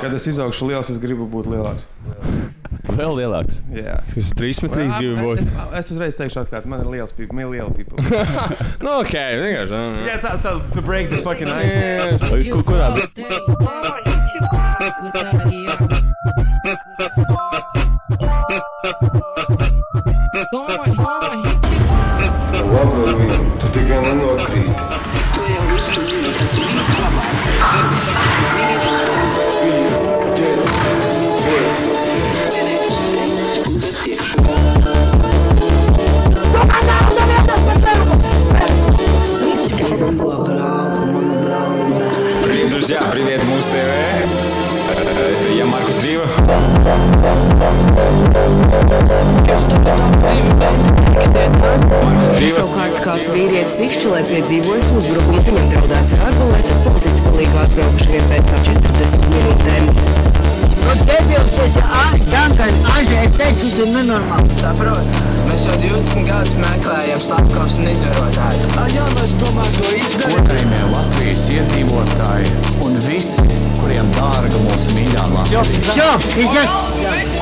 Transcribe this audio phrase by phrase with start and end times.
[0.00, 1.86] Kad es izaugšu liels, es gribu būt lielāks.
[2.94, 3.62] Vēl lielāks.
[3.72, 3.96] Jā.
[4.10, 5.40] Tas ir trīs metrīs, divi būt.
[5.40, 5.48] Es,
[5.80, 7.34] es uzreiz teikšu, atklāti, man ir liels people.
[7.38, 7.98] Man ir liela people.
[8.84, 9.72] Nu, ok, vienkārši.
[9.72, 12.18] nu, Jā, tā, tā, to break the fucking ice.
[12.52, 12.92] Kur- Kurā?
[22.74, 23.26] Labi,
[23.60, 24.74] tu tikai nenokrīti.
[25.34, 27.74] To jau visi zina, tas ir vislabākais.
[42.93, 43.73] Друзья, привет, Муз ТВ.
[43.75, 46.27] Э, Я Маркус Рива.
[52.03, 52.59] Маркус Рива.
[52.59, 58.53] Savukārt kāds vīrietis Ikšķelē piedzīvojis uzbrukumu, viņam draudēts ar arbalētu, policisti palīgā atbraukuši vien pēc
[58.69, 60.22] 40 minūtēm.
[64.54, 65.08] Saprot,
[65.48, 68.66] mēs jau 20 gadus meklējam slepkavus un izvarotājus.
[68.94, 70.34] Jā, mēs tomēr to izdarām.
[70.44, 72.54] Godājumie Latvijas iedzīvotāji
[72.84, 73.46] un visi,
[73.80, 75.64] kuriem dārga mūsu mīļā Latvija.
[75.88, 77.33] Tas būtu interesanti.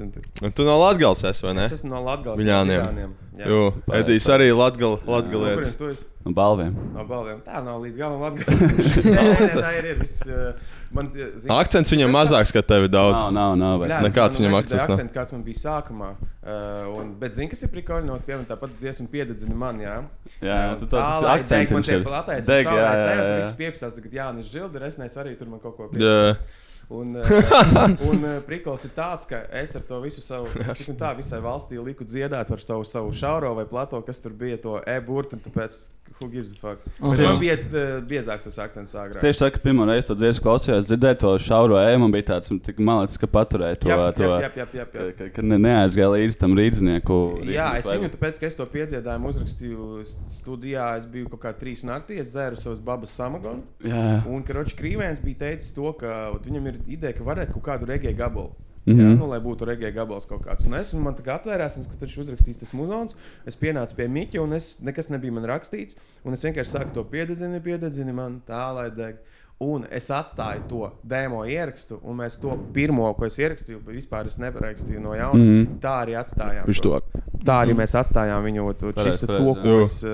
[0.00, 1.64] Un Tu no Latvijas esi, vai ne?
[1.68, 2.40] Es esmu no Latvijas.
[2.40, 3.12] Viļāniem.
[3.34, 5.74] Jā, Jo, Edijs arī Latgal, No latgalietis.
[5.90, 6.04] esi?
[6.24, 6.74] No balviem.
[6.94, 7.40] No balviem.
[7.44, 8.48] Tā nav līdz galam Latvijas.
[9.04, 9.88] nē, nē, tā ir.
[9.90, 10.54] ir viss, uh,
[10.94, 13.18] man, uh, zini, Akcents viņam mazāks, ka tev ir daudz.
[13.20, 13.74] Nav, nav, nav.
[13.82, 13.96] Vairs.
[14.06, 14.94] nekāds viņam akcents nav.
[14.96, 16.12] akcents, kāds man bija sākumā.
[16.44, 19.98] Uh, un, bet, zini, kas ir prikoļi, no piemēram, tāpat dziesma piededzina man, jā.
[20.40, 20.88] Jā, Un tu
[21.26, 22.06] lai akcents man viņš tie ir.
[22.06, 23.38] platēs, Deg, jā, jā, jā.
[23.42, 26.34] viss piepsās, tagad Jānis Žildi, resnēs arī tur man kaut ko Jā.
[26.36, 26.62] piepsās.
[26.92, 27.24] Un, uh,
[28.10, 31.40] un uh, prikols ir tāds, ka es ar to visu savu, tik un tā visai
[31.44, 35.78] valstī liku dziedāt par savu, savu šauro vai plato, kas tur bija to e-burtu, tāpēc,
[36.24, 36.84] who gives a fuck.
[37.00, 39.20] Bet man bija uh, biezāks tas akcents agrāk.
[39.22, 42.52] Tieši tā, ka pirmā reize to dziesmu klausījos, dzirdēju to šauro ēmu, man bija tāds,
[42.64, 44.86] tik malāts, ka paturēju to, Jā, jā, jā, jā,
[45.18, 47.20] ka, ka ne, neaizgāja līdz tam rīznieku.
[47.52, 50.90] Jā, es viņu tāpēc, ka es to piedziedājumu uzrakstīju studijā.
[50.98, 53.64] Es biju kaut kā trīs naktīs, dzēru savus babas samagonu.
[53.84, 57.90] Jā, Un Karoči Krīvēns bija teicis to, ka viņam ir ideja, ka varētu kaut kādu
[57.92, 58.54] regēju gabalu.
[58.86, 59.00] Mm Mhm.
[59.00, 59.12] -hmm.
[59.14, 60.66] Jā, nu, lai būtu regēja gabals kaut kāds.
[60.66, 63.14] Un es un man tā kā atvērās, un, kad viņš uzrakstīs tas muzons,
[63.46, 65.96] es pienācu pie Miķa, un es, nekas nebija man rakstīts.
[66.24, 69.16] Un es vienkārši saku to piededzini, piededzini man tā, lai deg.
[69.62, 74.34] Un es atstāju to demo ierakstu, un mēs to pirmo, ko es ierakstīju, vispār es
[74.42, 75.38] neparakstīju no jauna.
[75.38, 75.78] Mm -hmm.
[75.80, 76.66] Tā arī atstājām.
[76.66, 77.00] Viņš to.
[77.44, 79.82] Tā arī mēs atstājām viņu to pareiz, to, ko Jā.
[79.82, 80.04] es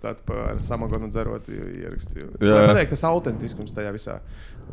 [0.00, 2.28] tad pa- ar samagonu dzerot ierakstīju.
[2.40, 4.20] Jā, Jā, pateikt, tas autentiskums tajā visā.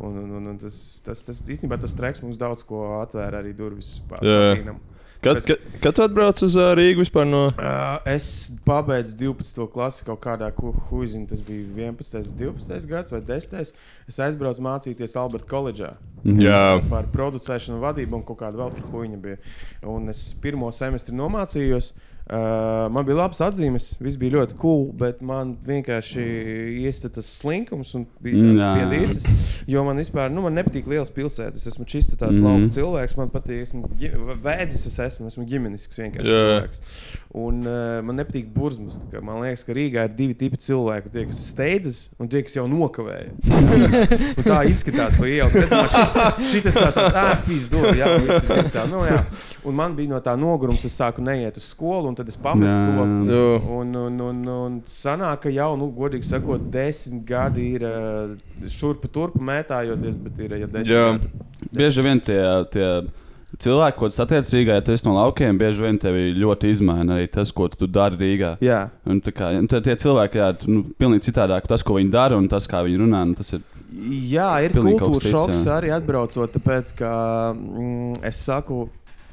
[0.00, 3.52] Un, un, un, un tas, tas, tas īstenībā tas treks mums daudz ko atvēra arī
[3.56, 4.76] durvis pārstāvjiem.
[5.20, 7.42] Kad, kad, kad tu atbrauc uz uh, Rīgu vispār no?
[7.52, 9.66] Uh, es pabeidzu 12.
[9.72, 10.48] klasi kaut kādā
[10.88, 11.28] huizina.
[11.28, 13.74] Tas bija 11, 12 gads vai 10.
[14.08, 15.90] Es aizbraucu mācīties Alberta koledžā.
[16.24, 16.80] Jā.
[16.88, 19.42] Par producēšanu, vadību un kaut kādu vēl tur huīņu bija.
[19.92, 21.92] Un es pirmo semestri nomācījos.
[21.92, 22.10] Uh,
[22.94, 26.24] man bija labs atzīmes, viss bija ļoti cool, bet man vienkārši
[26.84, 28.68] iesta tas slinkums un bija tāds Jā.
[28.78, 29.26] piedīsis.
[29.66, 31.56] Jo man vispār nu, man nepatīk liels pilsētas.
[31.66, 32.40] Es esmu čista tās Mhm.
[32.40, 32.60] mm -hmm.
[32.60, 33.16] lauka cilvēks.
[33.16, 33.88] Man patīk, esmu
[34.44, 36.38] vēzis, es esmu, esmu ģimenisks vienkārši Jā.
[36.38, 36.80] cilvēks.
[37.34, 38.98] Un uh, man nepatīk burzmas.
[39.22, 41.10] Man liekas, ka Rīgā ir divi tipi cilvēku.
[41.12, 43.30] Tie, kas steidzas, un tie, kas jau nokavēja.
[44.50, 45.50] Tā izskatās pa ielu.
[45.50, 48.86] Šis- Šitas tāds- tā pīzdod, jā, ir virsā.
[48.90, 49.24] Nu, jā.
[49.64, 53.06] Un man bija no tā nogurums, es sāku neiet uz skolu, tad es pametu Jā.
[53.30, 53.44] to.
[53.78, 58.36] Un, un, un, un sanāk, ka jau, nu, godīgi sakot, desmit gadi ir uh,
[58.68, 61.08] šurpu turpu mētājoties, bet ir jau desmit Jā.
[61.16, 61.74] gadi.
[61.80, 62.42] bieži vien tie,
[62.74, 62.90] tie
[63.60, 67.16] cilvēki, ko tu satiec Rīgā, ja tu esi no laukiem, bieži vien tevi ļoti izmaina
[67.16, 68.54] arī tas, ko tu dari Rīgā.
[68.64, 68.82] Jā.
[69.08, 72.38] Un, tā kā, un tie, cilvēki, jā, tu, nu, pilnīgi citādāk, tas, ko viņi dara
[72.40, 73.64] un tas, kā viņi runā, nu, tas ir.
[74.30, 75.78] Jā, ir kultūras šoks jā.
[75.80, 77.12] arī atbraucot, tāpēc ka
[77.56, 78.84] mm, es saku,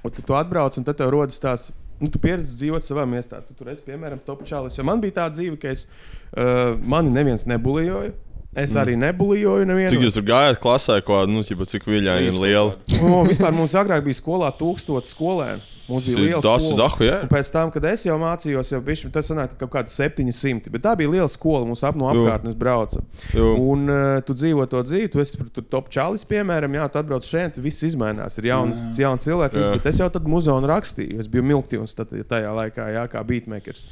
[0.01, 1.69] un tu, tu atbrauc un tad tev rodas tās.
[1.97, 3.39] Nu, tu pieredzi dzīvot savā miestā.
[3.41, 4.77] Tu tur esi, piemēram, top čalis.
[4.77, 5.87] Jo man bija tā dzīve, ka es,
[6.33, 8.13] uh, mani neviens nebulijoja.
[8.57, 8.81] Es mm.
[8.81, 9.89] arī nebulijoju nevienu.
[9.93, 12.77] Cik jūs tur gājāt klasē, ko, nu, ķipa, cik viļņaini ir liela?
[13.05, 15.76] O, vispār mums agrāk bija skolā tūkstoši skolēnu.
[15.87, 16.77] Mums bija liela skola.
[16.81, 17.21] dahu, jā.
[17.23, 20.67] Un pēc tam, kad es jau mācījos, jau bija tas sanāk, kaut kāds 700.
[20.73, 22.99] Bet tā bija liela skola, mums ap no apkārtnes brauca.
[23.31, 23.53] Jū.
[23.63, 27.23] Un uh, tu dzīvo to dzīvi, tu esi tur top čalis, piemēram, jā, tu atbrauc
[27.27, 28.35] šeit, tad viss izmainās.
[28.41, 29.71] Ir jauns, jauns cilvēks, Jā.
[29.77, 31.21] bet es jau tad muzonu rakstīju.
[31.23, 33.87] Es biju milktīvs tajā laikā, jā, kā beatmakers.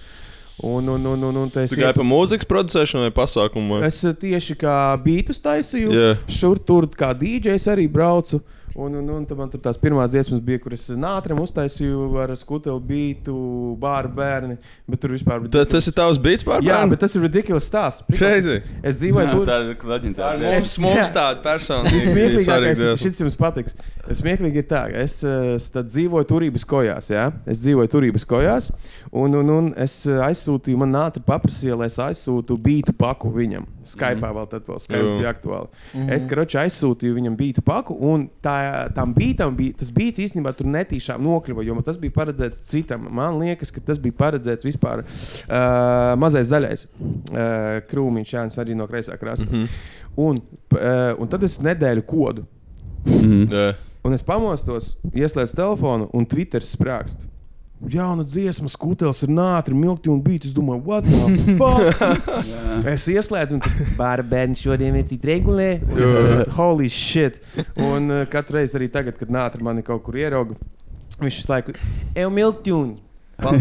[0.64, 3.76] Un, un, un, un, un tu gāji pa iepus- mūzikas producēšanu vai pasākumu?
[3.76, 3.88] vai?
[3.90, 6.14] Es eh, tieši kā beidus taisīju, Jā.
[6.32, 8.40] šur tur kā DJs arī braucu.
[8.75, 12.81] Un, un, un tad man tur tās pirmās dziesmas bija, kuras nātram uztaisīju ar skuteli
[12.89, 13.36] bītu,
[13.80, 14.57] bāru bērni.
[14.92, 15.54] Bet tur vispār bija.
[15.54, 16.92] Tas, tas ir tavs beats pār Jā, bērnu?
[16.92, 18.04] bet tas ir ridiculous stāsts.
[18.18, 18.57] Crazy.
[18.83, 19.48] Es dzīvoju tur.
[19.48, 19.62] Tā
[20.36, 20.44] ir.
[20.44, 21.07] Mums, Es- mums jā.
[21.16, 21.88] tāda persona.
[21.95, 23.77] Vismieklīgākais ir šis jums patiks.
[24.12, 27.10] Smieklīgi ir tā, ka es eh, tad dzīvoju turības kojās.
[27.16, 27.30] Ja?
[27.48, 28.69] Es dzīvoju turības kojās,
[29.12, 33.72] un, un, un es eh, aizsūtīju, man nāca paprasīja, lai es aizsūtu bītu paku viņam.
[33.86, 35.68] Skype vēl tad vēl Skype bija aktuāli.
[35.94, 36.14] Mm -hmm.
[36.16, 38.56] Es karoči aizsūtīju viņam bītu paku, un tā,
[38.96, 43.08] tam bītam bija, tas bīts īstenībā tur netīšām nokļuva, jo man tas bija paredzēts citam.
[43.12, 48.76] Man liekas, ka tas bija paredzēts vispār uh, mazais zaļais uh, krūmiņš, jā, un arī
[48.76, 49.46] no kreisā krasta.
[49.46, 49.68] Mm -hmm.
[50.16, 50.42] un,
[50.72, 52.46] uh, un tad es nedēļu kodu.
[53.06, 53.74] Jā.
[54.06, 57.26] Un es pamostos, ieslēdzu telefonu, un Twitter sprāgst.
[57.83, 60.48] Jauna dziesma, skūtelis ir nātri, milti un bīts.
[60.48, 61.81] Es domāju, what the fuck?
[62.94, 63.63] es ieslēdzu, un
[64.31, 65.72] bērns šodien ir cits regulē.
[65.92, 67.42] Es Holy shit!
[67.75, 70.56] Un uh, katru reizi arī tagad, kad nātri mani kaut kur ierauga,
[71.19, 72.95] viņš visu laiku ir milti un.
[73.44, 73.51] un,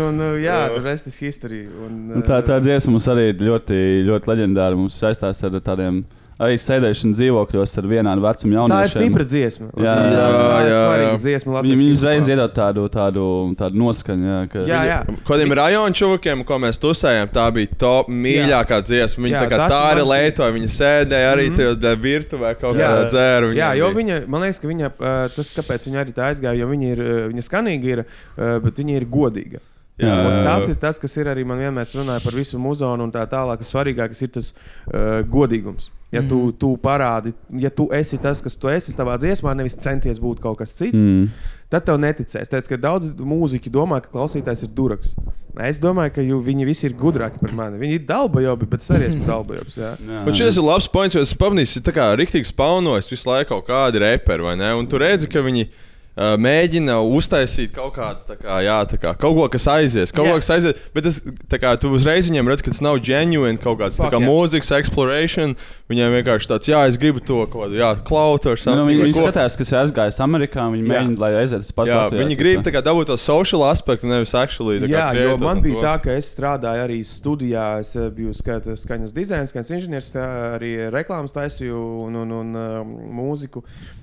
[0.00, 1.66] un, uh, jā, tur rest is history.
[1.68, 4.78] Un, Nu, tā, tā dziesma mums arī ir ļoti, ļoti leģendāra.
[4.80, 6.00] Mums saistās ar tādiem
[6.42, 9.04] arī sēdēšanu dzīvokļos ar vienādu vecumu Tā ir jauniešiem.
[9.04, 9.68] stipra dziesma.
[9.72, 11.20] Jā, tā ir, jā, tā ir jā, svarīga jā.
[11.24, 11.54] dziesma.
[11.56, 13.24] Latvijas viņi uzreiz iedod tādu, tādu,
[13.58, 14.28] tādu noskaņu.
[14.32, 14.98] Jā, ka, Jā, jā.
[15.28, 19.26] Kādiem rajonu čuvakiem, ko mēs tusējām, tā bija top mīļākā dziesma.
[19.28, 20.56] Viņa Jā, tā kā tā arī lietoja.
[20.58, 21.80] Viņa sēdēja arī mm -hmm.
[21.82, 22.86] tajā virtuvē kaut Jā.
[22.86, 23.52] kādā dzēru.
[23.56, 23.98] Jā, jo bija.
[24.02, 24.92] viņa, man liekas, ka viņa,
[25.36, 28.04] tas, kāpēc viņa arī tā aizgāja, jo viņa ir, viņa skanīga, ir,
[28.36, 29.58] bet viņa ir godīga.
[30.02, 33.24] Jā, tas ir tas, kas ir arī man vienmēr runāja par visu muzonu un tā
[33.30, 33.58] tālāk.
[33.62, 35.90] kas Svarīgākais ir tas uh, godīgums.
[36.12, 36.28] Ja Mhm.
[36.28, 40.40] tu, tu parādi, ja tu esi tas, kas tu esi savā dziesmā, nevis centies būt
[40.40, 41.28] kaut kas cits, Mm.
[41.70, 42.50] tad tev neticēs.
[42.52, 45.14] Tāpēc, ka daudz mūziķi domā, ka klausītājs ir duraks.
[45.58, 47.78] Es domāju, ka viņi visi ir gudrāki par mani.
[47.78, 49.24] Viņi ir dalbajobi, bet es arī esmu
[50.26, 53.48] Bet šis ir labs points, jo es pamanīju, ka tā kā rīktīgi spaunojas visu laiku
[53.48, 54.74] kaut kādi reperi, vai ne?
[54.74, 59.32] Un tu redzi, ka viņi uh, mēģina uztaisīt kaut kādu, kā, jā, tā kā, kaut
[59.38, 60.34] ko, kas aizies, kaut Jā.
[60.34, 60.80] ko, kas aizies.
[60.92, 64.12] Bet tas, tā kā tu uzreiz viņiem redz, ka tas nav genuine kaut kāds Fuck,
[64.12, 64.26] kā jā.
[64.28, 65.54] mūzikas exploration.
[65.88, 68.84] Viņiem vienkārši tāds, jā, es gribu to kaut kādu, jā, klaut ar Nu, savu.
[68.90, 70.66] viņi viņi skatās, kas ir aizgājis Amerikā.
[70.72, 70.90] Viņi Jā.
[70.92, 72.20] mēģina, lai aiziet uz Jā, pasauli.
[72.22, 74.80] viņi grib tā kā dabūt to social aspektu, nevis actually.
[74.84, 77.80] tā kā Jā, jo man un bija tā, ka es strādāju arī studijā.
[77.80, 80.12] Es eh, biju skat- skaņas dizains, skaņas inženieris,
[80.56, 83.62] arī reklāmas taisīju un, un, un uh, mūziku.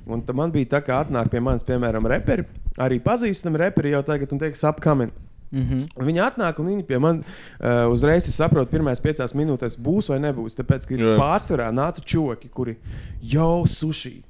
[0.10, 2.46] Un tad man bija tā, ka atnāk pie manis, piemēram, reperi,
[2.78, 5.12] arī pazīstami reperi jau tagad, un teiks, apkameni.
[5.52, 6.06] Mm -hmm.
[6.06, 10.20] Viņi atnāk un viņi pie manis uh, uzreiz es saprotu, pirmās piecās minūtēs būs vai
[10.20, 10.56] nebūs.
[10.56, 11.18] Tāpēc, ka Jā.
[11.18, 12.78] pārsvarā nāca čoki, kuri
[13.22, 14.22] jau suši.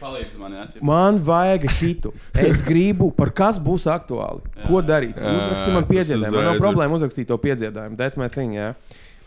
[0.00, 0.66] Palīdz man, jā.
[0.80, 2.12] Man vajag hitu.
[2.34, 4.40] Es gribu, par kas būs aktuāli.
[4.56, 4.68] Jā.
[4.68, 5.18] Ko darīt?
[5.18, 6.34] Uzraksti man piedziedājumu.
[6.36, 7.96] Man nav uzreiz problēma uzrakstīt to piedziedājumu.
[7.96, 8.54] That's my thing.
[8.54, 8.74] Jā.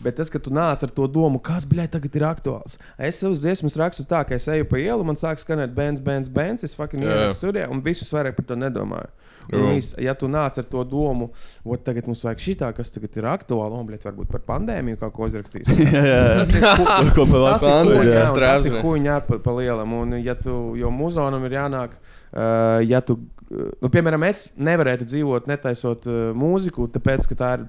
[0.02, 2.76] Bet tas, ka tu nāc ar to domu, kas bļaigi tagad ir aktuāls.
[2.98, 6.32] Es savus dziesmas rakstu tā, ka es eju pa ielu, man sāk skanēt bands, bands,
[6.32, 6.66] bands.
[6.66, 9.12] Es fucking ierakstu studijā un visus vairāk par to nedomāju.
[9.52, 11.28] Un viss, ja tu nāc ar to domu,
[11.62, 15.14] ot, tagad mums vajag šitā, kas tagad ir aktuāli, un, bļaigi, varbūt par pandēmiju kaut
[15.14, 15.70] ko uzrakstīs.
[16.40, 16.66] Tas ir
[17.14, 17.28] Ko
[18.56, 19.94] Tas ir huņā, pa, pa lielam.
[20.00, 25.06] Un, ja tu, jo muzonam ir jānāk, uh, ja tu, uh, nu, piemēram, es nevarētu
[25.12, 27.66] dzīvot netaisot uh, mūziku, tāpēc, ka tā ir,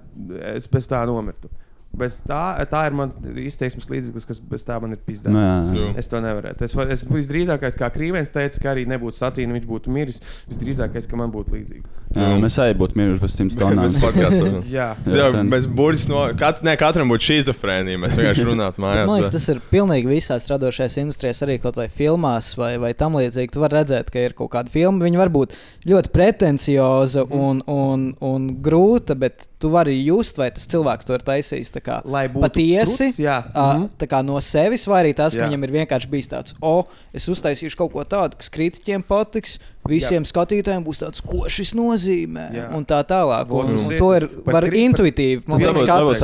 [0.55, 1.51] es bez tā nomirtu.
[1.97, 3.11] Bez tā, tā ir man
[3.41, 5.31] izteiksmes līdzeklis, kas bez tā man ir Nu, pizdā.
[5.33, 5.53] jā.
[5.73, 5.87] Jā.
[5.97, 6.61] Es to nevarētu.
[6.67, 10.21] Es, es visdrīzākais, kā Krīvens teica, ka arī nebūtu satīna, viņš būtu miris.
[10.51, 11.83] Visdrīzākais, ka man būtu līdzīgi.
[12.15, 13.89] Jā, mēs arī būtu miruši bez tonām.
[14.01, 14.51] podkāstā.
[14.69, 17.99] Jā, Jā, Jā, mēs burtiski no kat, ne, katram būtu šizofrēnija.
[18.05, 19.07] Mēs vienkārši runātu mājās.
[19.09, 23.17] Man liekas, tas ir pilnīgi visās radošajās industrijās, arī kaut vai filmās vai, vai tam
[23.19, 23.51] līdzīgi.
[23.57, 25.57] Tu vari redzēt, ka ir kaut kāda filma, viņa var būt
[25.89, 27.39] ļoti pretencioza Mhm.
[27.39, 32.01] un, un, un grūta, bet tu vari just, vai tas cilvēks to ir taisījis kā
[32.05, 33.07] Lai būtu patiesi.
[33.07, 33.37] kruts, jā.
[33.53, 33.89] ā, Mhm.
[33.97, 35.49] Tā kā no sevis, vai arī tas, ka Jā.
[35.49, 39.57] viņam ir vienkārši bijis tāds, o, es uztaisīšu kaut ko tādu, kas kritiķiem patiks.
[39.89, 40.29] Visiem jā.
[40.31, 42.47] skatītājiem būs tāds, ko šis nozīmē.
[42.55, 42.67] Jā.
[42.77, 43.51] Un tā tālāk.
[43.53, 45.43] Un, un zini to ir var par- intuitīvi.
[45.47, 45.63] Man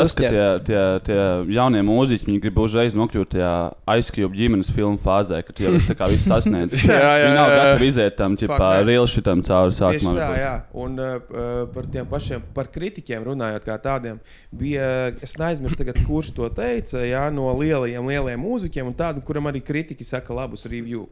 [0.03, 1.19] Tas ka tie, tie, tie
[1.55, 3.53] jaunie mūziķi grib uzreiz nokļūt tajā
[3.93, 6.85] aizskribu ģimenes filmu fāzē, kad jau tā kā viss sasniedzis.
[6.93, 7.59] Jā, jā, nav jā, jā.
[7.59, 10.13] gatavi iziet tam, reāli šitam cauri sākumā.
[10.17, 10.53] tā, jā.
[10.83, 11.15] Un uh,
[11.73, 14.19] par tiem pašiem par kritiķiem runājot, kā tādiem,
[14.51, 14.89] bija.
[15.23, 17.01] Es neaizmirsu, tagad, kurš to teica.
[17.07, 21.07] Jā, no lielajiem, lielajiem mūziķiem, un tādiem, kuram arī kritiķi saka labus review.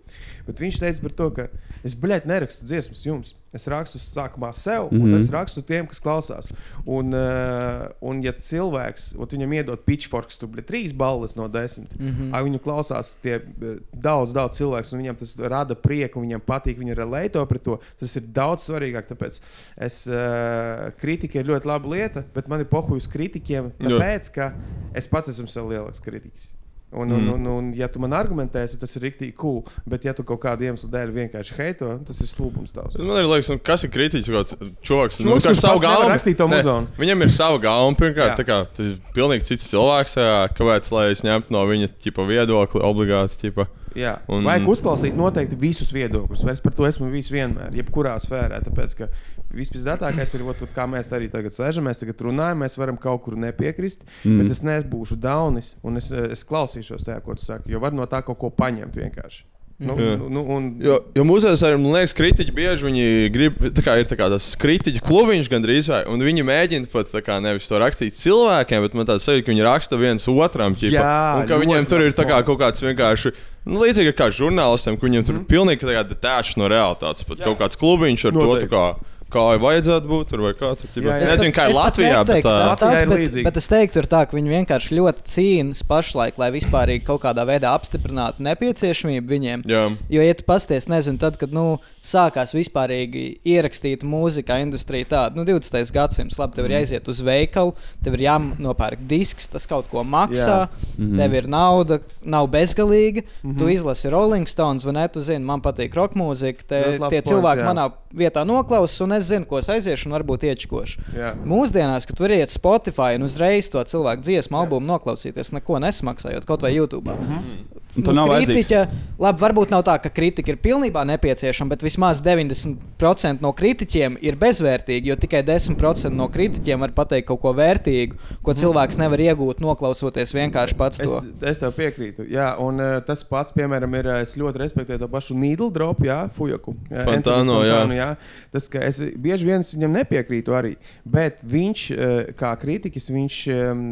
[0.47, 1.47] Bet viņš teica par to, ka
[1.85, 3.35] es, blēd, ne, nerakstu dziesmas jums.
[3.51, 5.11] Es rakstu sākumā sev, un Mhm.
[5.11, 6.51] tad es rakstu tiem, kas klausās.
[6.85, 11.91] Un, uh, un ja cilvēks, ot viņam iedod pitchforks, tur bija trīs balvas no desmit,
[11.99, 12.31] mm.
[12.31, 12.43] -hmm.
[12.47, 16.79] viņu klausās tie eh, daudz, daudz cilvēku, un viņam tas rada prieku, un viņam patīk,
[16.79, 17.79] viņi relēto pret to.
[17.99, 19.11] Tas ir daudz svarīgāk.
[19.11, 19.39] Tāpēc
[19.77, 23.87] es, uh, kritika ir ļoti laba lieta, bet man ir pohuļs kritikiem, Jā.
[23.89, 24.53] tāpēc, ka
[24.95, 26.53] es pats esmu sev lielāks kritiķis.
[26.91, 27.33] Un, un, Mm.
[27.33, 29.61] un, un, ja tu man argumentēsi, tas ir rīktīgi cool.
[29.87, 32.97] Bet, ja tu kaut kādu iemeslu dēļ vienkārši heito, tas ir slūpums tavs.
[32.99, 35.21] Man ir liekas, nu, kas ir kritiķis, kaut kāds čoks.
[35.23, 36.91] Čoks, kurš pats nevar rakstīt to muzonu.
[36.99, 37.95] Viņam ir sava gauma.
[37.95, 40.17] Pirmkārt, tā kā, tas ir pilnīgi cits cilvēks.
[40.19, 43.39] Jā, kāpēc lai es ņemtu no viņa ķipa, viedokli obligāti?
[43.45, 43.69] Ķipa.
[43.95, 44.45] Jā, Un- un...
[44.51, 46.43] vajag uzklausīt noteikti visus viedokļus.
[46.51, 48.59] Es par to esmu bijis vienmēr, jebkurā sfērā.
[48.67, 49.07] Tāpēc, ka
[49.55, 53.37] vispizdatākais ir, ot, kā mēs arī tagad sēžam, mēs tagad runājam, mēs varam kaut kur
[53.39, 54.41] nepiekrist, mm.
[54.41, 57.71] bet es nebūšu daunis un es, es klausīšos tajā, ko tu saki.
[57.73, 59.47] Jo var no tā kaut ko paņemt vienkārši.
[59.81, 60.13] Nu, Jā.
[60.13, 63.95] nu, nu, un, Jo, jo mūzejos arī, man liekas, kritiķi bieži viņi grib, tā kā
[63.97, 67.65] ir tā kā tas kritiķu klubiņš gandrīz vai, un viņi mēģina pat tā kā nevis
[67.69, 71.49] to rakstīt cilvēkiem, bet man tāds sajūta, ka viņi raksta viens otram, ķipa, Jā, un
[71.49, 73.33] ka viņiem tur ir tā kā kaut kāds vienkārši.
[73.65, 75.47] Nu, līdzīgi kā žurnālistiem, ka viņiem tur mm.
[75.49, 77.25] pilnīgi tā kā detached no realitātes.
[77.25, 77.49] Pat Jā.
[77.49, 78.53] kaut kāds klubiņš ar Noteikti.
[78.53, 80.31] to, tā kā, kā vajadzētu būt.
[80.31, 81.05] Tur, vai kā, tur, ķipa.
[81.07, 81.25] Jā, jā.
[81.25, 83.45] Es nezinu, kā ir Latvijā, bet neteiktu, tā, tas, Latvijā tas, ir bet, līdzīgi.
[83.47, 87.73] bet es teiktu, tā, ka viņi vienkārši ļoti cīnās pašlaik, lai vispār kaut kādā veidā
[87.77, 89.65] apstiprinātu nepieciešamību viņiem.
[89.71, 89.85] Jā.
[90.11, 91.65] Jo, ja tu pasties, nezinu, tad, kad nu,
[92.01, 95.93] sākās vispārīgi ierakstīt mūzika industrija, tāda nu, 20.
[95.93, 100.67] gadsimts, labi, tev ir jāiziet uz veikalu, tev ir jānopērk disks, tas kaut ko maksā,
[100.67, 101.17] mm -hmm.
[101.21, 103.21] tev ir nauda, nav bezgalīga.
[103.21, 103.59] Mm -hmm.
[103.59, 105.07] Tu izlasi Rolling Stones, vai ne?
[105.07, 106.63] Tu zini, man patīk roka mūzika.
[106.67, 107.67] Te, tie points, cilvēki jā.
[107.73, 110.99] manā vietā noklausās, un es zinu, ko es aiziešu, un varbūt iečkošu.
[111.17, 111.35] Jā.
[111.45, 116.61] Mūsdienās, kad tur iet Spotify un uzreiz to cilvēku dziesmu albumu noklausīties, neko nesmaksājot, kaut
[116.61, 117.11] vai YouTube.
[117.11, 117.81] Mm -hmm.
[117.95, 118.85] Nav kritiķa,
[119.19, 124.37] labi, varbūt nav tā, ka kritika ir pilnībā nepieciešama, bet vismaz 90% no kritiķiem ir
[124.39, 129.59] bezvērtīgi, jo tikai 10% no kritiķiem var pateikt kaut ko vērtīgu, ko cilvēks nevar iegūt,
[129.63, 131.19] noklausoties vienkārši pats Es, to.
[131.51, 132.25] es tev piekrītu.
[132.31, 134.07] Jā, un uh, tas pats, piemēram, ir.
[134.07, 136.75] uh, Es ļoti respektēju to pašu Needle Drop, jā, Fujaku.
[136.91, 138.01] jā, Fontano, Anthony jā.
[138.01, 138.09] Jā.
[138.53, 143.39] Tas, ka es bieži vien es viņam nepiekrītu arī, bet viņš, uh, kā kritiķis, viņš
[143.57, 143.83] um,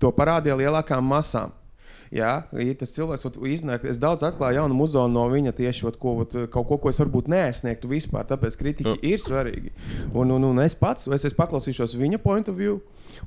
[0.00, 1.54] to parādīja lielākām masām.
[2.10, 5.98] Jā, ja tas cilvēks ot, iznāk, es daudz atklāju jaunu muzonu no viņa tieši ot,
[6.02, 8.24] ko, ot, kaut ko, ko es varbūt neesniegtu vispār.
[8.26, 9.70] Tāpēc kritika ir svarīga.
[10.10, 12.80] Un, un, un es pats, es, es paklausīšos viņa point of view,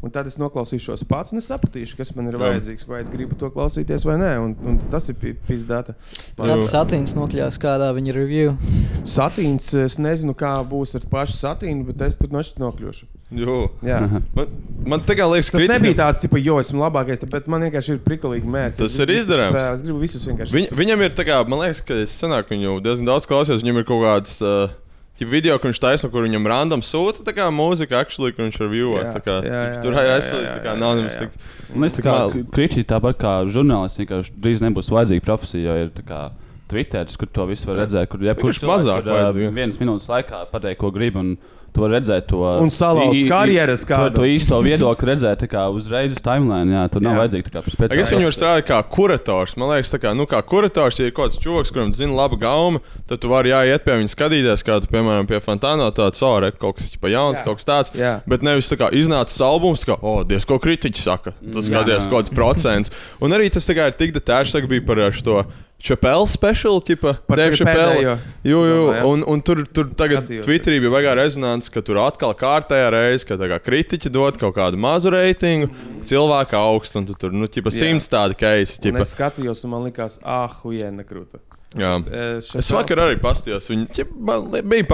[0.03, 3.39] un tad es noklausīšos pats, un es sapratīšu, kas man ir vajadzīgs, vai es gribu
[3.39, 4.33] to klausīties vai nē.
[4.43, 5.95] Un, un tas ir pizdāta.
[6.35, 8.57] Kāds satīns nokļās kādā viņa review.
[9.07, 13.11] Satīns, es nezinu, kā būs ar pašu satīnu, bet es tur nošķiet nokļūšu.
[14.35, 14.47] Man,
[14.93, 17.95] man tā kā liekas, Tas kritika- nebija tāds, ka, jo esmu labākais, bet man vienkārši
[17.97, 18.77] ir prikalīgi mērķi.
[18.83, 19.59] Tas ir izdarāms.
[19.73, 20.53] Es gribu visus vienkārši.
[20.53, 23.63] Viņ, viņam ir tā kā, man liekas, ka es senāk viņu diezgan daudz klausījos.
[23.63, 24.69] Viņam ir kaut kāds uh,
[25.19, 28.57] ķip video, kur viņš taisa, kur viņam random sūta tā kā mūzika, actually, kur viņš
[28.63, 28.95] review.
[28.97, 31.35] Jā, Tā kā, jā, jā, tur jā, aizsūta, tā kā nav nemaz tik.
[31.73, 35.93] Man liekas, ka Mal- kritiķi tāpat kā žurnālisti vienkārši drīz nebūs vajadzīga profesija, jo ir
[35.93, 36.21] tā kā
[36.70, 40.91] Twitter, kur to visu var redzēt, kur jebkurš mazāk var, vienas minūtes laikā pateikt, ko
[40.96, 41.15] grib.
[41.20, 41.36] un
[41.74, 44.13] Tu vari redzēt to Un salauzt karjeras to, kādu.
[44.20, 46.70] to īsto viedokli, redzēt tā kā uzreiz uz timeline.
[46.70, 48.10] Jā, tur nav vajadzīga tā kā Es speciāla.
[48.13, 49.55] viņu var strādāt kā kurators.
[49.58, 52.38] Man liekas, tā kā, nu, kā kurators, ja ir kaut kāds čūlis, kuram zina labu
[52.38, 52.77] gaumu,
[53.10, 56.77] tad tu vari jāiet pie viņa skatīties, kā tu, piemēram, pie Fantāna tāds ore, kaut
[56.77, 57.43] kas pa jauns, Jā.
[57.50, 57.98] kaut kas tāds.
[57.98, 58.22] Jā.
[58.29, 61.34] Bet nevis tā kā iznācis albums, kā, oh, Dievs, ko kritiķi saka.
[61.41, 62.93] Tas skaties kaut kāds procents.
[63.20, 65.41] Un arī tas tā kā ir tik detēšs, tagad bija par šo.
[65.83, 67.57] Chapelle special, tipa, pēdējo.
[67.59, 68.03] Chappelle.
[68.07, 68.13] Jā,
[68.47, 70.29] jā, un, un tur, tur tagad.
[70.45, 74.55] Twitterī bija baigā rezonance, ka tur atkal kārtējā reize, ka tā kā kritiķi dod kaut
[74.55, 75.67] kādu mazu reitingu,
[76.07, 78.79] cilvēku augstu, un tu tur, nu, tipa, simts tādi keisi.
[78.79, 81.43] Es skatījos, un man likās, ah, huijēna krūta.
[81.73, 81.97] Jā.
[82.37, 83.67] Es Es vakar arī pastījos.
[83.71, 84.87] Viņi ķip, man bija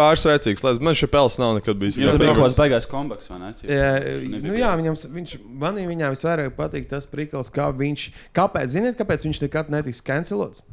[0.63, 2.00] lai man šī pels nav nekad bijis.
[2.00, 3.53] Jā, bija kaut kāds baigais kombaks, vai ne?
[3.67, 8.74] Jā, nebija nu, jā viņam, viņš, man viņam visvairāk patīk tas prikals, kā viņš, kāpēc,
[8.77, 10.63] ziniet, kāpēc viņš nekad netiks cancelots?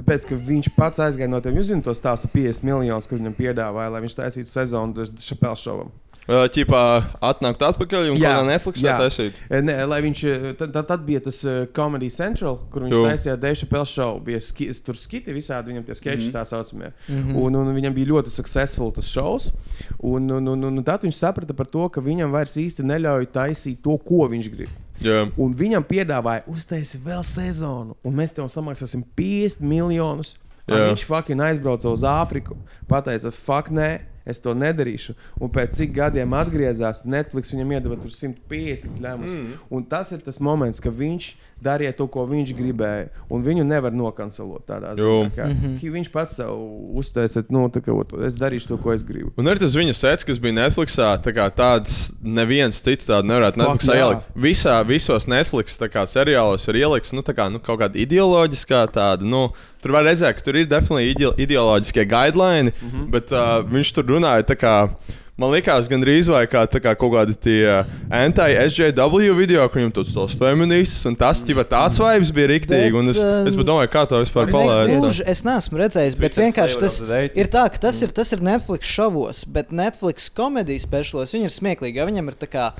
[0.00, 3.34] Tāpēc, ka viņš pats aizgāja no tiem, jūs zināt, to stāstu 50 miljonus, kur viņam
[3.36, 5.90] piedāvāja, lai viņš taisītu sezonu Šapela šovam.
[6.30, 6.80] Ķipā
[7.26, 8.96] atnākt atpakaļ un Jā, kādā Netflixā jā.
[9.00, 9.38] taisīt.
[9.50, 10.20] Nē, lai viņš,
[10.60, 11.40] tad, tad, bija tas
[11.74, 13.00] Comedy Central, kur viņš Jo.
[13.08, 14.20] taisīja Chappelle show.
[14.22, 16.36] Bija ski, tur skiti visādi, viņam tie sketči Mhm.
[16.36, 16.92] tā saucamie.
[17.08, 17.36] Mm -hmm.
[17.36, 19.50] un, un viņam bija ļoti successful tas shows.
[19.98, 23.82] Un, un, un, un tad viņš saprata par to, ka viņam vairs īsti neļauj taisīt
[23.82, 24.68] to, ko viņš grib.
[25.04, 25.24] Jā.
[25.40, 30.36] Un viņam piedāvāja, uztaisīt vēl sezonu, un mēs tev samaksāsim 50 miljonus.
[30.70, 32.54] Viņš fucking aizbrauca uz Āfriku.
[32.88, 33.88] Pateica, fuck, nē,
[34.28, 35.16] es to nedarīšu.
[35.42, 39.34] Un pēc cik gadiem atgriezās, Netflix viņam iedeva tur 150 ļemus.
[39.34, 39.56] Mm.
[39.74, 43.08] Un tas ir tas moments, ka viņš dariet to, ko viņš gribēja.
[43.30, 45.24] Un viņu nevar nokancelot tādā Jo.
[45.24, 45.34] ziņā.
[45.36, 45.90] Ka mm -hmm.
[45.90, 46.50] Viņš pats sev
[46.96, 49.32] uztaisīja, nu, tā kā "Ot, es darīšu to, ko es gribu.
[49.36, 53.58] Un arī tas viņa sets, kas bija Netflixā, tā kā tāds neviens cits tādu nevarētu
[53.60, 53.96] jā.
[53.96, 54.22] ielikt.
[54.34, 58.86] Visā, visos Netflix tā kā, seriālos ir ielikts nu, tā kā, nu, kaut kāda ideoloģiskā
[58.92, 59.24] tāda.
[59.24, 59.48] Nu,
[59.82, 62.90] tur var redzēt, ka tur ir definitīvi ide ideoloģiskie guidelines, mm.
[62.90, 63.10] -hmm.
[63.10, 64.90] bet uh, viņš tur runāja tā kā.
[65.40, 67.60] Man liekas, gandrīz vai kā, kā kaut kādi tie
[68.12, 72.92] anti-SJW video, kur viņam tas tos feminists un tas, ķipa tāds vibes bija riktīgi.
[73.00, 74.92] Un es, Bet, es pat domāju, kā to vispār Ne, palaist.
[75.00, 77.00] gluži Es neesmu redzējis, bet vienkārši tas
[77.40, 81.56] ir tā, ka tas ir, tas ir Netflix šovos, bet Netflix komēdijas speciālos viņi ir
[81.56, 82.02] smieklīgi.
[82.02, 82.70] jo Viņam ir tā kā.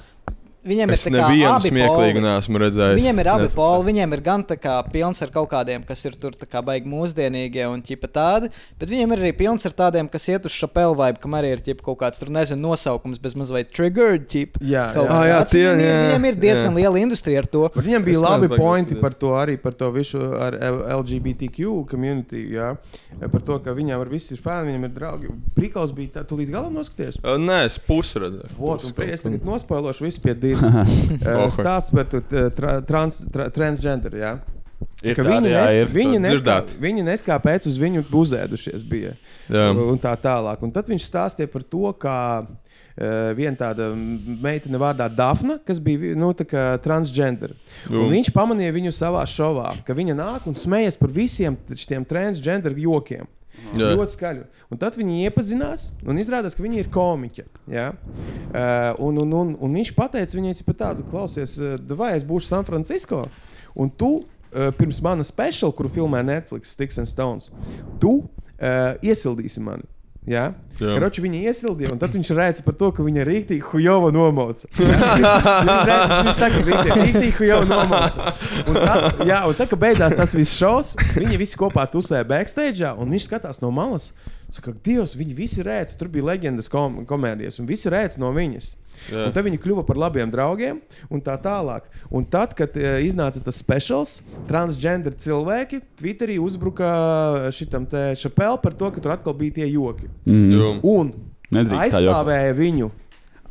[0.61, 2.21] Viņiem Es ir nevienu poli.
[2.21, 2.99] neesmu redzējis.
[3.01, 3.55] Viņiem ir abi Netflixā.
[3.57, 6.61] poli, viņiem ir gan tā kā pilns ar kaut kādiem, kas ir tur tā kā
[6.63, 10.53] baigi mūsdienīgie un ķipa tādi, bet viņiem ir arī pilns ar tādiem, kas iet uz
[10.53, 14.61] šapelu vibe, kam arī ir ķipa kaut kāds tur nezinu nosaukums, bez mazliet triggered ķipa.
[14.61, 15.17] Jā, Kaut jā.
[15.17, 16.77] Ah, jā, tie, Viņiem, ir- jā, viņiem ir diezgan jā.
[16.83, 17.65] liela industrija ar to.
[17.75, 20.53] Bet viņam bija Es labi pointi par to arī par to visu ar
[21.01, 22.51] LGBTQ community.
[22.53, 22.77] Jā.
[23.33, 25.33] Par to, ka viņam ar visu ir fani, viņam ir draugi.
[25.57, 27.17] Prikals bija tā, tu līdz galam noskaties.
[27.25, 28.53] Uh, Nē, es pusi redzēju.
[28.59, 30.50] Vot, un prie- es tagad nospēlošu visu pie divi.
[30.57, 34.17] Oh, Stāsts par tra, trans, tra, transgender.
[34.21, 34.33] Jā.
[35.05, 35.93] Ir Ka viņi, jā, ne, ir.
[35.93, 39.15] viņi, neskā, viņi neskā pēc uz viņu buzēdušies bija.
[39.49, 39.71] Jā.
[39.73, 40.61] Un tā tālāk.
[40.65, 42.71] Un tad viņš stāstīja par to, kā uh,
[43.37, 46.33] viena tāda meitene vārdā Dafna, kas bija nu,
[46.85, 47.57] transgender.
[47.89, 53.29] Viņš pamanīja viņu savā šovā, ka viņa nāk un smējas par visiem šiem transgender jokiem.
[53.71, 53.93] Jā.
[53.95, 54.45] Ļoti skaļi.
[54.71, 57.47] Un tad viņi iepazinās, un izrādās, ka viņi ir komiķi.
[57.71, 57.91] Ja?
[58.51, 62.51] Uh, un, un, un, un viņš teica viņai par tādu, klausies, uh, vai es būšu
[62.51, 63.23] San Francisco,
[63.75, 67.51] un tu uh, pirms mana speciāla, kuru filmē Netflix, Sticks and Stones,
[68.03, 69.87] tu uh, iesildīsi mani.
[70.31, 70.51] Ja?
[70.81, 70.95] Jā.
[70.97, 74.69] Kroči viņa iesildīja, un tad viņš redz par to, ka viņa rīktīgi hujova nomauca.
[74.81, 75.11] Ja?
[75.67, 78.33] Viņš redz, viņš saka, ka rīktīgi hujova nomauca.
[78.65, 82.95] Un tad, jā, un tad, kad beidzās tas viss šovs, viņi visi kopā tusēja backstage,
[82.97, 84.13] un viņš skatās no malas.
[84.51, 88.73] Saka, Dievs, viņi visi redz, tur bija leģendas kom komēdijas, un visi redz no viņas.
[89.09, 89.29] Jā.
[89.29, 91.87] Un tad viņi kļuva par labiem draugiem, un tā tālāk.
[92.11, 94.19] Un tad, kad uh, iznāca tas speciāls,
[94.51, 96.91] transgender cilvēki Twitterī uzbruka
[97.55, 100.11] šitam te šapeli par to, ka tur atkal bija tie joki.
[100.27, 100.75] Jo.
[100.83, 101.15] Un
[101.55, 102.91] Nedrīkst aizstāvēja viņu.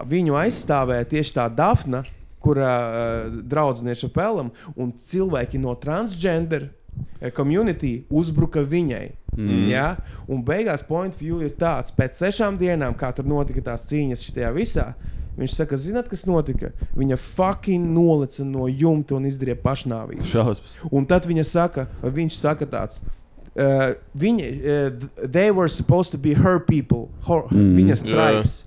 [0.10, 2.04] Viņu aizstāvēja tieši tā Dafna,
[2.44, 6.70] kura uh, draudzene šapelam, un cilvēki no transgender
[7.36, 9.06] community uzbruka viņai.
[9.36, 9.68] Mm.
[9.70, 9.86] Ja?
[10.28, 14.26] Un beigās point of view ir tāds, pēc sešām dienām, kā tur notika tās cīņas
[14.30, 14.90] šajā visā.
[15.40, 16.74] Viņš saka, zināt, kas notika?
[17.00, 20.26] Viņa fucking nolica no jumta un izdarīja pašnāvību.
[20.28, 20.76] Šausmas.
[20.92, 23.00] Un tad viņa saka, vai viņš saka tāds.
[23.60, 27.72] Uh, viņi, uh, they were supposed to be her people, her, mm.
[27.80, 28.58] viņas tribes.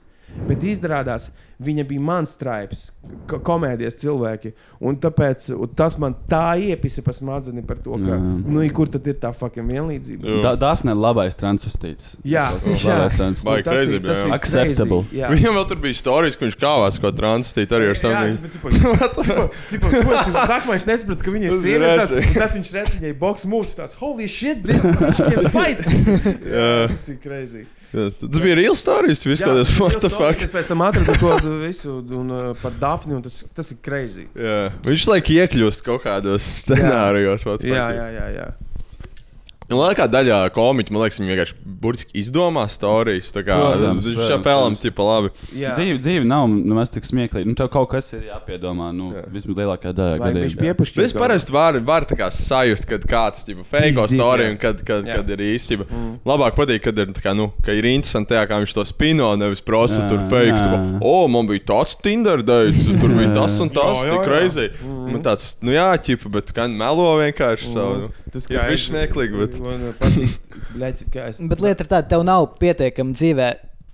[0.49, 1.29] Bet izrādās,
[1.64, 2.85] viņa bija mans stripes,
[3.31, 4.53] ko komēdijas cilvēki.
[4.83, 8.18] Un tāpēc un tas man tā iepisa pa smadzeni par to, ka, Jā.
[8.20, 10.40] nu, i kur tad ir tā fucking vienlīdzība.
[10.44, 12.16] Da, Dafne ir labais transvestīts.
[12.25, 12.98] Jā, Tas jā.
[13.16, 13.44] transvestīts.
[13.46, 15.03] Baigi Tas ir- crazy, tas ir Acceptable.
[15.09, 15.31] crazy, jā.
[15.35, 18.38] Viņam vēl tur bija stāstījis, ka viņš kāvās kaut ko transstīt arī ar Jā, saviem.
[19.83, 22.22] Sākumā viņš nesaprata, ka viņa ir Tas sieviete.
[22.38, 23.75] Tad viņš redz viņai box moves.
[23.79, 25.83] Tāds, holy shit, this bitch can fight!
[25.83, 27.64] Tas ir crazy.
[27.92, 29.24] Jā, Tas bija real stāstījis.
[29.28, 29.44] Viss
[29.76, 30.44] fuck.
[30.44, 34.26] Es pēc tam atradu to visu un, uh, par Dafni, un tas, tas ir crazy.
[34.33, 34.72] Jā.
[34.88, 37.44] Viņš laik iekļūst kaut kādos scenārijos.
[37.44, 37.68] Jā, fuck.
[37.68, 38.28] jā, jā.
[38.38, 38.50] jā.
[39.73, 43.31] Un lielākā daļa komiķu, man liekas, viņi vienkārši burtiski izdomā stāstus.
[43.33, 44.09] Kā viņš
[44.45, 44.83] pelam, protams.
[44.83, 45.33] tipa labi.
[45.53, 47.49] Dzīve, dzīve nav nemaz tik smieklīga.
[47.49, 48.91] Nu, tev kaut kas ir jāpiedomā.
[48.95, 49.25] Nu, Jā.
[49.33, 49.57] vismaz
[50.21, 51.07] Vai viņš gadījumā.
[51.07, 55.19] Es parasti varu, tā kā sajust, kad kāds ir fake stāsts un kad, kad, Jā.
[55.21, 55.89] kad ir īstenība.
[55.89, 56.13] Mm.
[56.29, 59.65] Labāk patīk, kad ir, kā, nu, ka ir interesanti, tajā, kā viņš to spino, nevis
[59.65, 60.59] prasa tur fake.
[60.61, 64.23] Tu, o, man bija tāds Tinder dates, un tur bija tas un tas, tik jā.
[64.29, 64.69] crazy.
[64.85, 67.73] Man tāds, nu jā, ķipa, bet gan melo vienkārši.
[67.73, 68.13] Savu, nu.
[68.33, 70.38] Tas Ir smieklīgi, Man patīk,
[70.77, 71.42] bļaļ, kā es.
[71.51, 73.51] Bet lieta ir tāda, tev nav pietiekami dzīvē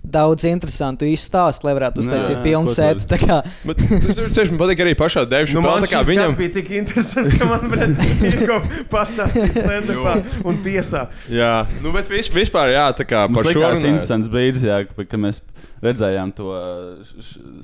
[0.09, 3.03] daudz interesantu izstāstu, lai varētu uztaisīt pilnu ko sēdi.
[3.11, 5.57] Tā kā Bet tas tieši man patīk arī pašā Dēvišķā.
[5.59, 8.59] Nu, man tā kā viņam bija tik interesants, ka man bija
[8.93, 10.15] pastāstīt stand-upā
[10.47, 11.03] un tiesā.
[11.29, 11.51] Jā,
[11.83, 13.91] nu, bet vis, vispār, jā, tā kā Mums par šo likās runājot.
[13.91, 15.43] interesants brīdis, jā, ka- kad mēs
[15.85, 16.49] redzējām to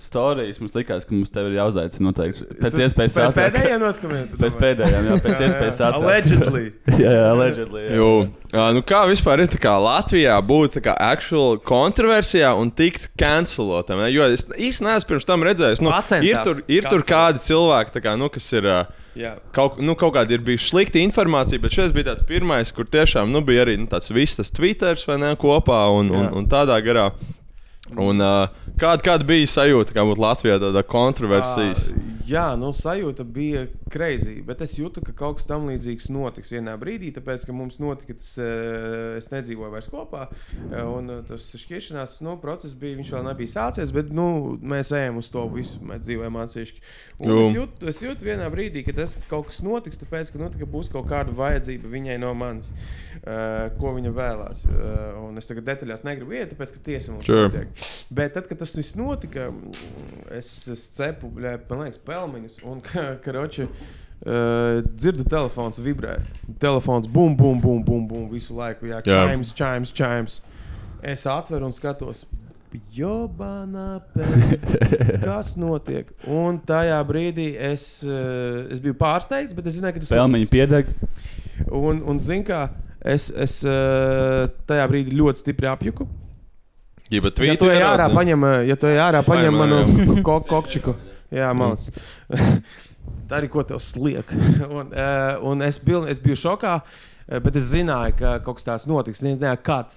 [0.01, 0.62] stāstu.
[0.62, 3.54] Mums likās, ka mums te ir jāuzaicina noteikti pēc iespējas Pēc ātrāk.
[3.56, 4.25] pēdējiem notikumiem.
[4.39, 6.01] Pēc pēdējiem, jā, pēc iespējas ātrāk.
[6.01, 6.65] Allegedly.
[7.04, 7.86] jā, jā, allegedly.
[7.86, 7.99] Jā.
[7.99, 8.10] Jo,
[8.56, 13.10] ā, nu kā vispār ir tā kā Latvijā būt tā kā actual kontroversijā un tikt
[13.19, 14.04] cancelotam?
[14.04, 14.12] ne?
[14.13, 15.84] Jo es īstenībā neesmu pirms tam redzējis.
[15.84, 18.69] Nu, Pacentās ir tur, ir tur kādi cilvēki, tā kā, nu, kas ir.
[18.71, 18.84] ā,
[19.15, 19.38] Jā.
[19.56, 23.32] Kaut, nu, kaut kāda ir bijusi slikta informācija, bet šis bija tāds pirmais, kur tiešām
[23.32, 26.75] nu, bija arī nu, tāds viss tas Twitter vai ne kopā un, un, un tādā
[26.84, 27.06] garā.
[27.93, 28.49] Un, uh,
[28.81, 31.91] kāda, kāda bija sajūta, kā būtu Latvijā tāda kontroversijas?
[31.93, 36.49] Ā, Jā, nu sajūta bija, crazy, bet es jūtu, ka kaut kas tam līdzīgs notiks
[36.55, 40.23] vienā brīdī, tāpēc, ka mums notika tas, eh, es nedzīvoju vairs kopā,
[40.89, 45.29] un tas šķiršanās nu, process bija, viņš vēl nebija sācies, bet nu, mēs ejam uz
[45.29, 46.81] to visu, mēs dzīvojam atsevišķi.
[47.21, 50.63] Es jūtu, es jūtu vienā brīdī, ka tas kaut kas notiks, tāpēc, ka, nu, tā,
[50.63, 52.73] ka būs kaut kāda vajadzība viņai no manis,
[53.21, 54.65] uh, ko viņa vēlās.
[54.65, 57.51] Uh, un es tagad detaļās negribu iet, tāpēc, ka tiesa mums Sure.
[57.51, 57.69] notiek.
[58.09, 59.49] Bet tad, kad tas viss notika,
[60.31, 62.59] es, es cepu, man liekas, pelmeņus.
[62.67, 66.19] Un, ka, karoči, uh, dzirdu, telefons vibrē.
[66.61, 68.89] Telefons bum, bum, bum, bum, bum visu laiku.
[68.91, 70.39] Jā, chimes, chimes, chimes.
[71.05, 72.25] Es atveru un skatos.
[72.91, 74.01] Jobana,
[75.25, 76.09] kas notiek?
[76.27, 80.91] Un tajā brīdī es, uh, es biju pārsteigts, bet es zināju, ka tas Pelmeņi piedeg.
[81.69, 82.65] Un, un zini, kā
[82.99, 86.07] es, es uh, tajā brīdī ļoti stipri apjuku.
[87.13, 89.81] Jā, bet Ja tu ej ārā, paņem, eh, ja tu ej ārā, paņem manu
[90.25, 90.95] ko, kokčiku.
[91.33, 91.91] Jā, mans.
[93.29, 94.31] Tā arī ko tev sliek.
[94.77, 96.79] un, uh, un es, piln, es biju šokā,
[97.27, 99.21] eh, bet es zināju, ka kaut kas tāds notiks.
[99.21, 99.93] Es nezināju, kad.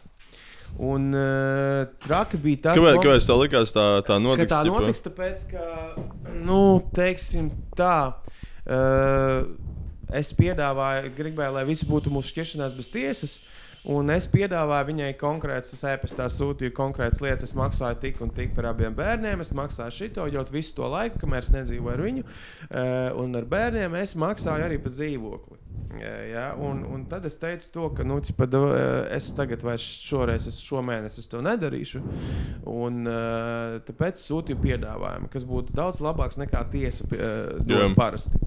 [0.84, 4.52] Un uh, traki bija tas, mom- kāpēc tev likās tā, tā notiks?
[4.52, 6.60] tā notiks, tāpēc, ka, nu,
[6.96, 7.94] teiksim tā.
[8.68, 9.48] Uh,
[10.12, 13.38] es piedāvāju, gribēju, lai viss būtu mūsu šķiršanās bez tiesas.
[13.86, 17.50] Un es piedāvāju viņai konkrētas, es e-pastā sūtīju konkrētas lietas.
[17.50, 19.40] Es maksāju tik un tik par abiem bērniem.
[19.44, 22.24] Es maksāju šito, jo visu to laiku, kamēr es nedzīvoju ar viņu.
[22.24, 25.60] Uh, un ar bērniem es maksāju arī par dzīvokli.
[25.98, 29.86] Ja, ja, un, un tad es teicu, to, ka nu, cipa, da- es tagad vairs
[30.04, 32.02] šoreiz, es šomēnes es to nedarīšu.
[32.68, 33.08] Un,
[33.88, 37.08] tāpēc sūtīju piedāvājumu, kas būtu daudz labāks nekā tiesa
[37.64, 38.42] dod parasti.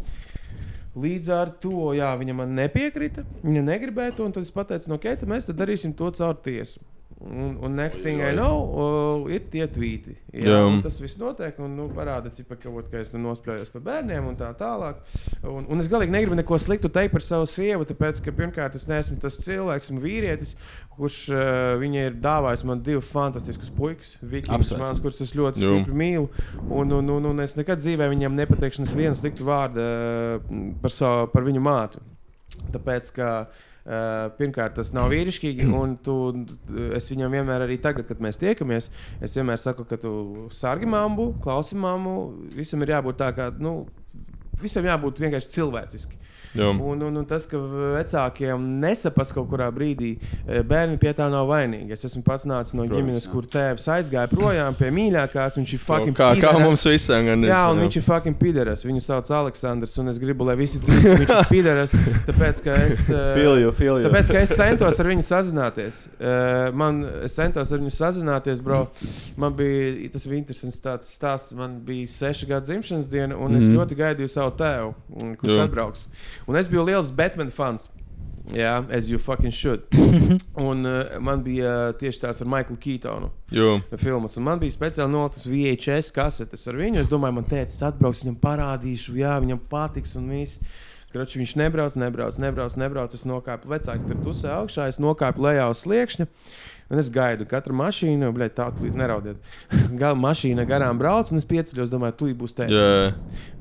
[0.92, 3.24] Līdz ar to jā, viņa man nepiekrita.
[3.46, 6.84] Viņa negribēja to, un tad es pateicu, no ok, tad mēs darīsim to caur tiesu.
[7.24, 10.16] Un, un next thing I know, uh, ir tie tvīti.
[10.34, 10.62] Jā, Jā.
[10.66, 13.84] un tas viss notiek, un nu, parāda, cipa, ka, vot, ka es nu, nosprājos par
[13.86, 15.04] bērniem un tā tālāk.
[15.46, 18.88] Un, un es galīgi negribu neko sliktu teikt par savu sievu, tāpēc, ka pirmkārt es
[18.90, 20.56] neesmu tas cilvēks, esmu vīrietis,
[20.98, 21.46] kurš uh,
[21.84, 26.30] viņai ir dāvājis man divus fantastiskus puikas, vikings, mans, kurus es ļoti stipri mīlu.
[26.66, 31.30] Un, un, un, un es nekad dzīvē viņam nepateikšu nevienu sliktu vārdu uh, par, savu,
[31.36, 32.02] par viņu māti.
[32.74, 33.68] Tāpēc, ka uh,
[34.38, 36.18] pirmkārt tas nav vīrišķīgi, un tu,
[36.98, 38.92] es viņam vienmēr, arī tagad, kad mēs tiekamies,
[39.24, 40.14] es vienmēr saku, ka tu
[40.54, 42.16] sargi mammu, klausi mammu,
[42.58, 43.80] visam ir jābūt tā, kā, nu,
[44.62, 46.20] visam jābūt vienkārši cilvēciski.
[46.56, 46.68] Jā.
[46.72, 47.58] Un, un, un tas, ka
[47.96, 51.94] vecākiem nesaprast kaut kurā brīdī, eh, bērni pie tā nav vainīgi.
[51.96, 55.58] Es esmu pats nācis no ģimenes, kur tēvs aizgāja projām pie mīļākās.
[55.62, 56.64] Viņš ir fucking Kā, kā pīderas.
[56.66, 58.84] mums visiem gan Jā, un viņš ir fucking pīderis.
[58.88, 61.96] Viņu sauc Aleksandrs, un es gribu, lai visi zinātu, ka viņš ir pīderis.
[62.28, 63.06] Tāpēc, ka es.
[63.10, 64.10] eh, Feel you, feel you.
[64.10, 66.02] Tāpēc, ka es centos ar viņu sazināties.
[66.20, 68.84] Uh, man, es centos ar viņu sazināties, bro.
[69.40, 71.56] Man bija tas bija interesants tāds stāsts.
[71.56, 73.78] Man bija seši gadu dzimšanas diena, un es Mhm.
[73.80, 75.64] ļoti gaidīju savu tēvu, mm, kurš Jā.
[75.68, 76.08] atbrauks.
[76.48, 77.90] Un es biju liels Batman fans.
[78.50, 79.84] Jā, as you fucking should.
[80.70, 84.36] un uh, man bija uh, tieši tās ar Maiklu Keitonu Jā, filmas.
[84.40, 87.04] Un man bija speciāli noliktas VHS kasetes ar viņu.
[87.04, 90.60] Es domāju, man teica, atbrauks, viņam parādīšu, jā, viņam patiks un viss.
[91.12, 93.16] Kroči, viņš nebrauc, nebrauc, nebrauc, nebrauc.
[93.16, 96.28] Es nokāpu vecāku tur pusē augšā, es nokāpu lejā uz sliekšņa.
[96.92, 99.52] Un es gaidu, katru mašīnu, bļaigi, tā kā neraudiet.
[100.02, 102.68] Gala mašīna garām brauc, un es pieceļos, domāju, tu būsi te.
[102.68, 103.14] jā.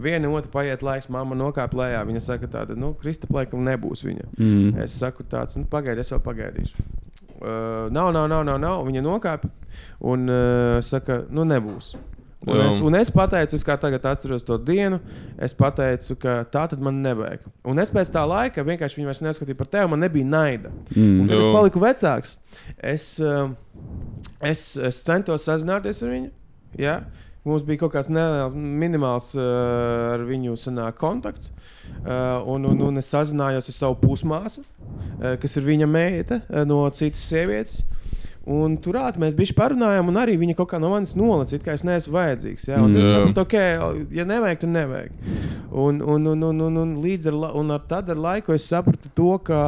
[0.02, 2.02] Viena otru paiet laiks, mamma nokāpa lejā.
[2.08, 4.26] Viņa saka, tāda, nu, Kristap, laikam nebūs viņa.
[4.34, 4.80] Mm.
[4.82, 6.88] Es saku, tāds, nu, pagaidi, es vēl pagaidīšu.
[7.40, 8.82] Uh, nav, nav, nav, nav, nav.
[8.88, 9.48] Viņa nokāpa
[10.10, 11.94] un uh, saka, nu, nebūs.
[12.48, 14.96] Un es, un es pateicu, es kā tagad atceros to dienu,
[15.37, 17.42] es pateicu, ka tā tad man nevajag.
[17.68, 20.70] Un es pēc tā laika vienkārši viņu vairs neskatīju par tevi, man nebija naida.
[20.96, 21.29] Un, Mm.
[21.29, 21.53] kad es Jā.
[21.53, 22.38] paliku vecāks,
[22.83, 23.50] es, uh,
[24.40, 26.31] es, es centos sazināties ar viņu.
[26.81, 26.94] Ja?
[27.44, 31.53] Mums bija kaut kāds neliels, minimāls uh, ar viņu sanāk, kontakts.
[32.05, 36.64] Uh, un, un, un es sazinājos ar savu pusmāsu, uh, kas ir viņa meita uh,
[36.64, 37.83] no citas sievietes.
[38.48, 41.74] Un turāt mēs bijām parunājām, un arī viņa kaut kā no manis nolaca, it kā
[41.76, 42.64] es neesmu vajadzīgs.
[42.70, 42.79] Ja?
[42.83, 43.05] Un Jā.
[43.05, 43.57] saprotu, ok,
[44.16, 45.12] ja nevajag, tad nevajag.
[45.70, 48.64] Un, un, un, un, un, un līdz ar, la- un ar, tad ar laiku es
[48.66, 49.61] sapratu to, ka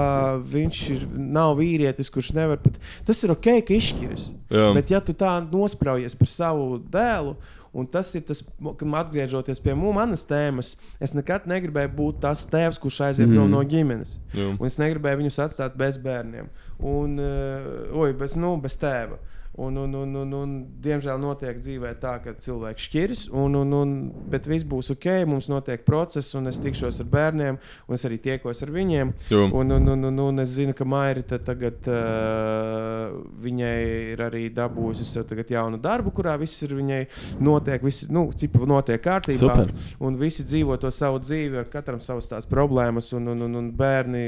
[0.50, 2.80] viņš ir, nav vīrietis, kurš nevar pat.
[3.06, 4.30] Tas ir ok, ka izšķiras.
[4.50, 4.70] Jā.
[4.74, 7.36] Bet, ja tu tā nospraujies par savu dēlu,
[7.76, 12.42] un tas ir tas, kad man atgriežoties pie manas tēmas, es nekad negribēju būt tas
[12.48, 13.48] tēvs, kurš aiziet Mm.
[13.52, 14.16] no ģimenes.
[14.36, 14.56] Jā.
[14.58, 16.48] Un es negribēju viņus atstāt bez bērniem.
[16.82, 19.20] Un, uh, oi, bez, nu, bez tēva.
[19.54, 23.90] Un, un, un, un, un, diemžēl notiek dzīvē tā, ka cilvēks šķiras, un, un, un,
[24.32, 25.08] bet viss būs ok.
[25.28, 29.12] Mums notiek process, un es tikšos ar bērniem, un es arī tiekos ar viņiem.
[29.52, 33.12] Un, un, un, un, un es zinu, ka Mairita tagad uh,
[33.44, 33.74] viņai
[34.14, 37.02] ir arī dabūjusi sev jaunu darbu, kurā viss ir viņai
[37.44, 38.24] notiek, viss, nu,
[38.72, 39.52] notiek kārtībā.
[39.52, 39.74] Super.
[40.00, 43.70] Un visi dzīvo to savu dzīvi, ar katram savas tās problēmas, un, un, un, un
[43.76, 44.24] bērni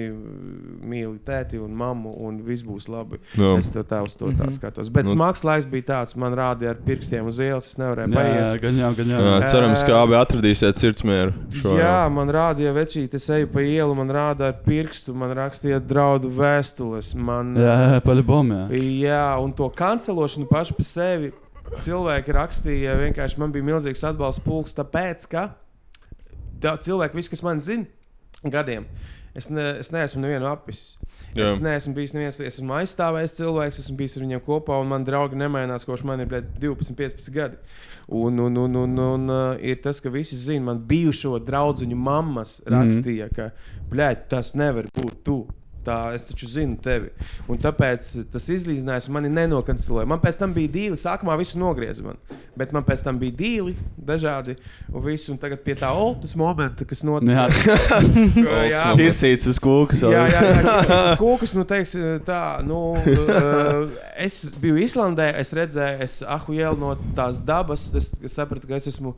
[0.85, 3.23] mīl tēti un mammu, un viss būs labi.
[3.41, 3.57] Jā.
[3.57, 4.93] Es to tā uz to tā skatos.
[4.93, 5.19] Bet Nu.
[5.21, 8.81] smags laiks bija tāds, man rādīja ar pirkstiem uz ielas, es nevarēju Jā, jā, gan
[8.83, 9.21] jau, gan jau.
[9.25, 11.33] Jā, cerams, ka abi atradīsiet sirdsmieru.
[11.61, 15.81] šo- Jā, man rādīja večīti, es eju pa ielu, man rādīja ar pirkstu, man rakstīja
[15.81, 17.15] draudu vēstules.
[17.15, 18.83] Man, Jā, jā, paļabom, jā.
[19.09, 21.33] Jā, un to kancelošanu pašu par sevi
[21.81, 22.99] cilvēki rakstīja.
[23.01, 25.49] Vienkārši man bija milzīgs atbalsts pulks, tāpēc, ka
[26.61, 27.87] tā, cilvēki, visi, kas man zina,
[28.45, 28.87] gadiem.
[29.35, 30.97] Es, ne, es neesmu nevienu apisis.
[31.35, 31.49] Jā.
[31.51, 35.07] Es neesmu bijis neviens, es esmu aizstāvējis cilvēks, esmu bijis ar viņiem kopā, un man
[35.07, 37.59] draugi nemainās, kopš man ir bļēt, 12, 15 gadi.
[38.07, 42.61] Un, un, un, un, un uh, ir tas, ka visi zina, man bijušo draugu mammas
[42.71, 43.51] rakstīja, ka
[43.91, 45.39] blēd, tas nevar būt tu.
[45.85, 47.11] Tā, es taču zinu tevi.
[47.51, 50.09] Un tāpēc tas izlīdzinājums mani nenokancelēja.
[50.09, 52.21] Man pēc tam bija dīli, sākumā visu nogrieza man.
[52.57, 54.55] Bet man pēc tam bija dīli, dažādi.
[54.93, 57.49] Un, visu, un tagad pie tā oltas momenta, kas notika.
[57.51, 60.05] Jā, jā, Kisīts uz kūkas.
[60.07, 66.01] Jā, jā, jā tas kūkas, nu, teiks, tā, nu, uh, es biju Islandē, es redzēju,
[66.07, 69.17] es ahu ielu no tās dabas, es sapratu, ka es esmu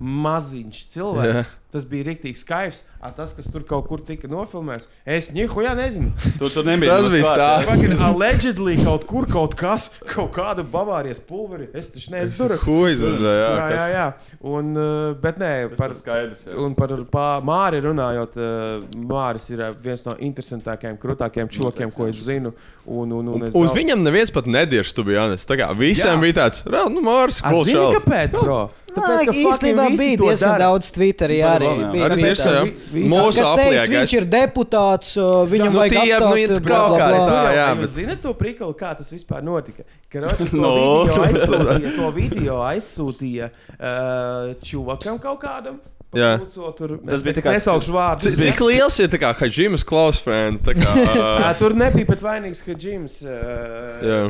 [0.00, 1.48] maziņš cilvēks.
[1.54, 1.64] Jā.
[1.68, 2.78] Tas bija rīktīgi skaļs.
[3.16, 6.14] Tas, kas tur kaut kur tika nofilmēts, es nieko jā, nezinu.
[6.40, 6.94] Tu tur nebija.
[6.96, 7.48] Tas bija tā.
[7.60, 7.66] jā.
[7.68, 11.68] Fucking allegedly kaut kur kaut kas, kaut kāda Bavārijas pulveri.
[11.76, 12.56] Es taču neesmu tur.
[12.64, 14.06] Huizers, jā, Jā, jā, kas- jā.
[14.48, 16.42] Un, uh, bet nē, Tas par, ir skaidrs.
[16.48, 16.56] jā.
[16.64, 22.08] Un par pā- Māri runājot, uh, Māris ir uh, viens no interesantākajiem, krūtākajiem čokiem, ko
[22.08, 22.54] es zinu.
[22.88, 25.44] Un, un, un es Uz daudz- viņam neviens pat nediež, tu biji Jānis.
[25.44, 26.20] Tā kā visiem Jā.
[26.24, 28.32] bija tāds, "Rā, nu, Mārs, A, Zini, kāpēc?
[28.40, 28.70] Bro?
[28.88, 30.58] Tāpēc, ka Īstenībā bija to diezgan dara.
[30.64, 31.68] daudz Twitterī arī.
[31.68, 31.90] Jā.
[31.92, 32.70] Bija, Arī bija tāds,
[33.12, 33.90] Mūsu apliekais.
[33.92, 36.50] viņš ir deputāts, uh, viņam nu, vajag tie, nu, apstāties.
[36.56, 39.84] ir kaut kādi tā, jā, bet- Jūs zināt to prikolu, kā tas vispār notika?
[40.10, 41.04] Karoči, to, No.
[41.04, 45.78] video aizsūtīja, to video aizsūtīja uh, čuvakam kaut kādam.
[46.16, 46.38] Jā.
[46.40, 48.22] Papulco Tur, Tas bija tā kā- Nesaukšu vārdu.
[48.24, 50.62] Cik, cik liels ir kā Haģimas Klaus friends?
[50.64, 50.88] Tā kā,
[51.44, 53.18] Jā, tur nebija pat vainīgs, ka Džims.
[53.28, 54.20] Uh, Jā.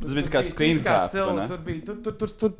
[0.00, 1.46] Tas bija tā kā screen cap, vai ne?
[1.46, 1.84] Tur bija.
[1.86, 2.56] Tur, tur, tur, tur,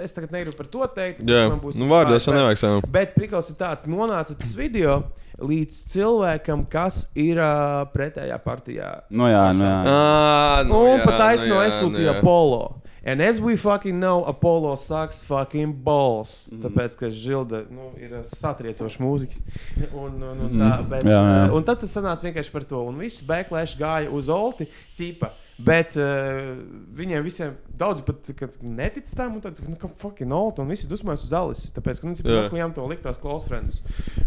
[0.00, 1.20] es tagad negribu par to teikt.
[1.28, 2.80] jā, man būs nu vārdos jau bet- nevajag savu.
[2.88, 5.02] Bet prikals ir tāds, nonāca tas video
[5.42, 8.94] līdz cilvēkam, kas ir uh, pretējā partijā.
[9.12, 9.76] Nu jā, nu jā.
[9.92, 12.20] Ā, nu Un jā, pat taisno nu jā, aizsūtīja nu jā.
[12.20, 12.62] Apollo.
[13.04, 16.48] And as we fucking know, Apollo sucks fucking balls.
[16.52, 16.60] Mm.
[16.62, 19.40] Tāpēc, ka Žilda nu, ir uh, satriecošs mūziķis.
[20.02, 20.88] Un, un, un, tā, Mm.
[20.92, 21.40] bet, Jā, jā.
[21.48, 22.84] uh, un tad tas sanāca vienkārši par to.
[22.86, 25.32] Un viss backlash gāja uz Olti, cipa.
[25.60, 26.54] Bet uh,
[26.96, 30.88] viņiem visiem daudz pat kad netic tam, un tad, nu, ka fucking Olti, un visi
[30.90, 31.72] dusmojas uz Alice.
[31.76, 32.38] Tāpēc, ka, nu, Jā.
[32.46, 32.56] yeah.
[32.62, 33.82] jām to likt tās close friends.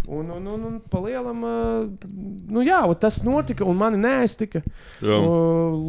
[0.05, 2.11] Un, un, un, un pa lielam, uh,
[2.51, 4.61] nu jā, tas notika, un mani neaiztika.
[5.01, 5.17] Jā.
[5.17, 5.33] O,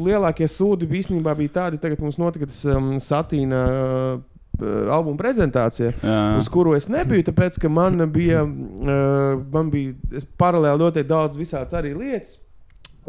[0.07, 4.25] Lielākie sūdi bija īstenībā bija tādi, tagad mums notika tas um, satīna uh,
[4.65, 6.21] albuma prezentācija, Jā.
[6.41, 11.37] uz kuru es nebiju, tāpēc ka man bija, uh, man bija es paralēli notiek daudz
[11.37, 12.41] visādas arī lietas.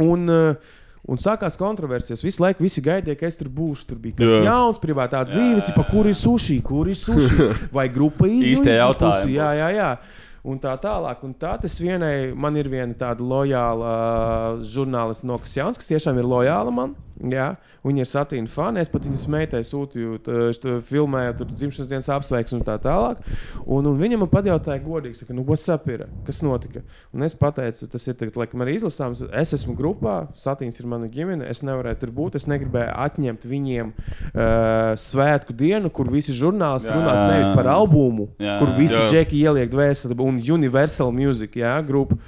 [0.04, 0.76] Un, uh,
[1.08, 2.20] Un sākās kontroversijas.
[2.26, 3.86] Visu laiku visi gaidīja, ka es tur būšu.
[3.88, 4.41] Tur bija kas Jā.
[4.50, 7.48] jauns, privātā dzīve, cipa, kur ir sushi, kur ir sushi.
[7.76, 9.91] Vai grupa izlīdz jautājumi Jā, jā, jā.
[10.48, 15.39] Un tā tālāk, un tā tas vienai, man ir viena tāda lojāla uh, žurnāliste, no
[15.43, 16.93] kas jauns, kas tiešām ir lojāla man.
[17.17, 17.47] Jā,
[17.82, 18.82] viņa ir satīna fani.
[18.84, 22.75] Es pat viņas meitai sūtīju, t- es to filmēju, tur dzimšanas dienas apsveiksmi un tā
[22.84, 23.23] tālāk.
[23.65, 26.84] Un, un viņa man pajautāja, godīgi, saka, nu, up ir, kas notika?
[27.15, 29.23] Un es pateicu, tas ir tagad, laikam, arī izlasāms.
[29.34, 31.47] Es esmu grupā, satīns ir mana ģimene.
[31.49, 32.38] Es nevarēju tur būt.
[32.38, 36.99] Es negribēju atņemt viņiem uh, svētku dienu, kur visi žurnālisti Jā.
[36.99, 38.60] runās nevis par albumu, Jā.
[38.62, 42.19] kur visi džeki ieliek dvēseli un Universal Music jā, grupu.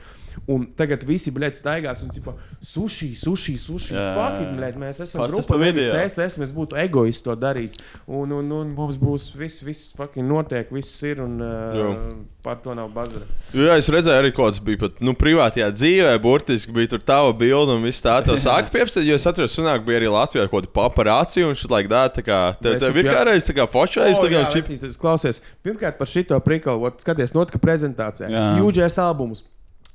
[0.50, 3.94] Un tagad visi blēdi staigās un tipā sushi, sushi, sushi.
[3.94, 4.06] Jā.
[4.18, 7.76] Fuck it, blēdi, mēs esam Pastāst grupa, nevis es esmu, es būtu egoists to darīt.
[8.08, 12.00] Un, un, un mums būs viss, viss fucking notiek, viss ir un uh,
[12.42, 13.28] par to nav bazara.
[13.54, 16.16] Jā, es redzēju, arī kaut kas bija pat nu, privātajā dzīvē.
[16.24, 18.18] Burtiski bija tur tava bilde un viss tā.
[18.26, 21.76] Tā sāka piepsēt, jo es atceros, sunāk bija arī Latvijā kaut kāda paparācija un šit
[21.76, 22.08] laik tā.
[22.18, 24.74] Tā kā tev, Mēs tev ir kādreiz tā kā fočais, O, tā kā čip.
[24.98, 28.34] Klausies, pirmkārt par šito prikolu, ot, skaties, notika prezentācijā.
[28.34, 28.50] Jā.
[28.58, 29.46] Huge albums.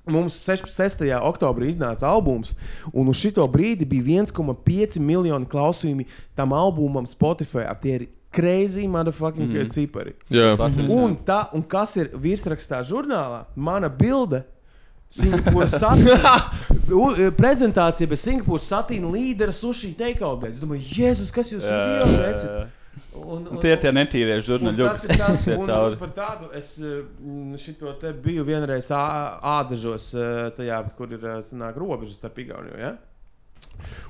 [0.05, 1.07] Mums 16.
[1.25, 2.53] oktobrī iznāca albums,
[2.93, 6.05] un uz šito brīdi bija 1,5 miljonu klausījumi
[6.37, 7.65] tam albumam Spotify.
[7.81, 9.71] Tie ir crazy motherfucking mm.
[9.73, 10.13] cipari.
[10.29, 10.99] Jā, Latvijas, jā.
[10.99, 13.45] Un, tā, un kas ir virsrakstā žurnālā?
[13.57, 14.43] Mana bilde
[15.15, 16.35] Singapūras satīna.
[16.93, 20.51] U- Prezentācija bez Singapūras satīna līdera sushi teikalu.
[20.51, 22.81] Es domāju, Jēzus, kas jūs idioti esat?
[23.15, 25.97] Un, Un Tie ir tie netīrie Un žurnāļi, Tas ir tas, kas un, cauri.
[26.01, 30.11] par tādu es mm, šito te biju vienreiz ādažos,
[30.57, 32.79] tajā, kur ir sanāk, robežas starp Igauniju.
[32.81, 32.95] Ja?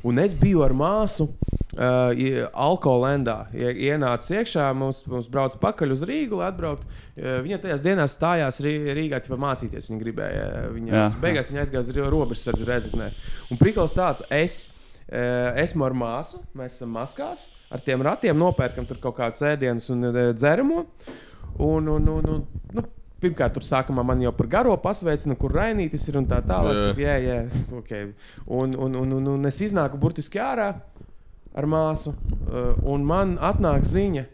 [0.04, 3.46] Un es biju ar māsu uh, Alkoholendā.
[3.56, 6.84] Ie- Ienāca iekšā, mums, mums brauca pakaļ uz Rīgu, lai atbrauktu.
[7.16, 9.88] Uh, viņa tajās dienās stājās Rī- Rīgā, tipā mācīties.
[9.90, 11.06] Viņa gribēja, viņa Jā.
[11.22, 13.08] beigās viņa aizgāja uz Ri- robežsardzi Rezeknē.
[13.50, 14.66] Un prikals tāds, es
[15.08, 20.08] esmu ar māsu, mēs esam maskās, ar tiem ratiem nopērkam tur kaut kādas ēdienas un
[20.08, 20.84] uh, dzeramo.
[21.62, 22.86] Un, un, un, un, nu,
[23.24, 26.98] Pirmkārt, tur sākumā man jau par garo pasveicina, kur rainītis ir un tā tālāk.
[27.00, 27.14] Jā.
[27.22, 27.36] Jā,
[27.72, 28.10] okay.
[28.44, 30.66] un, un, un, un, un es iznāku burtiski ārā
[31.54, 34.26] ar māsu, uh, un man atnāk ziņa.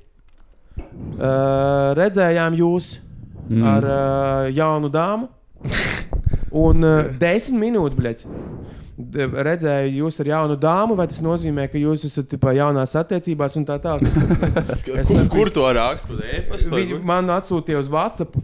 [0.80, 2.96] Uh, redzējām jūs
[3.50, 3.62] mm.
[3.68, 5.28] ar uh, jaunu dāmu,
[6.64, 8.24] un uh, desmit minūtes, bļaļ.
[9.46, 13.66] Redzēju, jūs ar jaunu dāmu, vai tas nozīmē, ka jūs esat tipā, jaunās attiecībās un
[13.68, 14.06] tā tālāk.
[14.06, 16.18] Es, Kur, kur to rakstu?
[16.72, 18.38] Viņi man atsūtīja uz WhatsApp.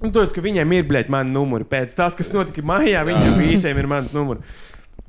[0.00, 1.66] Nu, Tāpēc, ka viņiem ir bijusi mana numura.
[1.68, 4.44] Pēc tam, kas notika maijā, viņiem visiem ir mana numura.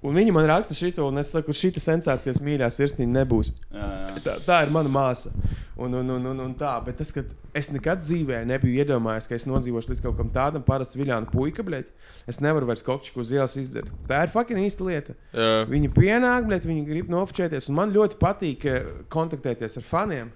[0.02, 3.52] Un viņi man raksta šo, un es saku, šī sensācijas mīļā sirsnīga nebūs.
[3.70, 4.24] Jā, jā.
[4.26, 5.30] Tā, tā ir mana māsa.
[5.82, 7.24] Un, un, un, un, un tā, bet tas, ka
[7.58, 11.66] es nekad dzīvē nebiju iedomājies, ka es nodzīvošu līdz kaut kam tādam, parasti viļāna puika,
[11.66, 11.88] bļaļ.
[12.30, 13.94] Es nevaru vairs kaut ko uz ielas izdarīt.
[14.10, 15.16] Tā ir fucking īsta lieta.
[15.34, 15.64] Jā.
[15.72, 17.70] Viņi pienāk, bet viņi grib nofočēties.
[17.72, 20.30] un Man ļoti patīk eh, kontaktēties ar faniem,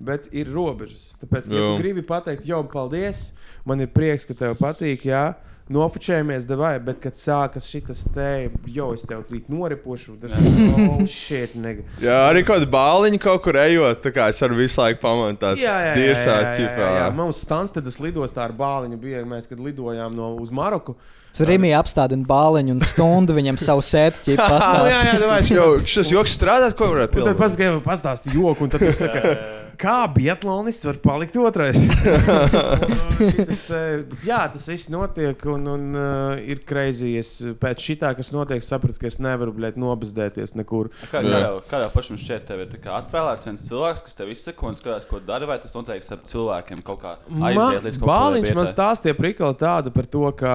[0.00, 1.10] bet ir robežas.
[1.20, 1.66] Tāpēc, ja Jā.
[1.68, 3.30] tu gribi pateikt, jau paldies,
[3.68, 5.04] man ir prieks, ka tev patīk.
[5.10, 5.26] Jā.
[5.66, 8.26] Nofočējamies, vai, bet, kad sākas šis te,
[8.70, 11.82] jau es tev līdz noripošu, tas ir oh, shit, nega.
[11.98, 13.98] Jā, arī kaut kāda bāliņa kaut kur ejot.
[14.04, 16.54] Tā kā es varu visu laiku pamanīt tādu Jā, jā, jā, jā, dirsā jā, jā,
[16.60, 16.90] ķipā.
[17.00, 17.10] jā.
[17.18, 20.94] Mums Stanstedas lidostā ar bāliņu bija, mēs, kad lidojām no, uz Maroku.
[21.36, 25.10] Rimī apstādina bāliņu un stundu viņam savu sēdi ķipa jā, pastāstīt.
[25.10, 28.86] jā, davai, Jo, šis joks strādāt, ko varētu Un tad pasakām, pastāsti joku, un tad
[28.86, 29.22] viņš saka,
[29.80, 31.78] kā biatlonists var palikt otrais.
[33.16, 37.14] Šitas te- jā, tas viss notiek, un, un uh, ir kreizī.
[37.20, 40.90] Es pēc šitā, kas notiek, sapratu, ka es nevaru bļēt, nobezdēties nekur.
[41.10, 44.18] Kā, kā, jau, kā jau pašam šķiet, tev ir tā kā atvēlēts viens cilvēks, kas
[44.18, 48.00] tev izsaka un skatās, ko dara, vai tas noteikti ar cilvēkiem kaut kā aiziet līdz
[48.00, 50.52] kaut kādai Bāliņš man stāstīja prikali tādu par to, ka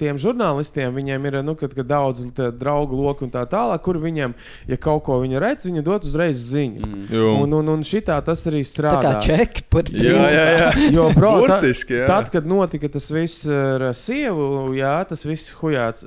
[0.00, 4.00] tiem žurnālistiem viņiem ir nu, kad, kad daudz te draugu loku un tā tālāk, kur
[4.02, 4.34] viņiem,
[4.70, 6.82] ja kaut ko viņi redz, viņi dod uzreiz ziņu.
[6.84, 7.06] Mm.
[7.12, 7.28] Jū.
[7.44, 9.12] Un, un, un šitā tas arī Tā kā strādā.
[9.24, 10.68] čeki par Jā, jā, jā.
[10.96, 12.06] Jo, bro, Burtiski, jā.
[12.10, 16.04] tad, kad notika tas viss ar sievu, jā, tas viss hujāts.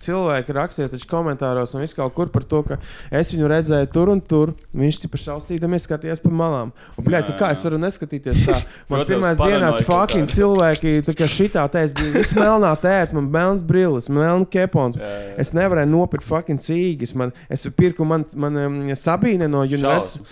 [0.00, 2.78] Cilvēki rakstīja taču komentāros un viss kaut kur par to, ka
[3.14, 4.54] es viņu redzēju tur un tur.
[4.76, 6.72] Viņš tikai šaustīdamies skatījās pa malām.
[6.96, 8.58] Un, bļēc, kā es varu neskatīties tā?
[8.92, 13.64] Man pirmās dienās fucking cilvēki, tā kā šitā tēs bija viss melnā tērs, man melns
[13.66, 14.98] brilles, melns kepons.
[15.00, 15.34] Jā, jā.
[15.42, 17.14] Es nevarēju nopirkt fucking cīgas.
[17.18, 20.26] Man, es pirku man, man um, Sabīne no Universal.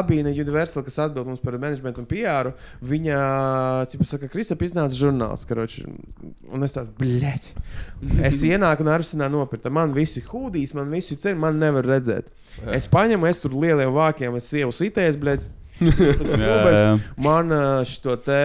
[0.00, 2.52] Sabīne Universal, kas atbild mums par managementu un PR.
[2.86, 3.20] Viņa,
[3.92, 5.84] cik saka, Kristap iznāca žurnāls, karoči.
[6.50, 7.48] Un es tāds, bļeķ.
[8.26, 9.72] Es ienāku un arsenā nopirku.
[9.74, 12.30] Man visi hūdīs, man visi ceļi, man nevar redzēt.
[12.72, 15.48] Es paņemu, es tur lieliem vākiem, es sievu sitēs, bļeķ.
[15.80, 16.88] Jā, jā.
[17.16, 17.54] Man
[17.88, 18.40] šo te,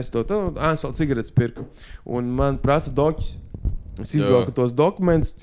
[0.00, 1.68] es to tādu, es vēl cigaretes pirku.
[2.10, 3.36] Un man prasa doķis.
[4.00, 5.34] Es izvelku tos dokumentus,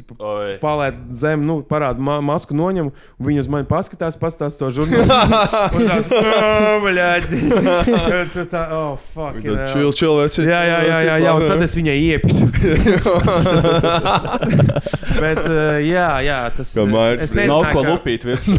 [0.62, 2.90] palaidu zem, nu, parādu ma masku, noņemu.
[2.90, 5.06] un Viņi uz mani paskatās, pastāsta to žurnālu.
[5.78, 6.10] Un tāds-.
[8.34, 9.38] Tā, tā, oh, fuck.
[9.44, 10.42] Chill, chill, veci.
[10.42, 12.50] Jā, jā, jā, jā, jā, un tad es viņai iepisu.
[15.20, 17.50] Bet, uh, jā, jā, tas Mairis es Brīsīs.
[17.50, 18.52] Nav ko lupīt virsū.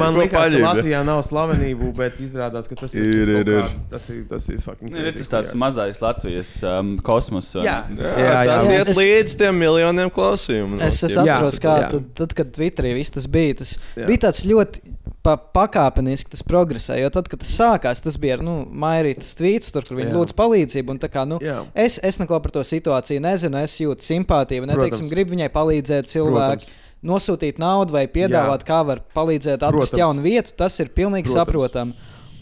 [0.00, 3.02] Man liekas, ka Latvijā nav slavenību, bet izrādās, ka tas ir.
[3.04, 3.64] Ir, tas ir, ir.
[3.90, 4.88] Tas ir, tas ir fucking.
[4.90, 5.56] Ir crazy, tas tāds jā.
[5.60, 7.48] mazais Latvijas um, kosmos.
[7.58, 7.62] Jā?
[7.64, 8.06] Jā, jā,
[8.48, 8.54] jā.
[8.58, 8.76] tas jā.
[9.04, 10.80] Es- līdz tiem miljoniem klausījumu.
[10.82, 11.22] Es, es Jā.
[11.24, 11.90] atceros, kā Jā.
[11.94, 13.58] tad, tad, kad Twitterī viss tas bija.
[13.60, 14.06] Tas Jā.
[14.08, 14.80] bija tāds ļoti
[15.24, 17.04] pa, pakāpeniski tas progresēja.
[17.06, 20.90] Jo tad, kad tas sākās, tas bija nu, Mairītas tvīts, tur, kur viņi lūdz palīdzību.
[20.90, 21.64] un tā Kā, nu, Jā.
[21.74, 24.66] es, es neko par to situāciju nezinu, es jūtu simpātiju.
[24.66, 25.10] Neteiksim, Protams.
[25.10, 26.64] gribu viņai palīdzēt, cilvēki.
[26.64, 26.70] Protams.
[27.04, 28.66] Nosūtīt naudu vai piedāvāt, Jā.
[28.66, 30.00] kā var palīdzēt atrast Protams.
[30.00, 31.34] jaunu vietu, tas ir pilnīgi Protams.
[31.36, 31.94] saprotami.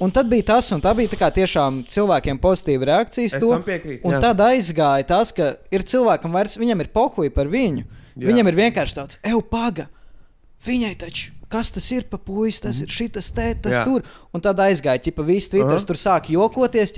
[0.02, 3.52] Un tad bija tas, un tā bija tā tiešām cilvēkiem pozitīva reakcija Es to.
[3.66, 4.20] piekrītu, Un jā.
[4.24, 7.84] tad aizgāja tas, ka ir cilvēkam vairs, viņam ir pohuļi par viņu.
[8.16, 8.26] Jā.
[8.28, 9.86] Viņam ir vienkārši tāds, ej, paga.
[10.66, 13.84] Viņai taču kas tas ir pa puisi, tas ir šitas te, tas Jā.
[13.86, 14.04] tur.
[14.32, 15.88] Un tad aizgāja, ķipa, visi Twitters Aha.
[15.90, 16.94] tur sāk jokoties,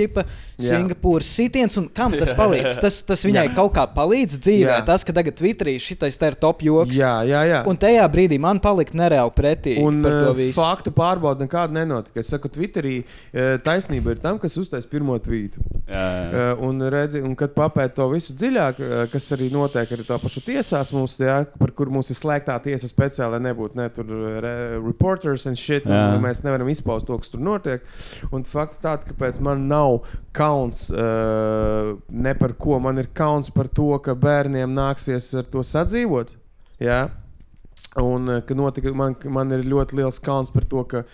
[0.55, 0.77] Jā.
[0.77, 2.77] Singapūras sitiens, un kam tas palīdz?
[2.79, 4.85] Tas, tas viņai kaut kā palīdz dzīvē, Jā.
[4.87, 6.95] tas, ka tagad Twitterī šitais te ir top joks.
[6.95, 7.63] Jā, jā, jā.
[7.67, 10.55] Un tajā brīdī man palika nereāli pretī Un par to uh, visu.
[10.61, 12.23] faktu pārbauda nekāda nenotika.
[12.23, 15.65] Es saku, Twitterī uh, taisnība ir tam, kas uztais pirmo tvītu.
[15.91, 16.31] Jā, jā.
[16.55, 20.21] Uh, un, redzi, un kad papēta to visu dziļāk, uh, kas arī notiek ar to
[20.23, 24.15] pašu tiesās, mums, jā, par kur mums ir slēgtā tiesa speciāli, lai nebūtu ne tur
[24.15, 24.39] uh,
[24.85, 27.85] reporters un shit, un mēs nevaram izpaust to, kas tur notiek.
[28.35, 30.03] Un fakts tāds, ka pēc man nav
[30.37, 32.79] kauns uh, ne par ko.
[32.83, 36.37] Man ir kauns par to, ka bērniem nāksies ar to sadzīvot.
[36.83, 37.05] Jā.
[38.01, 41.05] Un, eh, ka notika, man, man ir ļoti liels kauns par to, ka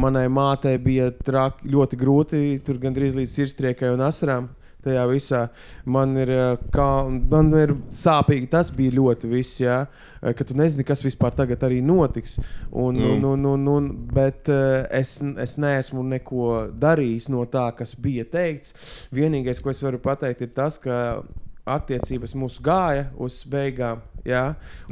[0.00, 4.48] manai mātei bija traki, ļoti grūti, tur gandrīz līdz sirdstriekai un asarām.
[4.84, 5.40] Tajā visā
[5.84, 8.48] man ir, eh, kā, man ir sāpīgi.
[8.50, 9.86] Tas bija ļoti viss, jā,
[10.22, 12.38] eh, ka tu nezini, kas vispār tagad arī notiks.
[12.72, 13.12] Un, Nu.
[13.14, 18.24] un, un, un, un, bet eh, es, es neesmu neko darījis no tā, kas bija
[18.24, 18.74] teikts.
[19.12, 21.22] Vienīgais, ko es varu pateikt, ir tas, ka
[21.70, 24.00] attiecības mūsu gāja uz beigām.
[24.26, 24.42] Jā,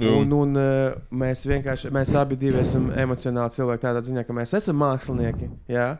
[0.00, 0.10] Jā.
[0.16, 4.78] un, un uh, mēs vienkārši, mēs abi esam emocionāli cilvēki tādā ziņā, ka mēs esam
[4.80, 5.50] mākslinieki.
[5.68, 5.98] Jā,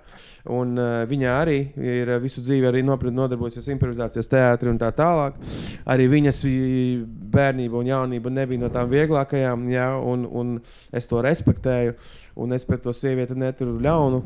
[0.48, 5.36] un uh, viņa arī ir visu dzīvi arī noprat- nodarbojusies improvizācijas teātrī un tā tālāk.
[5.84, 10.56] Arī viņas vi- bērnība un jaunība nebija no tām vieglākajām, jā, un, un
[10.92, 11.94] es to respektēju,
[12.40, 14.22] un es pret to sievieti neturu ļaunu.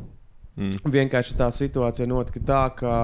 [0.53, 0.79] Mm.
[0.95, 2.97] Vienkārši tā situācija notika tā, ka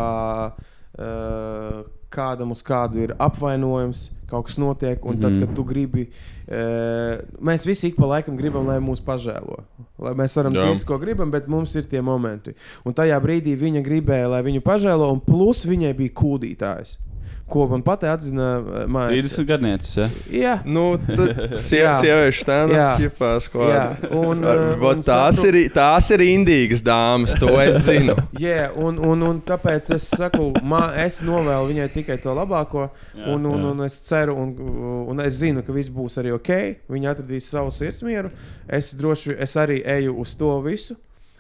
[0.55, 5.41] uh, kādam uz kādu ir apvainojums, kaut kas notiek, un mm tad, Mhm.
[5.47, 6.09] kad tu gribi,
[6.49, 9.63] uh, mēs visi ik pa laikam gribam, lai mūs pažēlo.
[9.99, 12.55] Lai mēs varam darīt, ko gribam, bet mums ir tie momenti.
[12.85, 16.97] Un tajā brīdī viņa gribēja, lai viņu pažēlo, un plus viņai bija kūdītājs.
[17.49, 18.59] Ko man pati atzina
[18.93, 19.09] māja.
[19.17, 19.95] 30 gadniecis.
[19.97, 20.09] Ja?
[20.39, 20.83] Jā, Nu,
[21.69, 22.45] sieviešu
[23.01, 23.65] ķipās, ko.
[23.71, 28.17] Jā, un, Varbūt un tās, saprot- ir, tās ir indīgas dāmas, to es zinu.
[28.41, 32.89] Jā, un, un, un tāpēc es saku, man, es novēlu viņai tikai to labāko.
[33.17, 33.73] Jā, Un, un, jā.
[33.73, 34.53] un es ceru, un,
[35.13, 36.53] un es zinu, ka viss būs arī ok.
[36.93, 38.31] Viņa atradīs savu sirdsmieru.
[38.69, 40.97] Es droši es arī eju uz to visu.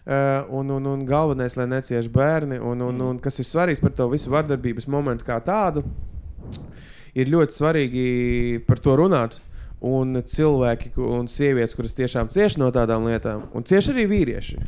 [0.08, 3.92] Uh, un, un, un galvenais, lai necieš bērni, un, un, un kas ir svarīgs par
[3.92, 5.82] to visu vardarbības momentu kā tādu,
[7.12, 8.06] ir ļoti svarīgi
[8.64, 9.36] par to runāt.
[9.84, 14.62] Un cilvēki un sievietes, kuras tiešām cieš no tādām lietām, un cieši arī vīrieši.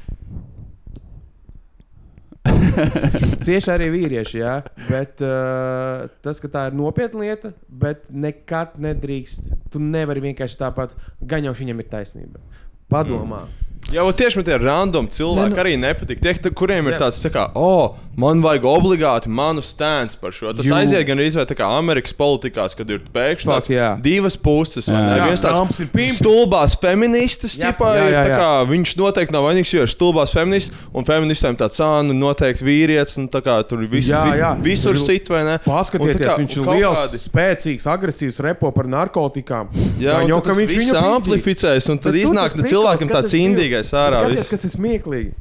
[3.45, 4.53] Cieši arī vīrieši, jā.
[4.86, 9.51] Bet uh, tas, ka tā ir nopietna lieta, bet nekad nedrīkst.
[9.72, 12.45] Tu nevari vienkārši tāpat, jau viņam ir taisnība.
[12.93, 13.47] Padomā.
[13.49, 13.70] Mm.
[13.91, 16.20] Jā, tieši man tie random cilvēki Ne, nu- arī nepatīk.
[16.22, 16.99] Tie, kuriem ir Jā.
[17.09, 20.53] tāds, tā kā, oh, man vajag obligāti manu stēns par šo.
[20.55, 20.74] Tas Jū.
[20.76, 23.88] aiziet gan arī tā kā Amerikas politikās, kad ir pēkšņi tāds jā.
[24.01, 24.86] divas puses.
[24.86, 25.07] vai Jā.
[25.07, 25.16] ne?
[25.18, 28.38] Jā, Viens tāds stulbās feministas, Jā, ķipā, jā, jā, tā jā.
[28.38, 33.18] kā, viņš noteikti nav vainīgs, jo ir stulbās feministas, un feministiem tāds ānu noteikti vīrietis,
[33.18, 34.53] un tā kā tur visu, Jā, jā.
[34.61, 35.59] vi, visur Tur- sit, vai ne?
[35.66, 39.66] Paskatieties, kā- viņš ir liels, kādi- spēcīgs, agresīvs, repo par narkotikām.
[39.99, 43.91] Jā, jau, ka tas viņš viņu amplificēs, un tad iznāk cilvēkam ka tāds tas bija-
[43.91, 44.20] indīgais ārā.
[44.20, 44.51] Skaties, viss.
[44.51, 45.35] kas ir smieklīgi.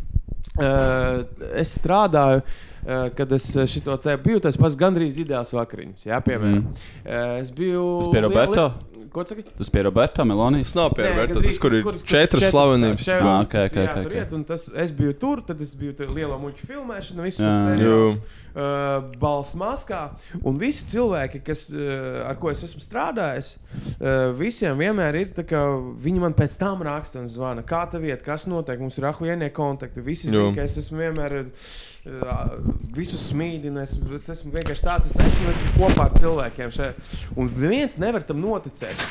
[0.59, 1.23] Uh,
[1.55, 6.05] es strādāju, uh, kad es šo te biju tas pats gandrīz ideāls vakariņas.
[6.05, 6.63] Jā, piemēram.
[6.63, 6.87] Mm.
[7.05, 7.99] Uh, es biju.
[8.03, 8.73] Tas pie Roberto?
[9.09, 9.43] Ko tu saki?
[9.57, 10.69] Tas pie Roberta Melonijas.
[10.69, 13.07] Tas nav pierādīts, gandrīz, tas, kur ir četras slavenības.
[13.15, 14.17] Ah, ok, ok, jā, ok, tur ok.
[14.19, 18.11] iet, un tas, es biju tur, tad es biju lielā muļķu filmēšanā, visas Jā.
[18.49, 20.07] Uh, balss maskā,
[20.41, 23.51] un visi cilvēki, kas, uh, ar ko es esmu strādājis,
[23.99, 25.61] uh, visiem vienmēr ir tā, ka
[26.01, 28.81] viņi man pēc tam raksta un zvana, kā tā vieta, kas notiek.
[28.81, 30.01] Mums ir ahuēnie kontakti.
[30.01, 32.55] Visi zina, ka es esmu vienmēr uh,
[32.95, 33.83] visus smīdinu.
[33.85, 37.13] Es, es esmu vienkārši tāds, es esmu, esmu kopā ar cilvēkiem šeit.
[37.37, 39.05] Un viens nevar tam noticēt.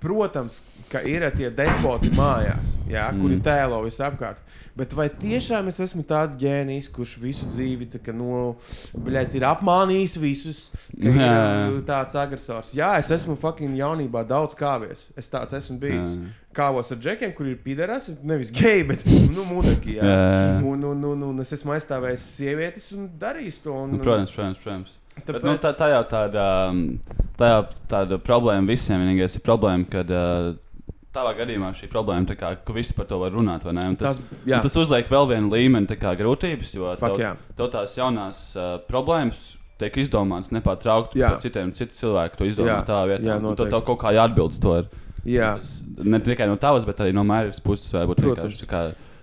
[0.00, 3.20] Protams, ka ir tie despoti mājās, jā, mm.
[3.20, 4.40] kuri tēlo visapkārt.
[4.80, 8.54] Bet vai tiešām es esmu tāds ģēnijs, kurš visu dzīvi kā, nu,
[8.94, 10.60] bļēc, ir apmānījis visus,
[10.94, 11.32] ka Jā.
[11.68, 12.70] ir tāds agresors?
[12.78, 15.08] Jā, es esmu fucking jaunībā daudz kāvies.
[15.20, 16.14] Es tāds esmu bijis.
[16.16, 16.30] Jā.
[16.56, 19.44] Kāvos ar džekiem, kur ir pideras, nevis geji, bet nu.
[19.98, 20.16] Jā.
[20.66, 23.76] Un, un, un, un es esmu aizstāvējis sievietes un darījis to.
[23.84, 24.64] Un, Nu, protams, protams.
[24.64, 24.99] protams.
[25.26, 25.36] Tāpēc...
[25.36, 26.44] Bet, nu, tā, tā jau tāda,
[27.38, 27.60] tā jau
[27.90, 29.02] tāda problēma visiem.
[29.04, 30.10] Vienīgais ir problēma, kad
[31.14, 33.64] tavā gadījumā šī problēma, kā, ka visi par to var runāt.
[33.98, 38.42] Tas, Tas- tas uzliek vēl vienu līmeni kā, grūtības, jo Fuck, tev, tev tās jaunās
[38.56, 41.72] uh, problēmas tiek izdomātas nepārtraukti par citiem.
[41.72, 43.24] Citi cilvēki to izdomā Jā, tā vietā.
[43.24, 43.72] jā, un tad noteikti.
[43.74, 44.74] tev kaut kā jāatbild to.
[44.82, 44.90] Ir.
[45.24, 45.54] Jā.
[45.60, 45.70] Tas
[46.04, 48.60] ne tikai no tavas, bet arī no mēras puses var būt Protams.
[48.60, 48.82] vienkārši kā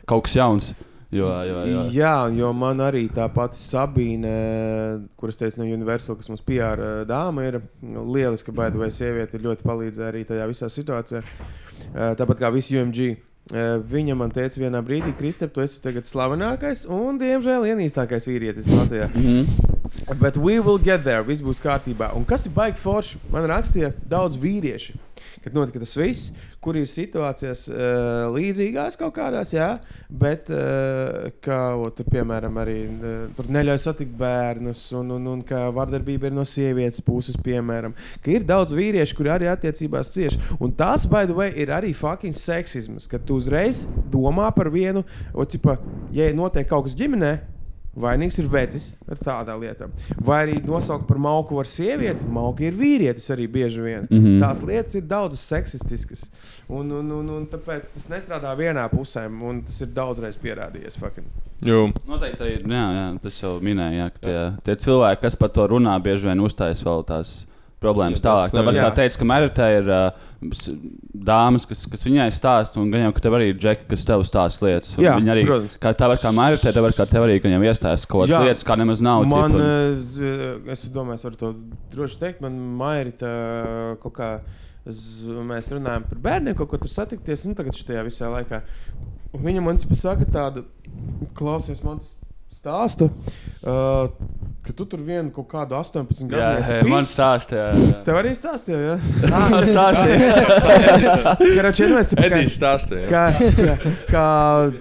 [0.09, 0.71] kaut kas jauns.
[1.11, 1.83] Jo, jo, jo.
[1.95, 4.31] Jā, jo man arī tā pati Sabīne,
[5.19, 10.11] kuras teica no Universal, kas mums PR dāma, ir lieliska baida vai sieviete, ļoti palīdzēja
[10.11, 11.23] arī tajā visā situācijā.
[11.23, 13.15] Eh, Tāpat kā visi UMG.
[13.47, 18.67] Uh, viņa man teica, vienā brīdī, Kristap, tu esi tagad slavenākais un, diemžēl, ienīstākais vīrietis
[18.67, 19.07] Latvijā.
[19.13, 19.66] Mm -hmm.
[20.19, 22.11] Bet we will get there, viss būs kārtībā.
[22.17, 23.19] Un kas ir baigi forši?
[23.31, 24.95] Man rakstīja daudz vīrieši,
[25.43, 26.31] kad notika tas viss,
[26.63, 29.69] kur ir situācijas uh, līdzīgās kaut kādās, jā,
[30.09, 35.43] bet uh, kā o, tur, piemēram, arī uh, tur neļauj satikt bērnus, un, un, un
[35.47, 40.41] ka vardarbība ir no sievietes puses, piemēram, ka ir daudz vīriešu, kuri arī attiecībās cieši.
[40.59, 45.05] Un tas, by the way, ir arī fucking seksisms, kad tu uzreiz domā par vienu,
[45.31, 45.79] o, cipa,
[46.15, 47.37] ja notiek kaut kas ģimenē.
[47.97, 49.93] Vainīgs ir vecis ar tādām lietām.
[50.21, 52.27] Vai arī nosaukt par mauku var sievieti.
[52.29, 54.07] Mauka ir vīrietis arī bieži vien.
[54.09, 54.39] Mm -hmm.
[54.43, 56.29] Tās lietas ir daudzas seksistiskas.
[56.69, 59.25] Un, un, un, un tāpēc tas nestrādā vienā pusē.
[59.49, 60.99] Un tas ir daudzreiz pierādījies.
[60.99, 61.27] Fucking.
[61.61, 61.89] Jo.
[62.07, 65.97] Noteikti arī jā, jā, tas jau minēja, ka tie, tie cilvēki, kas par to runā,
[66.03, 67.47] bieži vien uzstājas vēl tās
[67.83, 68.53] problēmas Jā, tālāk.
[68.57, 70.27] Tāpat kā teica, ka Meritē ir uh,
[71.27, 74.23] dāmas, kas, kas viņai stāsta, un gan jau, ka tev arī ir džeki, kas tev
[74.27, 74.93] stāsta lietas.
[74.97, 75.77] un Jā, viņi arī, protams.
[75.83, 78.77] kā tāpat kā Meritē, tāpat kā tev arī, ka viņam iestājas kaut kādas lietas, kā
[78.81, 79.25] nemaz nav.
[79.29, 81.53] Man, tipa, eh, z- es domāju, es varu to
[81.93, 82.41] droši teikt.
[82.41, 84.31] Man mairita kaut kā.
[84.87, 87.41] Z, mēs runājam par bērniem, kaut ko tur satikties.
[87.45, 88.61] Nu, tagad šajā visā laikā.
[89.35, 90.63] Un viņa man pasaka, tādu,
[91.35, 92.13] klausies, man tas
[92.53, 94.07] stāsta, uh,
[94.67, 96.49] ka tu tur vienu kaut kādu 18 gadu Jā,
[96.81, 97.67] veci man stāstīja.
[97.77, 97.91] jā.
[98.07, 98.95] Tev arī stāstīja, jā?
[99.51, 101.35] Tas stāstīja.
[101.55, 103.07] Karači, vienmēr, ka- stāstīja.
[103.11, 103.23] Kā,
[104.11, 104.25] kā,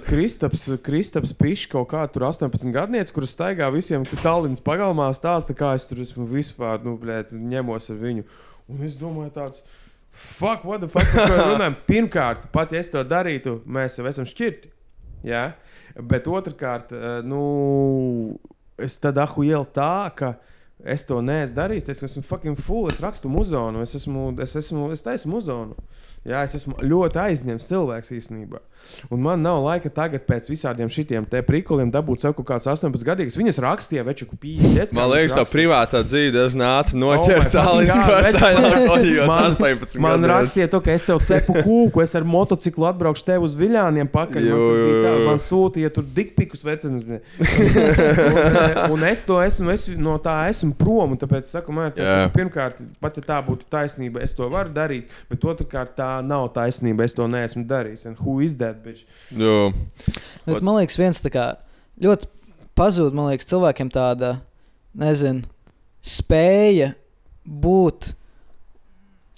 [0.09, 5.75] Kristaps, Kristaps Pišs kaut kā tur 18 gadnieks, kurš staigā visiem Tallinas pagalmā, stāsta, kā
[5.79, 8.27] es tur esmu vispār, nu, blēt, ņemos ar viņu.
[8.73, 9.63] Un es domāju, tāds.
[10.17, 11.05] Fuck, what the fuck,
[11.53, 11.75] runājam?
[11.87, 14.71] Pirmkārt, pat ja es to darītu, mēs jau esam šķirti.
[15.29, 15.51] Jā?
[15.97, 18.37] Bet otrkārt, eh, nu,
[18.77, 20.35] es tad ahuielu tā, ka
[20.85, 21.89] es to neesmu darījis.
[21.93, 25.77] Es esmu fucking full, es rakstu muzonu, es esmu, es esmu, es taisu muzonu.
[26.27, 28.61] Jā, es esmu ļoti aizņemts cilvēks īstenībā.
[29.11, 33.05] Un man nav laika tagad pēc visādiem šitiem te prikuliem dabūt sev kaut kāds 18
[33.07, 33.37] gadīgs.
[33.39, 34.93] Viņas rakstīja, veču pīķi.
[34.97, 37.17] Man liekas, tā privātā dzīve diezgan ātri my
[37.53, 39.27] tā līdz kvartālam.
[39.27, 40.31] Man, 18 man gadus.
[40.33, 44.47] rakstīja, to, ka es tev cepu kūku, es ar motociklu atbraukšu tev uz viļņiem pakaļ.
[44.47, 47.05] Jo, Man, tā, man sūtīja tur dikpikus vecenas.
[47.07, 51.17] un, un es to esmu, es no tā esmu prom.
[51.21, 55.13] Tāpēc saku, man, tas, ir pirmkārt, pat ja tā būtu taisnība, es to varu darīt.
[55.31, 57.07] Bet otrkārt, tā nav taisnība.
[57.07, 58.07] Es to neesmu darījis.
[58.11, 59.05] And who is that bitch?
[59.31, 59.73] Jo.
[60.47, 61.47] Bet, man liekas, viens tā kā
[62.03, 62.29] ļoti
[62.79, 64.37] pazūd, man liekas, cilvēkiem tāda,
[64.97, 65.47] nezinu,
[66.07, 66.93] spēja
[67.47, 68.13] būt.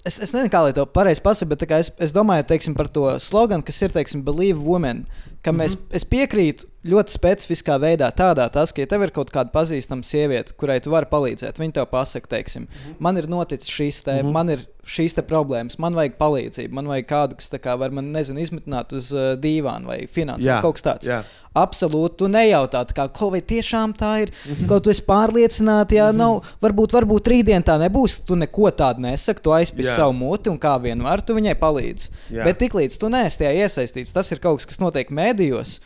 [0.07, 3.05] Es, es nezinu, kā lai to pareizi pasaku, bet es, es domāju teiksim, par to
[3.21, 5.05] sloganu, kas ir, teiksim, believe women.
[5.43, 5.95] Ka mēs, mm -hmm.
[5.95, 10.55] Es piekrītu ļoti specifiskā veidā, tādā tas, ka, ja tev ir kaut kāda pazīstama sieviete,
[10.59, 12.99] kurai tu vari palīdzēt, viņa tev pasaka, teiksim, mm -hmm.
[12.99, 14.31] man ir noticis šīs, te, mm -hmm.
[14.31, 18.39] man ir šīs problēmas, man vajag palīdzību, man vajag kādu, kas kā var man, nezinu,
[18.39, 21.09] izmitināt uz uh, dīvāna vai finansēt kaut kas tāds.
[21.09, 21.21] Jā.
[21.59, 24.29] Absolūti, tu nejautā, tā kā, ko vai tiešām tā ir.
[24.29, 24.67] Mm -hmm.
[24.69, 26.17] Kaut tu esi pārliecināts, ja mm -hmm.
[26.17, 28.21] nav, varbūt, varbūt rītdien tā nebūs.
[28.25, 29.95] Tu neko tādu nesaki, tu aizpildīsi Jā.
[29.95, 32.09] savu muti un kā vien var, tu viņai palīdzi.
[32.31, 32.43] Jā.
[32.43, 35.79] Bet tiklīdz tu neesi tajā iesaistīts, tas ir kaut kas, kas notiek mēdījos.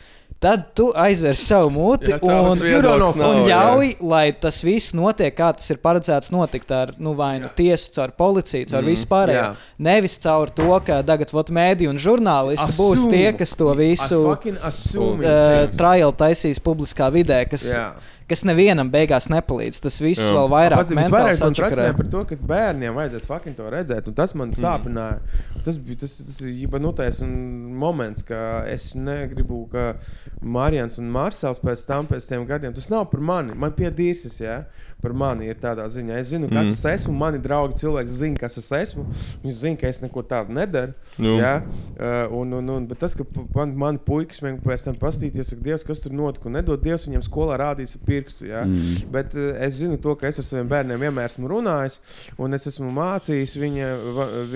[0.44, 3.60] Tad tu aizver savu muti tavs un, viedoklis nav, un jā.
[3.64, 7.92] ļauj, lai tas viss notiek, kā tas ir paredzēts notikt ar nu, vai nu tiesu,
[7.96, 9.40] caur policiju, caur mm, vispārējo.
[9.40, 9.46] jā.
[9.88, 13.12] Nevis caur to, ka tagad mēdī un žurnālisti būs Assume.
[13.14, 14.20] tie, kas to visu
[14.62, 17.88] assume uh, trial taisīs publiskā vidē, kas, Jā.
[18.30, 19.80] Kas nevienam beigās nepalīdz.
[19.84, 20.30] Tas viss Jā.
[20.34, 21.90] vēl vairāk mentāli sačakarē.
[21.96, 24.08] par to, ka bērniem vajadzēs fucking to redzēt.
[24.08, 25.20] un Tas man sāpināja.
[25.64, 29.94] Tas bija tas, tas īpanotais moments, ka es negribu, ka
[30.40, 33.56] Marijans un Mārsels pēc tam, pēc tiem gadiem, tas nav par mani.
[33.56, 34.64] Man piedīrsis, jā.
[35.04, 36.16] Par mani ir tādā ziņā.
[36.16, 36.74] Es zinu, kas mm.
[36.74, 37.14] es esmu.
[37.20, 39.04] Mani draugi, cilvēki zina, kas es esmu.
[39.42, 40.94] Viņi zina, ka es neko tādu nedaru.
[41.20, 41.36] Nu.
[41.38, 45.52] Jā, uh, un, un, un, bet tas, ka man, man puikas man pēc tam pastīties,
[45.54, 48.48] ka Dievs, kas tur notika, un nedod Dievs viņam skolā rādīs ar pirkstu.
[48.48, 48.64] Jā.
[48.64, 49.06] Mm.
[49.14, 52.00] Bet uh, es zinu to, ka es ar saviem bērniem vienmēr esmu runājis,
[52.40, 53.94] un es esmu mācījis viņa,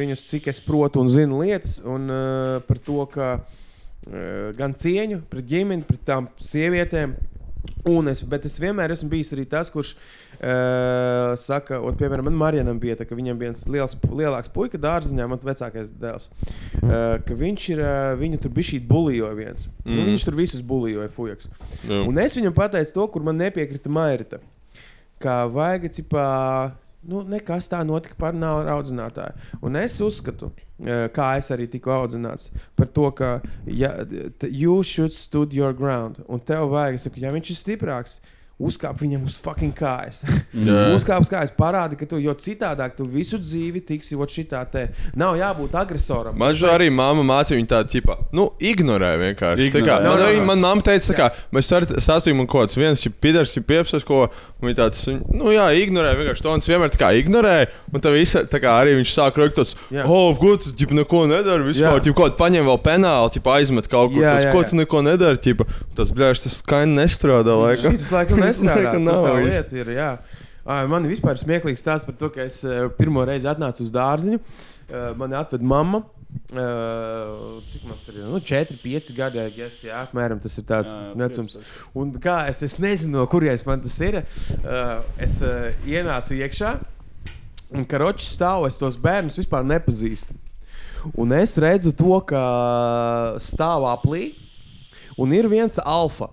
[0.01, 3.33] viņus, cik es protu un zinu lietas, un uh, par to, ka
[4.57, 7.17] gan cieņu pret ģimeni, pret tām sievietēm.
[7.89, 12.37] Un es, bet es vienmēr esmu bijis arī tas, kurš uh, saka, ot, piemēram, man
[12.39, 16.29] Marijam bija tā, ka viņam bija viens liels, lielāks puika dārziņā, mans vecākais dēls.
[16.83, 19.71] Uh, ka viņš ir, uh, viņu tur bija šī buļļoja viens.
[19.85, 19.95] Mm.
[19.95, 21.51] Nu, viņš tur visus buļļoja, fujaks.
[21.85, 22.03] Jā.
[22.03, 24.43] Un es viņam pateicu to, kur man nepiekrita Mairita.
[25.23, 26.27] Kā vajag, cipā,
[27.03, 29.37] nu, nekas tā notika par nav audzinātāju.
[29.63, 33.93] Un es uzskatu, eh, kā es arī tiku audzināts, par to, ka ja,
[34.43, 36.23] you should stood your ground.
[36.29, 38.19] Un tev vajag, saku, ja viņš ir stiprāks.
[38.59, 40.19] Uzkāp viņam uz fucking kājas.
[40.67, 40.89] Jā.
[40.97, 44.89] Uzkāp uz kājas, parādi, ka tu jau citādāk, tu visu dzīvi tiksi ot šitā te.
[45.19, 46.35] Nav jābūt agresoram.
[46.39, 49.69] Man žēl arī mamma mācīja viņu tādu, tipā, nu, ignorē vienkārši.
[49.71, 50.11] Ignorē, kā, jā.
[50.11, 51.71] man, arī, man mamma teica, ka mēs
[52.35, 54.27] un kaut kāds viens ir pidars, ir piepsas, ko
[54.63, 58.11] viņi tāds, nu, jā, ignorē vienkārši to, un es vienmēr tā kā ignorēju, un tā
[58.11, 60.03] visa, tā kā arī viņš sāk rakt tāds, Jā.
[60.03, 64.11] oh, ko tu, ģip, neko nedari, vispār, ģip, kaut paņem vēl penāli, ģip, aizmet kaut
[64.17, 65.63] kur, Jā, tāds, jā, ko tu neko nedari, ģip,
[65.99, 67.95] tas, bļāš, tas skaņi nestrādā, laikam.
[68.49, 68.99] Nestrādā.
[69.01, 70.11] Nu, tā lieta ir, jā.
[70.69, 73.93] Ā, Man ir vispār smieklīgs stāsts par to, ka es eh, pirmo reizi atnācu uz
[73.95, 74.41] dārziņu.
[74.89, 76.05] Eh, Mani atveda mamma.
[76.53, 78.25] Uh, cik man tur ir?
[78.29, 81.57] Nu, 4, 5 gadi, yes, jā, apmēram tas ir tāds Jā, jā, vecums.
[81.97, 84.21] Un kā es, es nezinu, no kurienes man tas ir.
[84.59, 86.75] Uh, es uh, ienācu iekšā,
[87.73, 90.37] un karoči stāv, es tos bērnus vispār nepazīstu.
[91.17, 92.43] Un es redzu to, ka
[93.41, 94.31] stāv aplī,
[95.21, 96.29] un ir viens alfa.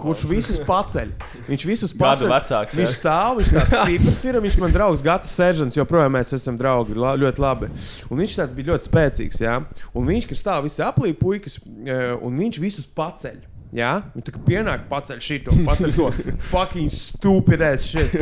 [0.00, 1.12] Kurš visus paceļ?
[1.48, 2.30] Viņš visus paceļ.
[2.32, 4.40] vecāks, Viņš stāv, viņš tāds stiprs ir.
[4.46, 6.96] Viņš man draugs, Gatis Seržants, joprojām mēs esam draugi.
[6.98, 7.70] La, ļoti labi.
[8.08, 9.42] Un viņš tāds bija ļoti spēcīgs.
[9.44, 9.58] Jā?
[9.92, 13.42] Un viņš, kas stāv visi aplī, puikas, eh, un viņš visus paceļ.
[13.72, 16.10] Jā, un tā kā pienāk paceļ šito, paceļ to
[16.52, 18.12] fucking stupidēs šit.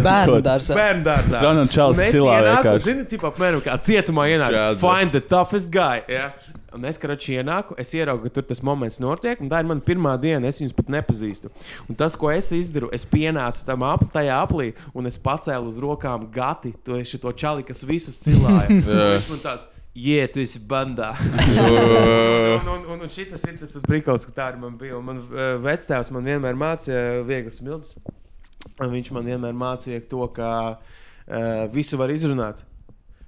[0.00, 0.76] Bērnu dārzā.
[0.78, 1.42] Bērnu dārzā.
[1.42, 2.86] Zvan un čals Un es cilā ienāku, vienkārši.
[2.86, 4.56] Zini, cik apmēram kā cietumā ienāk.
[4.56, 4.78] Kāda?
[4.80, 6.00] Find the toughest guy.
[6.08, 6.30] Ja?
[6.72, 9.84] Un es karači ienāku, es ieraugu, ka tur tas moments notiek, un tā ir mana
[9.84, 10.48] pirmā diena.
[10.48, 11.52] Es viņus pat nepazīstu.
[11.84, 15.76] Un tas, ko es izdaru, es pienācu tam apli, tajā aplī, un es pacēlu uz
[15.84, 18.72] rokām gati, to šo čali, kas visus cilāja.
[19.92, 21.10] Jē, tu esi bandā.
[21.68, 24.96] un, un, un, un šis ir tas brīnums, ka tā arī man bija.
[24.96, 27.98] Un man uh, vectēvs man vienmēr mācīja vieglas smilts.
[28.80, 32.64] Un viņš man vienmēr mācīja to, ka uh, visu var izrunāt.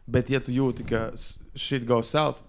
[0.08, 1.10] Bet, ja tu jūti, ka
[1.52, 2.40] šī goes south,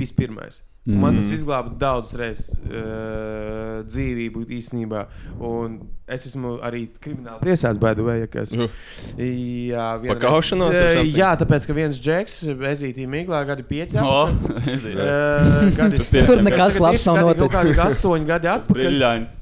[0.00, 0.62] pis pirmais.
[0.82, 0.98] Mm.
[0.98, 5.04] Man tas izglāba daudzas reizes uh, dzīvību īstenībā.
[5.46, 5.76] Un
[6.10, 8.50] es esmu arī krimināli tiesāts, baidu vai kas.
[8.58, 8.66] Nu.
[9.14, 11.14] Jā, Pakaušanos something?
[11.14, 12.34] Jā, tāpēc, ka viens džeks,
[12.72, 14.00] ezītī miglā, gadi pieci.
[14.02, 14.74] O, atpakaļ.
[14.74, 15.06] es zinu.
[15.06, 17.78] Eh, gadi- Tur tagad- nekas labs nav gadi kaut noticis.
[17.78, 18.82] kādi Astoņi gadi atpakaļ.
[18.82, 19.40] Briļļains.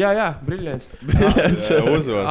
[0.00, 0.88] Jā, jā, brīnums.
[1.98, 2.26] Uzvārds.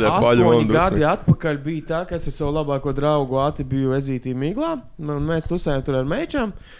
[0.00, 4.32] Bļā, Astoņi gadi atpakaļ bija tā, ka es ar savu labāko draugu Ati biju ezītī
[4.32, 4.78] miglā.
[5.02, 6.54] un Mēs tusējām tur ar mečām.
[6.54, 6.78] Uh,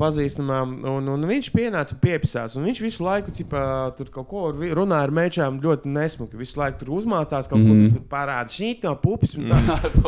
[0.00, 2.56] pazīstamām, un, un viņš pienāca un piepisās.
[2.56, 3.64] Un viņš visu laiku cipā,
[3.98, 6.38] tur kaut ko runāja ar mečām ļoti nesmuki.
[6.40, 7.92] Visu laiku tur uzmācās kaut mm -hmm.
[7.92, 9.36] ko, tur parāda šī no pupis.
[9.36, 9.60] Un, tā.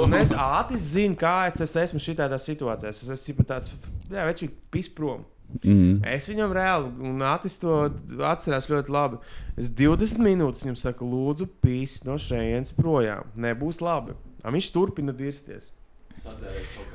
[0.03, 3.03] un es ātri zinu, kā es, es esmu šitādās situācijās.
[3.03, 3.73] Es esmu cipā tāds,
[4.11, 5.25] jā, veči, pis prom.
[5.63, 6.03] Mhm.
[6.05, 7.87] Es viņam reāli, un Atis to
[8.27, 9.21] atcerās ļoti labi.
[9.57, 13.31] Es 20 minūtes viņam saku, lūdzu, pīs no šejienes projām.
[13.37, 14.17] Nebūs labi.
[14.43, 15.71] A viņš turpina dirsties.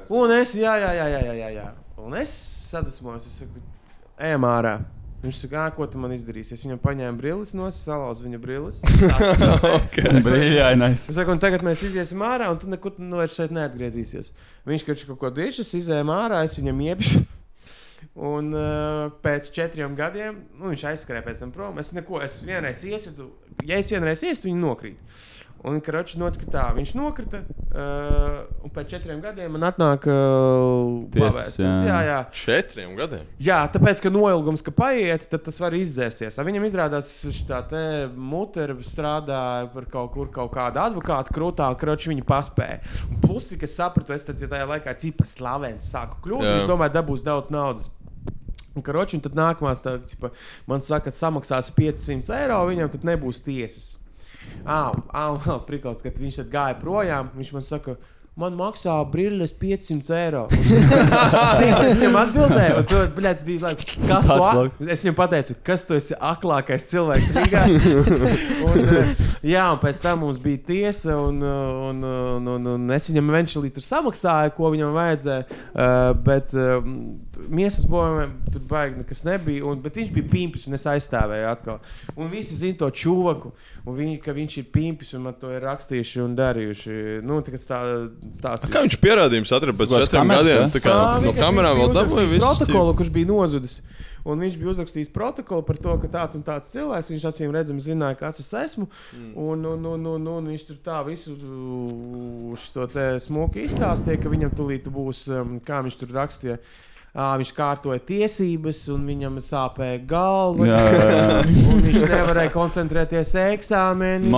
[0.09, 1.65] Un es, jā, jā, jā, jā, jā, jā.
[2.01, 2.31] Un es
[2.71, 3.61] sadusmojos, es saku,
[4.17, 4.79] ejam ārā.
[5.21, 6.55] Viņš saka, "Ā, ko tu man izdarīsi?
[6.55, 8.79] Es viņam paņēmu brilles no salauzu viņa brilles.
[10.25, 11.03] Briļļainais.
[11.11, 14.31] Es saku, un tagad mēs iesim ārā, un tu nekur nu, vairs šeit neatgriezīsies.
[14.65, 17.21] Viņš kaut kaut ko diešas izējām ārā, es viņam iepišu.
[18.17, 21.77] Un uh, pēc četriem gadiem nu, viņš aizskrēja pēc tam prom.
[21.77, 23.29] Es neko, es vienreiz iesitu,
[23.63, 25.19] ja es vienreiz iesitu, viņi nokrīt.
[25.61, 27.43] Un karoči notika tā, viņš nokrita.
[27.71, 31.59] Uh, un pēc četriem gadiem man atnāk uh, pavēsts.
[31.61, 31.73] jā.
[31.85, 32.17] jā, jā.
[32.33, 33.27] Četriem gadiem.
[33.41, 36.39] Jā, tāpēc, ka noilgums, ka paiet, tad tas var izdzēsties.
[36.41, 37.11] A Viņam izrādās,
[37.45, 37.83] ka tā
[38.17, 42.81] mutera strādāja par kaut kur, kaut kādu advokātu krūtā, kroči viņa paspēja.
[43.11, 46.57] Un Plus, cik es sapratu, es tad, ja tajā laikā cipa slavens sāku kļūt, Jā.
[46.57, 47.91] viņš domāja, dabūs daudz naudas.
[48.71, 50.33] Un, karoči, un tad nākamās, tā, cipa,
[50.65, 54.00] man saka, samaksās 500 eiro, viņam tad nebūs tiesas.
[54.65, 55.37] Ah, ah,
[55.67, 57.95] prikals, kad viņš tad gāja projām, viņš man saka,
[58.41, 60.43] man maksā brilles 500 eiro.
[60.53, 63.33] es viņam atbildēju, un tur bija
[63.67, 64.77] like, kas a- log.
[64.85, 67.65] Es viņam pateicu, kas tu esi aklākais cilvēks Rīgā.
[68.69, 69.13] un, eh,
[69.53, 72.03] jā, un pēc tam mums bija tiesa, un, eh, un,
[72.37, 75.61] un, un, un es viņam eventually tur samaksāju, ko viņam vajadzēja.
[76.21, 76.53] Bet
[77.49, 79.63] miesas bojumiem tur baigi nekas nebija.
[79.67, 81.79] Un, bet viņš bija pimpis, un es aizstāvēju atkal.
[82.15, 83.53] Un visi zina to čūvaku,
[83.85, 86.99] un viņi, ka viņš ir pimpis, un man to ir rakstījuši un darījuši.
[87.25, 87.81] Nu, tā kā stā,
[88.37, 88.75] stāstījuši.
[88.75, 90.71] Kā viņš pierādījums atrada pēc četriem gadiem?
[90.75, 92.45] Tā kā Ā, no kamerām vēl dabūja visu.
[92.45, 93.81] protokolu, kurš bija nozudis.
[94.27, 97.81] Un viņš bija uzrakstījis protokolu par to, ka tāds un tāds cilvēks, viņš acīm redzami
[97.81, 98.85] zināja, kas es esmu.
[99.17, 99.31] Mm.
[99.33, 104.31] Un, un, un, un, un viņš tur tā visu uh, šo te smuki izstāstīja, ka
[104.31, 106.59] viņam tulīt būs, um, kā viņš tur rakstīja.
[107.11, 110.67] Ā, viņš kārtoja tiesības, un viņam sāpēja galva.
[110.69, 111.39] Jā, jā, jā.
[111.71, 114.29] Un viņš nevarēja koncentrēties eksāmenī.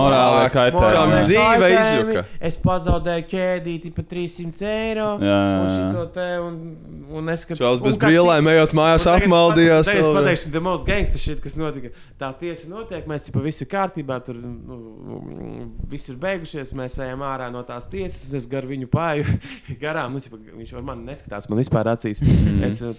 [0.54, 2.24] Kam Morālē dzīve izjuka.
[2.50, 5.08] Es pazaudēju ķēdīti par 300 eiro.
[5.22, 5.60] Jā, jā,
[6.04, 6.56] Un te, un,
[7.20, 8.02] un es skatos, Čāls bez cik-
[8.54, 9.90] ejot mājās, apmaldījās.
[9.94, 11.92] Es pateikšu, the most gangsta shit, kas notika.
[12.20, 14.80] Tā tiesa notiek, mēs viss ir kārtībā, tur nu,
[15.90, 19.24] viss ir beigušies, mēs ejam ārā no tās tiesas, es gar viņu pāri
[19.82, 20.14] garām.
[20.18, 22.22] Nu, cipa, viņš var mani neskatās, man vispār acīs.
[22.66, 22.96] Es, uh,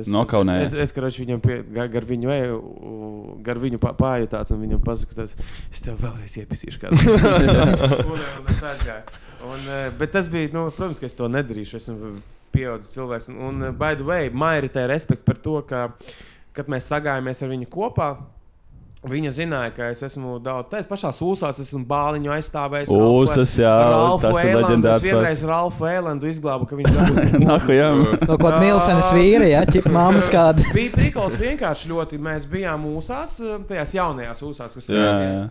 [0.00, 0.74] es, Nokaunējies.
[0.74, 2.60] Es, es, karoči, viņam pie, gar, gar viņu eju,
[3.46, 5.34] gar viņu pāri tāds, un viņam pasaka, tas,
[5.70, 7.00] es tev vēlreiz iepisīšu kādu.
[8.10, 9.20] un, un es aizgāju.
[9.46, 11.78] Un, eh, bet tas bija, nu, protams, ka es to nedarīšu.
[11.80, 12.10] Esmu
[12.52, 13.30] pieaudzis cilvēks.
[13.32, 15.86] Un, un eh, by the way, Mairita ir respekts par to, ka,
[16.56, 18.10] kad mēs sagājāmies ar viņu kopā.
[19.00, 22.90] Viņa zināja, ka es esmu daudz tādas pašās ūsās, esmu bāliņu aizstāvējis.
[22.92, 23.70] Ūsas, jā,
[24.20, 25.40] tas ir leģendārs Es vienreiz.
[25.48, 27.86] Ralfu Eilandu izglābu, ka viņš dabūs Nahu, jā.
[27.96, 30.66] No kaut kāda milfenes vīra, ja ķip māmas kāda.
[30.76, 32.20] Bija prikals vienkārši ļoti.
[32.28, 35.24] Mēs bijām mūsās, eh, tajās jaunajās ūsās, kas Jā, ir.
[35.24, 35.42] jā.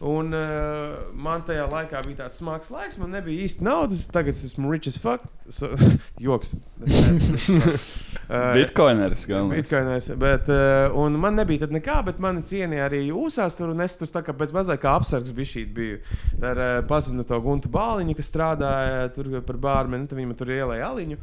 [0.00, 4.06] Un uh, man tajā laikā bija tāds smags laiks, man nebija īsti naudas.
[4.12, 5.24] Tagad es esmu rich as fuck.
[5.48, 5.70] So,
[6.20, 6.52] joks.
[8.26, 9.60] Bitcoiners galvenais.
[9.60, 13.84] Bitcoiners, bet, uh, un man nebija tad nekā, bet mani cienīja arī jūsās tur, un
[13.84, 16.00] es tur tā kā pēc mazliet kā apsargs bija šī biju.
[16.42, 20.50] Ar uh, pazinu to Guntu Bāliņu, kas strādāja tur par bārmeni, tad viņi man tur
[20.50, 21.20] ielēja aliņu.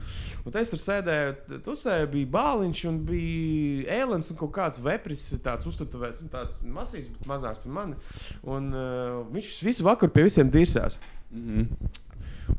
[0.47, 5.67] Un es tur sēdēju, tusēju, bija bāliņš un bija ēlens un kaut kāds vepris, tāds
[5.67, 7.99] uztatuvēts un tāds masīvs, bet mazāks par mani.
[8.47, 10.99] Un uh, viņš visu vakaru pie visiem dirsās.
[11.33, 11.67] Mhm.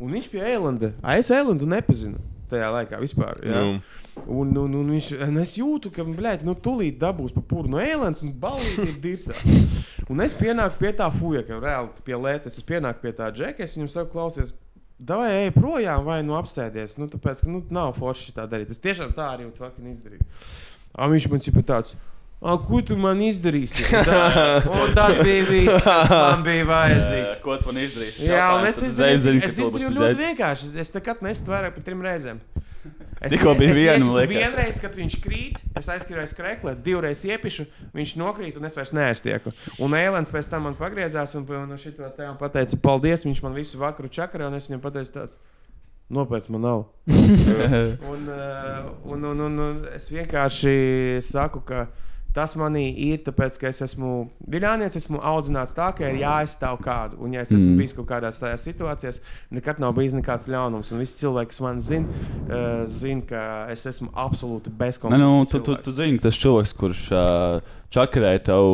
[0.01, 2.19] Un viņš pie ēlenda, a es ēlendu nepazinu
[2.51, 3.41] tajā laikā vispār.
[3.45, 3.79] Nu.
[4.31, 7.81] Un, un, un, viņš, un es jūtu, ka blēd, nu, tūlīt dabūs pa pūru no
[7.83, 9.37] ēlens un balīti ir dirsā.
[10.13, 13.65] Un es pienāku pie tā fuja, ka reāli pie lētas, es pienāku pie tā džeka,
[13.65, 14.51] es viņam saku, klausies,
[14.95, 16.95] Davai, ej projām, vai nu apsēdies.
[17.01, 18.71] Nu, tāpēc, ka nu, nav forši tā darīt.
[18.71, 20.27] Es tiešām tā arī izdarīju.
[20.95, 21.97] A, viņš man ir tāds.
[22.45, 23.87] A, ko tu man izdarīsi?
[24.05, 24.25] Tā,
[24.69, 27.39] un tas bija viss, kas man bija vajadzīgs.
[27.41, 28.27] Ko tu man izdarīsi?
[28.29, 30.69] Jā, un es izdarīju, es izdarīju ļoti vienkārši.
[30.83, 32.43] Es nekad nesu vairāk par trim reizēm.
[33.25, 34.35] Es, Tikko bija es viena, iesitu man liekas.
[34.35, 37.65] Vienreiz, kad viņš krīt, es aizskrēju skrēklē, divreiz iepišu,
[37.97, 39.55] viņš nokrīt un es vairs neaiztieku.
[39.81, 41.49] Un Ēlens pēc tam man pagriezās un,
[41.81, 43.25] šito te man pateica, paldies.
[43.25, 45.39] Viņš man visu vakaru čakarē un es viņam pateicu tāds.
[46.13, 46.85] Nopēc man nav.
[48.13, 50.75] un, un, un, un, un es vienkārši
[51.25, 51.87] saku, ka
[52.35, 57.21] tas manī ir tāpēc, ka es esmu viļānieks, esmu audzināts tā, ka ir jāaizstāv kādu.
[57.23, 57.79] Un, ja es esmu Mm.
[57.79, 59.21] bijis kaut kādās tajās situācijās,
[59.55, 60.91] nekad nav bijis nekāds ļaunums.
[60.93, 62.07] Un visi cilvēki, kas man zina,
[62.49, 65.23] uh, zina, ka es esmu absolūti Nē, bezkonflikts.
[65.23, 67.61] nu, tu, tu, tu zini, tas cilvēks, kurš uh,
[67.95, 68.65] čakarēja tev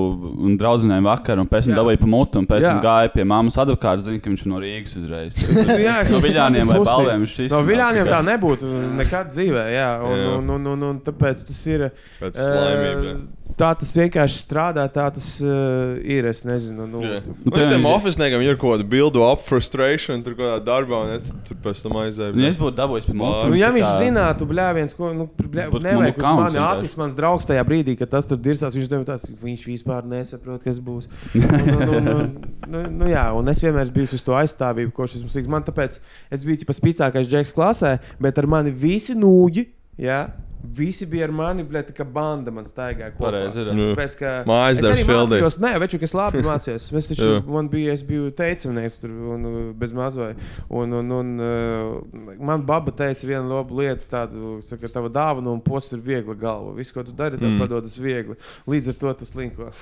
[0.40, 3.58] un draudzinēja vakar, un pēc tam dabūja pa mutu, un pēc tam gāja pie mammas
[3.60, 5.40] advokāta, zina, ka viņš no Rīgas uzreiz.
[5.86, 7.68] Jā, no viļāniem vai balviem viņš No izsmēja.
[7.72, 9.66] viļāniem tā nebūtu nekad dzīvē.
[9.76, 10.30] Jā, un, Jā.
[10.38, 11.90] un, un, un, un tāpēc tas ir.
[12.22, 13.20] Pēc eh, slaimība.
[13.60, 16.24] Tā tas vienkārši strādā, tā tas uh, ir.
[16.30, 20.22] Es nezinu, nu, tu- Nu, Nu, tiem piemēram, oficiāliem ir kaut kāda build up frustration,
[20.24, 22.38] tur kaut kādā darbā, un ne, tu- tu pēc tam aizēji.
[22.40, 25.82] Ja es būtu dabūjis pie mutu, Nu, ja tā viņš zinātu, bļāviens, ko nu, būtu
[25.84, 26.62] nevajag uz mums mani.
[26.70, 30.62] Atis, mans draugs, tajā brīdī, kad tas tur dirzās, viņš domā, tas viņš vispār nesaprot,
[30.64, 31.10] kas būs.
[31.40, 32.28] Un, un, un, un,
[32.70, 35.48] nu, nu, jā, un es vienmēr biju uz to aizstāvību, ko šis ir.
[35.50, 35.98] Man tāpēc
[36.32, 39.66] es biju pats spīcākais džeks klasē, bet ar mani visi nūģi.
[40.00, 40.22] Jā,
[40.62, 43.30] Visi bija ar mani, bet tā kā banda man staigāja kopā.
[43.30, 43.70] Pareizi ir.
[43.74, 43.86] Nu.
[43.94, 46.88] Tāpēc, ka Mājas es darbs mācījos, nē, veču, kas labi mācījos.
[47.00, 50.34] Es, taču, man bija, es biju teicamnieks tur un, uh, bez mazvai.
[50.68, 55.64] Un, un, un, uh, man baba teica vienu labu lietu, tādu, ka tava dāvana un
[55.64, 56.76] posts ir viegla galva.
[56.76, 57.58] Viss, ko tu dari, tev Mm.
[57.64, 58.36] padodas viegli.
[58.68, 59.72] Līdz ar to tu slinko.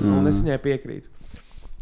[0.00, 1.19] un es viņai piekrītu.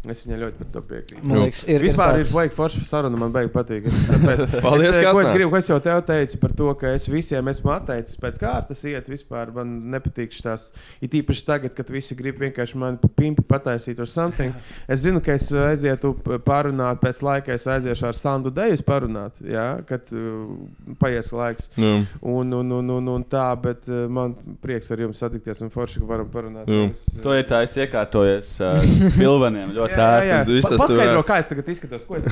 [0.07, 1.21] Es viņai ļoti par to piekrītu.
[1.27, 3.87] Man liekas, ir, Vispār ir ir tāds- baigi forša saruna, man beigas patīk.
[3.91, 6.67] Es, tāpēc, Paldies, es, ka ko es gribu, ko es jau tev teicu par to,
[6.79, 9.09] ka es visiem esmu atteicis pēc kārtas iet.
[9.11, 10.69] Vispār man nepatīk šīs.
[11.03, 14.55] Ir īpaši tagad, kad visi grib vienkārši mani pa pimpi pataisīt ar something.
[14.87, 19.41] Es zinu, ka es aizietu p- parunāt, pēc laika es aiziešu ar Sandu Dejas parunāt,
[19.43, 20.55] jā, kad uh,
[21.03, 21.67] paies laiks.
[21.75, 22.05] Nu,
[22.39, 24.31] Un, un, un, un, un tā, bet uh, man
[24.63, 26.71] prieks ar jums satikties un forši, ka varam parunāt.
[26.71, 26.87] Jā.
[26.95, 28.79] Es, uh, To ir tā, es iekārtojos uh,
[29.11, 29.75] spilveniem
[30.49, 32.05] viss Pa, tas paskaidro, kā es tagad izskatos.
[32.07, 32.25] Ko es.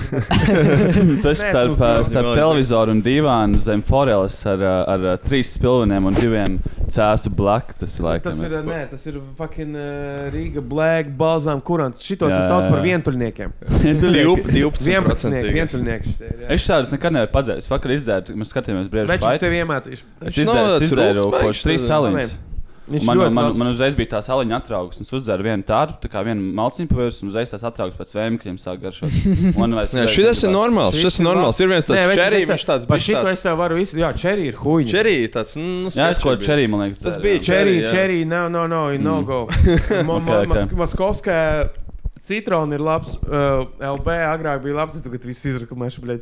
[1.25, 6.57] Tas starp, starp televizoru un divānu zem foreles ar, ar uh, trīs spilveniem un diviem
[6.91, 7.79] cēsu blakus.
[7.81, 8.31] Tas ir laikam.
[8.31, 12.03] Tas ir, nē, tas ir fucking uh, Rīga, Black, Balzām, kurants.
[12.07, 13.55] Šitos Jā, es saucu jā, par vientuļniekiem.
[14.03, 14.91] Div- 12%.
[14.97, 15.53] 11.
[15.59, 16.17] vientuļnieki.
[16.21, 16.43] ir.
[16.53, 17.63] Es šādus nekad nevaru padzert.
[17.63, 20.05] Es vakar izdzēru, mēs skatījāmies brīvā Večus tev iemācīšu.
[20.23, 22.37] Es izdzēru, izdzēru baigs, kādus trīs saliņus.
[22.87, 23.57] Viņš Man, man, labs.
[23.59, 25.01] man uzreiz bija tā saliņa atraugs.
[25.03, 28.55] Es uzdzēru vienu tādu, tā kā vienu malciņu pavirs, un uzreiz tās atraugs pēc vēmekļiem
[28.61, 29.11] sāk garšot.
[29.59, 30.55] Man uzreiz šis ir negribās.
[30.55, 30.95] normāls.
[31.01, 31.59] Šis ir normāls.
[31.59, 33.99] Ir viens tāds bet čerī, viņš tāds bišķi šito tāds- es tev varu visu.
[33.99, 34.93] Jā, čerī ir huīņa.
[34.95, 35.57] Čerī tāds.
[35.59, 37.43] Nu, Jā, es ko čerī, man liekas, Tas bija.
[37.43, 39.47] Čerī, čerī, no, no, no, no go.
[40.07, 40.23] Ma-
[42.27, 43.15] citrona ir labs.
[43.23, 44.97] Uh, LB agrāk bija labs.
[44.99, 46.19] Es tagad visu izreklamēšu, bļaļ.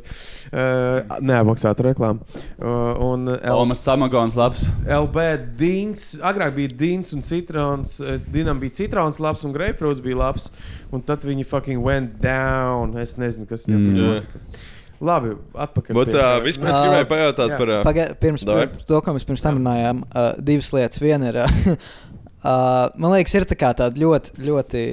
[0.52, 2.22] Uh, neapmaksāta reklāma.
[2.56, 4.68] Uh, un L Omas samagons labs.
[4.86, 5.26] LB
[5.60, 6.06] dīns.
[6.22, 7.98] Agrāk bija dīns un citrons.
[8.04, 10.50] uh, Dinam bija citrons labs un grapefruits bija labs.
[10.94, 12.94] Un tad viņi fucking went down.
[13.02, 14.08] Es nezinu, kas viņam tur Mm.
[14.16, 14.64] notika.
[14.96, 15.92] Labi, atpakaļ.
[15.98, 17.56] Bet uh, vispār es gribēju pajautāt jā.
[17.60, 17.68] par.
[17.74, 21.02] ā, Paga, pirms par to, ko mēs pirms tam runājām, uh, divas lietas.
[21.02, 21.58] Viena ir, uh,
[22.48, 24.84] uh, man liekas, ir tā kā tāda ļoti, ļoti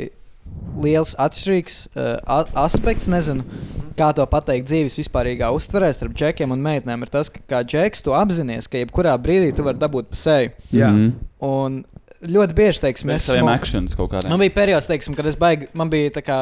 [0.83, 3.07] liels atšķirīgs uh, aspekts.
[3.11, 3.43] Nezinu,
[3.99, 7.03] kā to pateikt dzīves vispārīgā uztverē starp džekiem un meitenēm.
[7.05, 10.53] Ir tas, ka kā džeks tu apzinājies, ka jebkurā brīdī tu vari dabūt pa seju.
[10.73, 10.89] Jā.
[10.89, 11.11] Mhm.
[11.43, 11.83] Un
[12.23, 14.29] ļoti bieži, teiksim, Mēs es saviem esmu- actions kaut kādiem.
[14.31, 16.39] Man bija periods, teiksim, kad es baigi, man bija tā kā.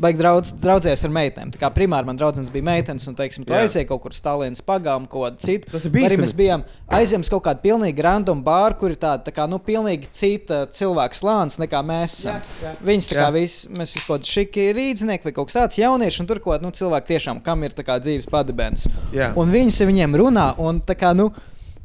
[0.00, 1.50] Baigi draudz, draudzējies ar meitenēm.
[1.52, 3.66] Tā kā primāri man draugs bija meitenes, un, teiksim, tu Jā.
[3.66, 5.68] aizēji kaut kur stāvlienas pagām, kaut ko citu.
[5.68, 6.22] Tas Arī bīstami.
[6.22, 6.64] mēs bijām
[6.96, 10.62] aizjām uz kaut kādu pilnīgi random bāru, kur ir tāda, tā kā, nu, pilnīgi cita
[10.72, 12.40] cilvēka slānis nekā mēs esam.
[12.86, 13.34] Viņas tā kā Jā.
[13.36, 16.64] visi, mēs visi kaut kādi šiki rīznieki vai kaut kas tāds jaunieši, un tur kaut
[16.64, 18.88] nu, cilvēki tiešām, kam ir tā kā dzīves padebens.
[19.12, 19.34] Jā.
[19.36, 21.28] Un viņas ar viņiem runā, un tā kā, nu,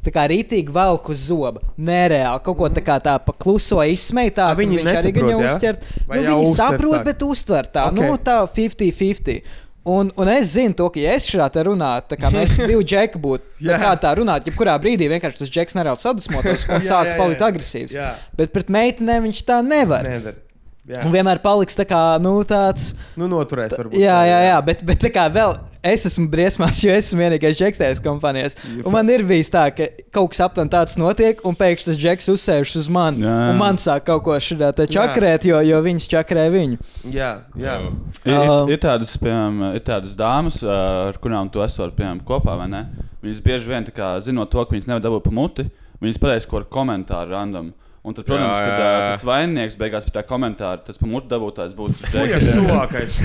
[0.06, 1.62] tā kā rītīgi velk uz zoba.
[1.78, 4.52] Nereāli kaut ko tā kā tā pa kluso izsmeitā.
[4.58, 5.52] Viņi arī viņu jā?
[5.52, 5.86] uzķert.
[6.08, 7.06] Vai Nu, jau viņi uztver saprot, sāk?
[7.10, 8.00] bet uztver tā, Ok.
[8.00, 9.42] nu, tā 50-50.
[9.86, 13.44] Un, un es zinu, to, ka, ja es šādi runātu, kā mēs divi džeki būtu,
[13.68, 17.20] tā kā tā runāt, jebkurā brīdī vienkārši tas džeks nereāli sadusmotos un Jā, sāktu jā,
[17.20, 17.94] palikt agresīvs.
[18.40, 20.08] Bet pret meitenēm viņš tā nevar.
[20.10, 20.42] Nedara.
[20.86, 21.02] Jā.
[21.02, 22.92] Un vienmēr paliks tā kā, nu, tāds.
[23.18, 23.98] Nu, noturēs, varbūt.
[23.98, 25.56] Jā, jā, jā, bet, bet tā kā vēl
[25.86, 28.58] es esmu briesmās, jo es esmu vienīgais džeks tajās kompānijās.
[28.84, 32.30] Un man ir bijis tā, ka kaut kas aptuveni tāds notiek, un pēkšņi tas džeks
[32.36, 33.24] uzsēžas uz mani.
[33.26, 33.48] Jā, jā.
[33.54, 36.78] Un man sāk kaut ko šādā te čakarēt, jo, jo viņas čakarē viņu.
[37.14, 37.80] Jā, jā.
[37.82, 42.56] Ir, Um, ir, ir, tādas, piemēram, ir tādas dāmas, ar kurām tu esi piemēram, kopā,
[42.58, 42.84] vai ne?
[43.26, 45.66] Viņas bieži vien tā kā, zinot to, ka viņas nevar dabūt pa muti,
[46.02, 47.70] viņas pateiks kaut kādu komentāru random.
[48.06, 49.06] Un tad, protams, Jā, kad jā, ā, jā.
[49.16, 53.16] tas vaininieks beigās pie tā komentāra, tas pa muti dabūtājs būs Fujas tuvākais.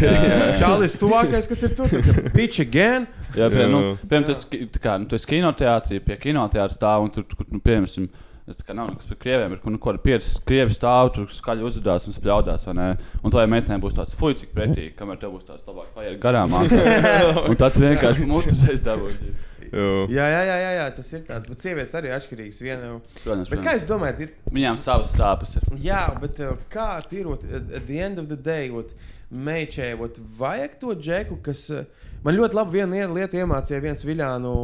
[0.57, 1.89] Čālis tuvākais, kas ir tu?
[2.33, 3.05] Pitch again.
[3.37, 3.93] Jā, pie, nu, Jā.
[4.07, 4.47] piemēram, tas,
[4.81, 8.09] kā, nu, tu esi kinoteātrī, pie kinoteātra stāv un tur, tur nu, piemēram,
[8.49, 11.13] tas tā kā nav nekas par krieviem, ir, kur, nu, kaut kādi pieci krievi stāv,
[11.19, 12.65] tur skaļi uzvedās un spļaudās?
[12.73, 12.81] Un
[13.29, 16.57] tā, ja meitenē būs tāds, fuj, cik pretīgi, kamēr tev būs tāds labāk paiet garām.
[17.51, 19.37] un tad vienkārši mutus aizdabūji.
[19.71, 20.27] Jā.
[20.27, 21.47] Jā, jā, jā, jā, tas ir tāds.
[21.51, 22.61] Bet sievietes arī atšķirīgas.
[22.65, 22.91] Viena...
[23.23, 25.69] Protams, Bet kā jūs domājat, ir Viņām savas sāpes ir.
[25.85, 28.95] Jā, bet uh, kā tīrot, at at the end of the day, what,
[29.31, 31.69] meičē, what, vajag to džeku, kas.
[31.71, 31.85] Uh,
[32.27, 34.55] man ļoti labi viena ie- lieta iemācīja viens viļānu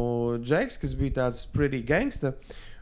[0.43, 2.35] džeks, kas bija tāds pretty gangsta.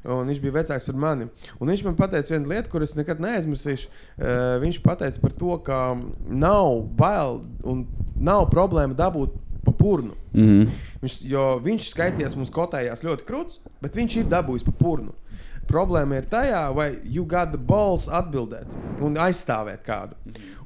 [0.06, 1.26] Un viņš bija vecāks par mani.
[1.58, 3.88] Un viņš man teica vienu lietu, kuras nekad neaizmirsīšu.
[3.90, 5.80] Uh, viņš teica par to, ka
[6.30, 9.34] nav bail un nav problēma dabūt
[9.66, 10.16] pa purnu.
[10.34, 10.80] Mm -hmm.
[11.02, 15.14] Viņš, jo viņš skaitījās mums kotējās ļoti krūts, bet viņš ir dabūjis pa purnu.
[15.66, 18.70] Problēma ir tajā, vai you got the balls atbildēt
[19.02, 20.14] un aizstāvēt kādu.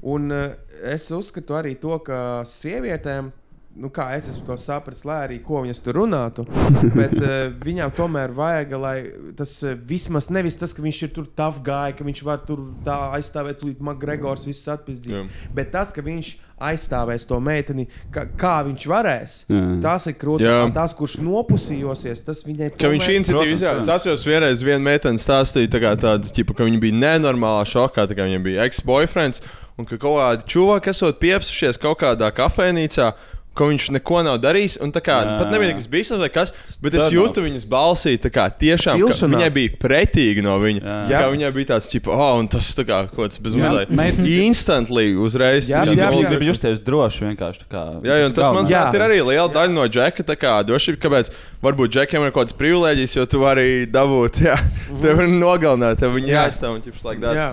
[0.04, 3.32] Un uh, es uzskatu arī to, ka sievietēm.
[3.80, 6.44] Nu, kā es to sapratis, lai arī ko viņas tur runātu.
[7.00, 8.96] Bet uh, viņām tomēr vajag, lai
[9.40, 12.66] tas uh, vismaz nevis tas, ka viņš ir tur tough guy, ka viņš var tur
[12.84, 15.22] tā aizstāvēt, līdz Makgregors viss atpizdīs.
[15.22, 15.52] Jā.
[15.56, 19.62] Bet tas, ka viņš aizstāvēs to meiteni, ka, kā viņš varēs, Jā.
[19.84, 20.48] tas ir krūtis.
[20.48, 20.60] Jā.
[20.76, 23.86] Tas, kurš nopusījosies, tas viņai Ka viņš Protams, izrādīja.
[23.86, 28.06] Es atceros, vienreiz viena meitene stāstīja, tā kā tāda, ķipa, ka viņa bija nenormālā šokā,
[28.10, 29.44] tā kā viņam bija ex-boyfriends,
[29.80, 33.14] un ka kaut kādi čuvaki esot piepsušies kaut kādā kafejnīcā.
[33.60, 34.78] Ka viņš neko nav darījis.
[34.86, 35.74] Un tā kā Jā, pat nebija jā.
[35.76, 40.44] nekas bijis, vai kas, bet es jūtu viņas balsī, tā kā tiešām viņai bija pretīgi
[40.46, 40.80] no viņa.
[40.80, 40.96] Jā.
[41.12, 43.92] Jā, kā viņai bija tāds, tipo, oh, un tas tā kā kaut kāds bezmazliet.
[43.92, 45.68] meitene- Instantly uzreiz.
[45.68, 46.30] Jā, jā, nolika- jā.
[46.30, 47.66] Gribu justies droši vienkārši.
[47.66, 48.86] tā Kā, Jā, un tas man Jā.
[48.96, 50.24] ir arī liela daļa no džeka.
[50.24, 51.32] tā Kā, drošība, kāpēc
[51.62, 54.56] varbūt džekiem ir kaut kādas privilēģijas, jo tu vari dabūt, jā,
[55.02, 56.48] tev var nogalināt, tev viņi Jā.
[56.48, 57.36] jāizstāv un ķips like that.
[57.36, 57.50] Jā.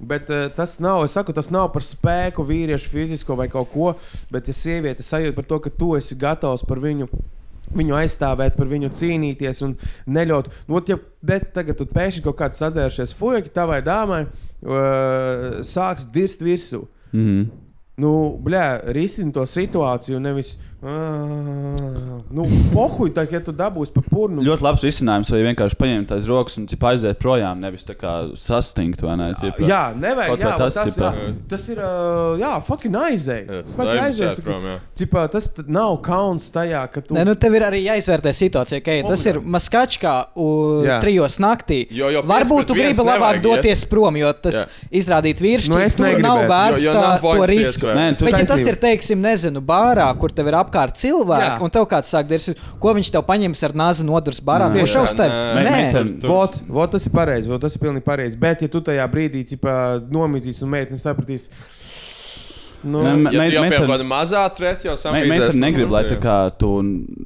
[0.00, 3.92] Bet uh, tas nav, es saku, tas nav par spēku, vīriešu fizisko vai kaut ko.
[4.32, 7.08] Bet, ja sieviete sajūt par to, ka tu esi gatavs par viņu.
[7.74, 9.70] Viņu aizstāvēt, par viņu cīnīties un
[10.12, 10.50] neļaut.
[10.68, 16.44] Nu, ja, bet tagad tu pēkšņi kaut kāds sazēršies fueki tavai dāmai, uh, sāks dirst
[16.44, 16.84] virsū.
[17.14, 17.46] Mm -hmm.
[17.96, 18.10] Nu,
[18.42, 20.73] blē, risini to situāciju, nevis Uh,
[22.34, 24.42] nu, pohuj, tā, ja tu dabūsi pa purnu.
[24.44, 28.12] Ļoti labs risinājums, vai vienkārši paņemt tās rokas un ķipa, aiziet projām, nevis tā kā
[28.38, 29.00] sastingt.
[29.04, 29.64] vai Ne, ķipa.
[29.68, 30.38] Jā, nevajag.
[30.42, 31.12] Jā, tas, tas, jā,
[31.48, 31.78] tas ir.
[31.80, 33.42] uh, Jā, fucking aizēj.
[33.46, 34.76] Jā, tas Fucking jāiet prom, jā.
[35.00, 37.14] Cipā, tas nav kauns tajā, ka tu.
[37.16, 40.14] Nē, nu tev ir arī jāizvērtē situācija, ka ej, tas ir maskačkā
[40.84, 40.98] Jā.
[41.00, 41.86] trijos naktī.
[41.90, 43.42] Jo- jo Varbūt tu gribi labāk nevajag iet.
[43.46, 44.66] doties prom, jo tas Jā.
[45.00, 45.70] izrādīt vīrišķi.
[45.70, 45.78] Nu,
[46.20, 47.86] nav vērts jo- jo tā, to risku.
[47.86, 51.60] Bet, ja tas ir, teiksim, nezinu, bārā, kur tev ir apkārt cilvēki, Jā.
[51.62, 54.80] un tev kāds sāk darīt, ko viņš tev paņems ar nāzi nodurs bārā, Nē.
[54.80, 55.30] no šaus tev?
[55.30, 58.36] Nē, meitene- Vot, vot, tas ir pareizi, vot, tas ir pilnīgi pareizi.
[58.38, 61.48] Bet, ja tu tajā brīdī cipā, nomizīs un meitene sapratīs,
[62.84, 66.18] nu, Ja tu jau meitene- kaut kāda mazā tret jau Me- Meitene negrib, lai tā
[66.20, 66.82] kā tu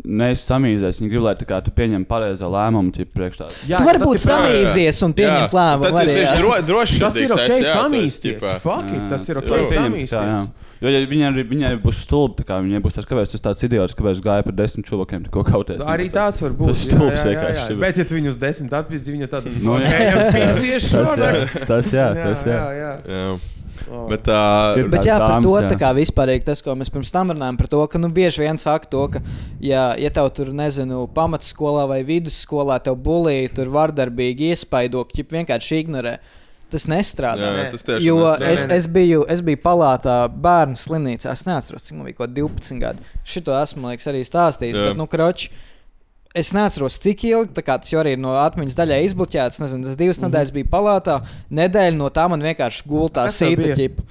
[0.07, 1.01] neesi samīzies.
[1.03, 3.49] Viņa grib, lai tā kā tu pieņem pareizo lēmumu, ķip, priekš tā.
[3.67, 5.91] jā, tu varbūt samīzies un pieņemt lēmumu.
[5.91, 7.01] Tas ir droši.
[7.01, 8.61] Tas ir ok, samīsties.
[8.61, 10.49] Fuck it, tas ir ok, samīsties.
[10.81, 13.43] Jo, ja viņa arī, viņa arī būs stulba, tā kā viņa būs tāds, kāpēc tas
[13.43, 15.83] tāds idiots, kāpēc gāja par desmit čuvakiem, ko kauties.
[15.91, 16.71] Arī tāds var būt.
[16.71, 17.75] Tas jā, stulbs jā, jā, vienkārši.
[17.75, 17.79] jā.
[17.83, 19.91] Bet, ja tu viņu uz desmit atpūsti, viņa tad Nu, jā.
[20.33, 21.39] tieši Tas, šodien.
[21.43, 22.59] jā, tas, jā, tas, jā.
[22.59, 22.93] jā, jā.
[23.11, 23.39] Jā.
[23.89, 24.09] Oh.
[24.11, 24.39] Bet tā
[24.77, 25.69] Ir- Bet jā, par to jā.
[25.71, 28.59] tā kā vispārīgi tas, ko mēs pirms tam runājām, par to, ka nu, bieži vien
[28.59, 29.21] saka to, ka,
[29.65, 35.33] ja, ja tev tur, nezinu, pamatskolā vai vidusskolā tev bulīja, tur vardarbīgi iespaido, ka ķip
[35.39, 36.19] vienkārši ignorē.
[36.69, 37.49] Tas nestrādā.
[37.57, 38.53] Jā, tas tiešām Jo nestrādā.
[38.53, 41.33] es, es, biju, es biju palātā bērnu slimnīcā.
[41.33, 43.09] Es neatceros, cik man bija kaut kādi 12 gadi.
[43.25, 44.77] Šito esmu liekas, arī stāstījis.
[44.77, 44.91] Jā.
[44.91, 45.49] Bet, nu, kroči,
[46.37, 49.63] es neatceros, cik ilgi tā kā tas jau arī no atmiņas daļai izbloķēts.
[49.65, 51.19] Nezinu, tas divas nedēļas bija palātā.
[51.63, 54.05] Nedēļa no tā man vienkārši gultā sīta ķipa.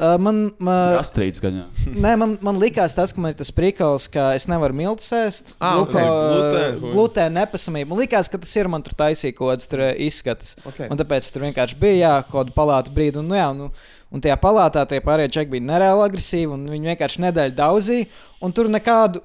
[0.00, 1.58] Uh, man, man, Gastrīts gan.
[2.04, 5.52] Nē, man, man likās tas, ka man ir tas prikals, ka es nevaru miltus ēst.
[5.60, 5.92] Ah, ok.
[5.92, 6.92] Glutēnu, vai?
[6.94, 7.90] glutēna nepasamība.
[7.92, 10.54] Man likās, ka tas ir man tur taisīja kaut kāds tur izskats.
[10.64, 10.86] Ok.
[10.88, 13.20] Un tāpēc tur vienkārši bija jā, kaut kāda palāta brīdi.
[13.20, 13.68] Un, nu, jā, nu,
[14.08, 16.48] un tajā palātā tie pārējie čeki bija nereāli agresīvi.
[16.56, 18.08] un Viņi vienkārši nedēļu daudzīja.
[18.40, 19.20] Un tur nekādu.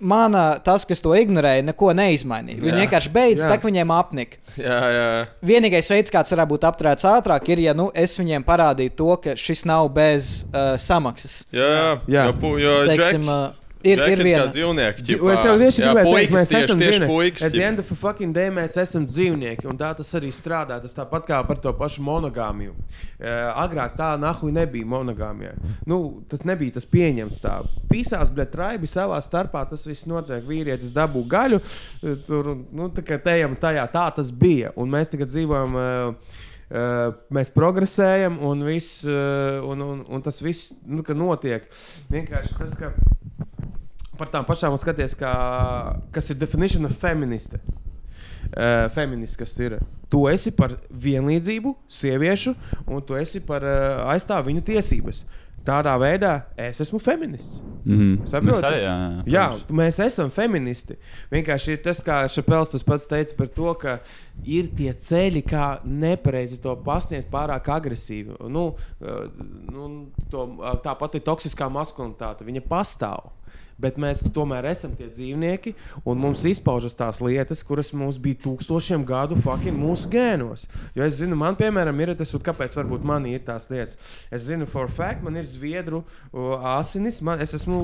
[0.00, 2.60] Mana, tas, kas to ignorēja, neko neizmainīja.
[2.62, 2.82] Viņi Jā.
[2.84, 3.48] vienkārši beidz, Jā.
[3.50, 4.38] tā kā viņiem apnika.
[4.54, 5.06] Jā, jā.
[5.50, 9.34] Vienīgais veids, kāds varētu būt apturēts ātrāk, ir, ja nu, es viņiem parādītu to, ka
[9.34, 11.40] šis nav bez uh, samaksas.
[11.50, 11.88] Jā, jā.
[12.14, 12.26] Jā.
[12.30, 13.50] Jo, pu- jo Teiksim, uh,
[13.82, 14.46] ir, ir viena.
[15.02, 15.32] Dzi- ķipā.
[15.32, 17.10] Es tev tieši gribēju teikt, puikas mēs tieši- esam tieši dzīvnieki.
[17.12, 20.30] puikas, At the end of the fucking day mēs esam dzīvnieki, un tā tas arī
[20.34, 20.80] strādā.
[20.82, 22.72] Tas tāpat kā par to pašu monogāmiju.
[23.18, 23.26] Uh,
[23.66, 25.54] agrāk tā nahuj nebija monogāmija.
[25.86, 27.62] Nu, tas nebija tas pieņemts tā.
[27.90, 30.44] Pisās, bet traibi savā starpā tas viss notiek.
[30.46, 31.60] Vīrietis dabū gaļu,
[32.04, 34.72] eh, tur, nu, tā kā tejam tajā, tā tas bija.
[34.76, 35.74] Un mēs tagad dzīvojam.
[35.74, 36.14] Uh,
[36.68, 41.64] Uh, mēs progresējam, un, viss, uh, un, un, un tas viss nu, ka notiek.
[42.12, 42.90] Vienkārši tas, ka
[44.18, 45.32] par tām pašām skaties, kā,
[46.14, 47.60] kas ir definition of feministe.
[48.48, 49.74] Uh, feminists, kas ir.
[50.08, 52.54] Tu esi par vienlīdzību, sieviešu,
[52.88, 55.26] un tu esi par uh, aizstāvu viņu tiesības.
[55.68, 57.58] Tādā veidā es esmu feminists.
[57.84, 58.24] Mhm.
[58.30, 58.48] Saproti?
[58.48, 59.44] Mēs arī, jā, jā, Jā,
[59.80, 60.96] mēs esam feministi.
[61.32, 63.98] Vienkārši ir tas, kā Šapels pats teica par to, ka
[64.48, 68.38] ir tie ceļi, kā nepareizi to pasniegt pārāk agresīvi.
[68.48, 68.70] Nu,
[69.02, 69.26] eh,
[69.72, 69.90] nu,
[70.30, 70.46] to,
[70.84, 73.32] tā pati toksiskā maskulinitāte, viņa pastāv.
[73.78, 75.74] Bet mēs tomēr esam tie dzīvnieki,
[76.08, 80.66] un mums izpaužas tās lietas, kuras mums bija tūkstošiem gadu fucking mūsu gēnos.
[80.98, 83.98] Jo es zinu, man, piemēram, ir tas, un kāpēc varbūt man ir tās lietas.
[84.34, 87.80] Es zinu, for fact, man ir zviedru uh, asinis, man, es esmu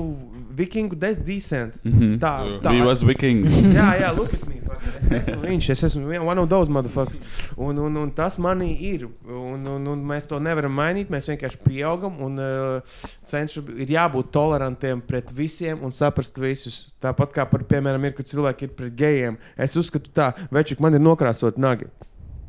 [0.57, 1.79] vikingu de decent.
[1.85, 2.19] Mhm.
[2.19, 2.35] Tā,
[2.65, 2.75] tā.
[2.75, 3.45] We was viking.
[3.77, 4.55] Jā, jā, look at me.
[4.65, 4.99] fucking.
[4.99, 7.21] Es esmu viņš, es esmu one of those motherfuckers.
[7.57, 9.07] Un, un, un tas manī ir.
[9.25, 11.11] Un, un, un mēs to nevaram mainīt.
[11.13, 16.81] Mēs vienkārši pieaugam un uh, cenšamies, ir jābūt tolerantiem pret visiem un saprast visus.
[17.03, 19.39] Tāpat kā, par, piemēram, ir, kad cilvēki ir pret gejiem.
[19.57, 21.89] Es uzskatu tā, večuk, man ir nokrāsot nagi.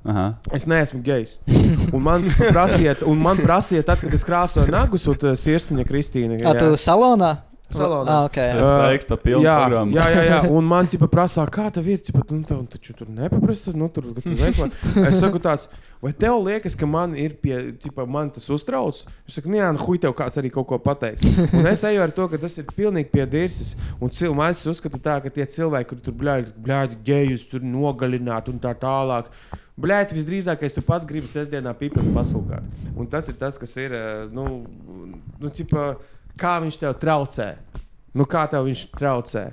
[0.07, 0.26] Aha.
[0.55, 1.41] Es neesmu gejs.
[1.91, 6.39] Un man prasiet, un man prasiet tad, kad es krāsoju nagus, un sirsniņa Kristīna.
[6.45, 7.32] Kā tu salonā?
[7.74, 8.06] Salonā.
[8.06, 8.58] Ah, okay, jā.
[8.62, 9.94] Respekt par pilnu jā, programmu.
[9.96, 11.98] jā, jā, jā, un man cipa prasā, kā tev ir.
[12.06, 14.68] Cipa, nu, tev taču tur nepaprasa, nu, tur, ka tu veiklā.
[15.08, 15.66] Es saku tāds,
[16.04, 19.02] vai tev liekas, ka man ir pie, cipa, man tas uztrauc?
[19.26, 21.26] Es saku, nu, jā, nu, huj, tev kāds arī kaut ko pateiks.
[21.58, 23.74] Un es eju ar to, ka tas ir pilnīgi pie dirses.
[23.98, 28.62] Un cilvēks uzskata tā, ka tie cilvēki, kur tur bļāģi, bļāģi gejus, tur nogalināt un
[28.62, 29.34] tā tālāk.
[29.76, 32.64] Bļāģi, visdrīzākais tu pats gribi sestdienā pīpēt pasulkāt.
[32.96, 34.62] Un tas ir tas, kas ir, eh, nu,
[35.42, 35.96] nu cipa,
[36.39, 37.55] kā viņš tev traucē.
[38.14, 39.53] Nu, kā tev viņš traucē?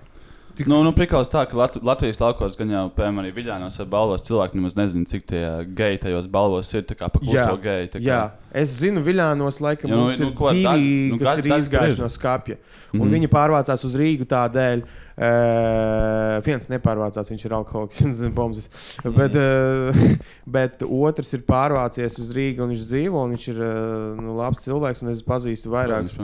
[0.54, 3.86] Tik- Nu, nu prikals tā, ka Lat Latvijas laukos gan jau, piemēram, arī Viļānos vai
[3.90, 7.90] balvos cilvēki nemaz nezina, cik tie geji tajos balvos ir, tā kā pa kluso geji.
[7.96, 11.18] kā- Jā, es zinu, Viljānos laikam Jā, nu, mums nu, ir ko, divi, tā- nu,
[11.18, 12.58] kas kas- ir izgājuši no skapja.
[12.94, 13.10] Un Mhm.
[13.16, 14.84] viņi pārvācās uz Rīgu tādēļ.
[15.14, 18.66] Uh, viens nepārvācās, viņš ir alkoholiķis, un zina, bombas.
[19.04, 19.14] Mhm.
[19.18, 20.06] Bet, uh,
[20.56, 23.76] bet otrs ir pārvācies uz Rīgu, un viņš dzīvo, un viņš ir uh,
[24.18, 25.04] nu, labs cilvēks.
[25.04, 26.16] un Es pazīstu vairākus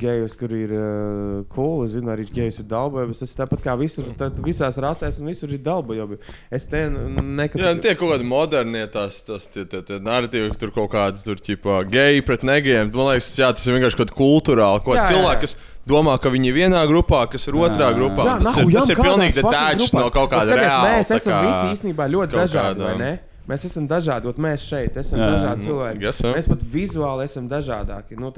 [0.00, 1.84] gejus, kur ir uh, cool.
[1.84, 3.20] Es zinu, arī gejus ir dalbojuši.
[3.26, 6.20] Tas tāpat kā visur, tad visās rasēs, un visur ir dalbojuši.
[6.54, 7.60] Es te nekad.
[7.60, 11.20] Jā, nu, tie kaut kādi modernie tās, tās tie, tie, tie narratīvi, tur kaut kādi
[11.24, 12.92] tur, ķipā, geji pret negejiem.
[12.94, 14.84] Man liekas, jā, tas ir vienkārši kaut kā kultūrāli.
[14.86, 15.77] Ko Jā, jā, cilvēki, jā.
[15.88, 18.26] Domā, ka viņi ir vienā grupā, kas ir otrā Jā, grupā.
[18.28, 20.92] Jā, tas nahu, ir, tas ir pilnīgi detached no kaut kāda skaties, reāla.
[20.92, 23.12] Mēs esam kā- visi īstenībā ļoti dažādi, vai ne?
[23.48, 26.00] Mēs esam dažādi, un mēs šeit esam Jā, dažādi cilvēki.
[26.02, 26.32] guess so.
[26.36, 28.18] Mēs pat vizuāli esam dažādāki.
[28.20, 28.28] Nu,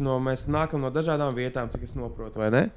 [0.00, 2.70] no, mēs nākam no dažādām vietām, cik es saprotu, vai ne?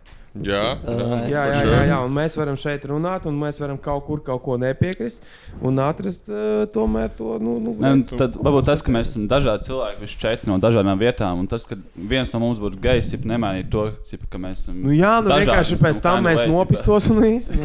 [0.45, 4.05] Jā, Uh, Jā, jā, jā, jā, un mēs varam šeit runāt, un mēs varam kaut
[4.07, 5.23] kur kaut ko nepiekrist
[5.65, 7.38] un atrast uh, tomēr to.
[7.41, 10.57] Nu, nu, Ne, un Tad varbūt tas, ka mēs esam dažādi cilvēki, visi četri no
[10.61, 14.41] dažādām vietām, un tas, ka viens no mums būtu gejs, jau nemainīja to, ķipa, ka
[14.41, 14.79] mēs esam.
[14.85, 17.51] Nu, jā, nu dažādi, vienkārši pēc tam mēs nopistos un viss.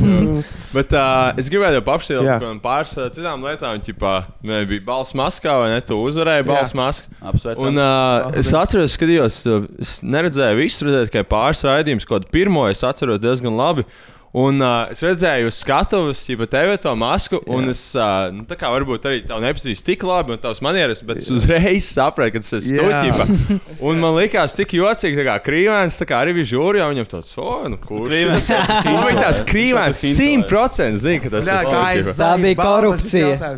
[0.00, 0.40] Nu,
[0.74, 3.78] Bet uh, es gribēju jau apstāties pāris uh, citām lietām.
[3.84, 4.12] Ķipā,
[4.46, 5.80] man bija balss maskā, vai ne?
[5.84, 7.10] Tu uzvarēji balss maskā.
[7.30, 7.70] Apsveicam.
[7.70, 12.19] Un, uh, es atceros, ka skatījos, uh, es neredzēju visu, redzēju tikai pāris raidījumus, kaut
[12.20, 13.84] kādu pirmo es atceros diezgan labi.
[14.30, 17.72] Un uh, es redzēju, uz skatuves, jau tevi to masku, un Jā.
[17.72, 21.18] es uh, nu, tā kā varbūt arī tevi nepazīstu tik labi, un tavs manieres, bet
[21.18, 23.00] es uzreiz sapratu, ka tas ir Jā.
[23.02, 23.58] stūķis.
[23.90, 27.34] Un man likās tik jocīgi, tā kā krīvēns, tā kā arī bija žūrijā, viņam tāds,
[27.42, 28.52] oh, nu, kurš Krīvēns.
[28.86, 30.06] Nu, viņa tāds krīvēns.
[30.14, 32.14] 100% zina, ka tas Jā, ir stūķis.
[32.14, 33.54] es Tā bija korupcija.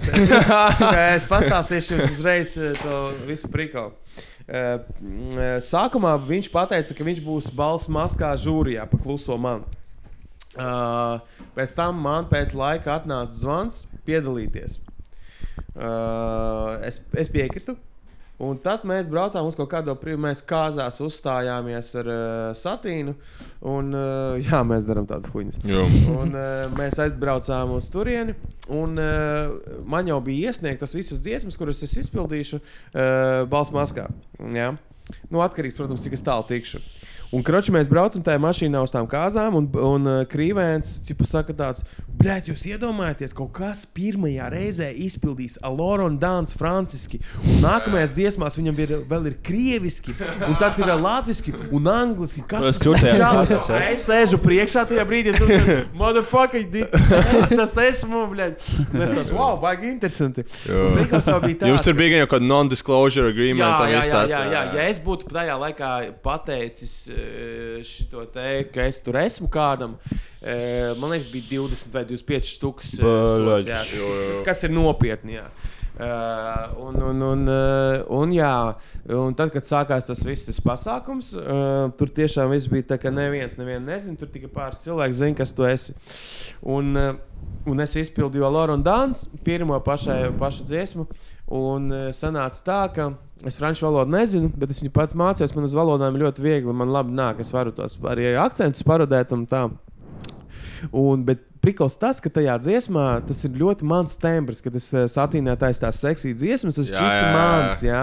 [1.19, 3.93] es pastāstīšu jums uzreiz to visu prikolu.
[4.49, 4.79] Eh,
[5.39, 9.65] eh, Sākumā viņš teica, ka viņš būs balss maskā žūrijā pa kluso manu.
[10.53, 11.17] Uh,
[11.57, 14.83] pēc tam man pēc laika atnāca zvans piedalīties.
[16.85, 17.79] Es, es piekritu.
[18.43, 23.15] Un tad mēs braucām uz kaut kādu brīdi, mēs kāzās uzstājāmies ar uh, satīnu.
[23.71, 25.61] Un, uh, jā, mēs darām tādas huņas.
[26.11, 28.35] Un, uh, mēs aizbraucām uz turieni.
[28.73, 29.55] Un, uh,
[29.87, 34.09] man jau bija iesniegtas visas dziesmas, kuras es izpildīšu uh, balss maskā.
[34.55, 34.73] Jā.
[35.31, 36.83] Nu, atkarīgs, protams, cik tālu tikšu.
[37.33, 41.55] Un kroči mēs braucam tajā mašīnā uz tām kāzām, un, un uh, krīvēns cipa saka
[41.57, 41.81] tāds,
[42.21, 48.59] blēķ, jūs iedomājaties, kaut kas pirmajā reizē izpildīs Alora un Dāns franciski, un nākamajās dziesmās
[48.61, 50.13] viņam ir, vēl ir krieviski,
[50.45, 52.45] un tad ir latviski un angliski.
[52.51, 52.83] Kas Tas
[53.71, 53.81] jā.
[53.95, 56.85] Es sēžu priekšā tajā brīdī, es domāju, motherfucker, di-
[57.41, 58.69] es tas esmu, blēķ.
[58.93, 60.45] Mēs tāds, wow, baigi interesanti.
[60.69, 61.33] Tāds,
[61.73, 63.65] Jums tur bija jau kāda non-disclosure agreement.
[63.65, 64.63] Jā, jā, jā, tās, jā, jā.
[64.77, 65.93] Ja es būtu tajā laikā
[66.25, 66.95] pateicis
[67.87, 69.97] šo te, ka es tur esmu kādam,
[70.41, 73.71] eh, man liekas, bija 20 vai 25 stūks, Bāļaģ.
[74.47, 75.39] kas, ir- nopietni.
[75.41, 75.47] Jā.
[75.93, 78.53] Uh, un, un, un, uh, un, jā,
[79.13, 83.59] un tad, kad sākās tas viss pasākums, uh, tur tiešām viss bija tā, ka neviens
[83.61, 84.17] nezina.
[84.19, 85.93] Tur tikai pāris cilvēki zina, kas tu esi.
[86.65, 87.13] Un, uh,
[87.69, 91.07] un es izpildīju Loru un Dāns, pirmo pašai, pašu dziesmu.
[91.53, 93.11] Un uh, sanāca tā, ka
[93.49, 95.55] es franču valodu nezinu, bet es viņu pats mācījos.
[95.57, 97.41] Man uz valodām ļoti viegli, man labi nāk.
[97.43, 99.65] Es varu tos arī akcentus parodēt un tā.
[100.91, 105.61] Un, bet prikals tas, ka tajā dziesmā tas ir ļoti mans tembrs, kad es satīnēju
[105.61, 107.85] tās tās seksīgas dziesmas, tas ir čisti mans.
[107.87, 108.03] Jā.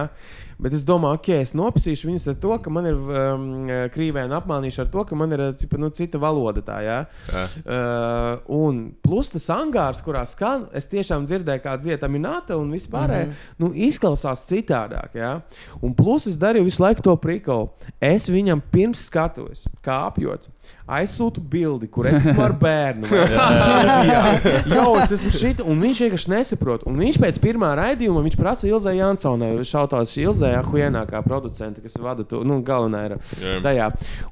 [0.60, 3.46] Bet es domāju, ok, es nopisīšu viņus ar to, ka man ir um,
[3.94, 6.64] krīvēni apmānīšu ar to, ka man ir uh, cipa, nu, cita valoda.
[6.66, 6.98] Tā, jā.
[7.32, 7.44] Jā.
[7.64, 13.30] Uh, un plus tas angārs, kurā skan, es tiešām dzirdēju, kā dziedāta minēta un vispārējais,
[13.30, 13.64] mm -hmm.
[13.64, 15.16] nu, izklausās citādāk.
[15.16, 15.40] Jā.
[15.80, 17.72] Un plus es darīju visu laiku to prikolu.
[18.02, 20.50] Es viņam pirms skatuves, kāpjot.
[20.90, 23.08] Aizsūtu bildi, kur es esmu ar bērnu.
[23.08, 24.22] Serbijā.
[24.76, 26.84] Jo, es esmu šeit, un viņš vienkārši nesaprot.
[26.90, 32.26] Un viņš pēc pirmā raidījuma viņš prasa Ilzai Jansonai, šautās Ilzai Ahuienākā producente, kas vada
[32.28, 33.56] to, nu, galvenā ir Jā.
[33.66, 33.88] tajā.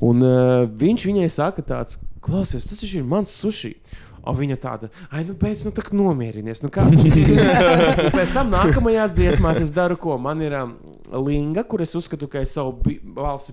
[0.05, 3.75] Un uh, viņš viņai saka tāds, klausies, tas ir mans sushi.
[4.27, 6.59] O viņa tāda, ah, nu, beidz, nu, tā kā nomierinies.
[6.59, 6.67] Nu?
[6.67, 6.97] Un
[8.17, 10.73] pēc tam nākamajās dziesmās es daru, ko man ir um,
[11.11, 12.77] linga, kur es uzskatu, ka es savu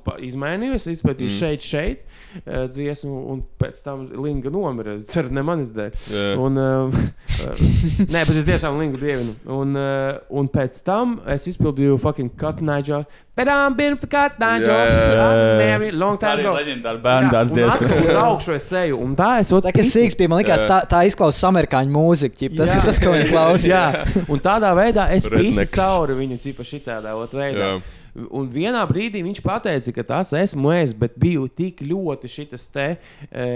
[0.04, 0.76] pa- izmainīju.
[0.78, 1.36] Es izpētīju mm.
[1.38, 2.02] šeit, šeit
[2.42, 4.96] uh, dziesmu, un pēc tam linga nomira.
[4.98, 5.98] Es ceru, ne manis dēļ.
[6.14, 6.24] Jā.
[6.42, 6.98] Un, uh,
[8.14, 9.36] nē, bet es tiešām lingu dievinu.
[9.54, 13.10] Un, uh, un pēc tam es izpildīju fucking cut night jobs.
[13.34, 14.92] Bet I'm been for cut night Jā, jobs.
[14.94, 15.22] jā, jā.
[15.26, 16.52] I'm married long Tā time ago.
[16.54, 17.96] leģendāra bērnu dārza dziesma.
[18.04, 21.00] uz augšu es eju, un tā es Tā kā sīgs bija, man liekas, tā, tā
[21.08, 22.38] izklausās amerikāņu mūzika.
[22.38, 22.54] ķip.
[22.60, 22.78] Tas Jā.
[22.78, 23.66] ir tas, ko viņi klausās.
[23.66, 27.74] Jā, un tādā veidā es pīsu cauri viņu cipa šitādā veidā.
[27.74, 28.03] Jā.
[28.14, 32.84] Un vienā brīdī viņš teica, ka tas esmu es, bet biju tik ļoti šis te
[32.94, 33.46] e,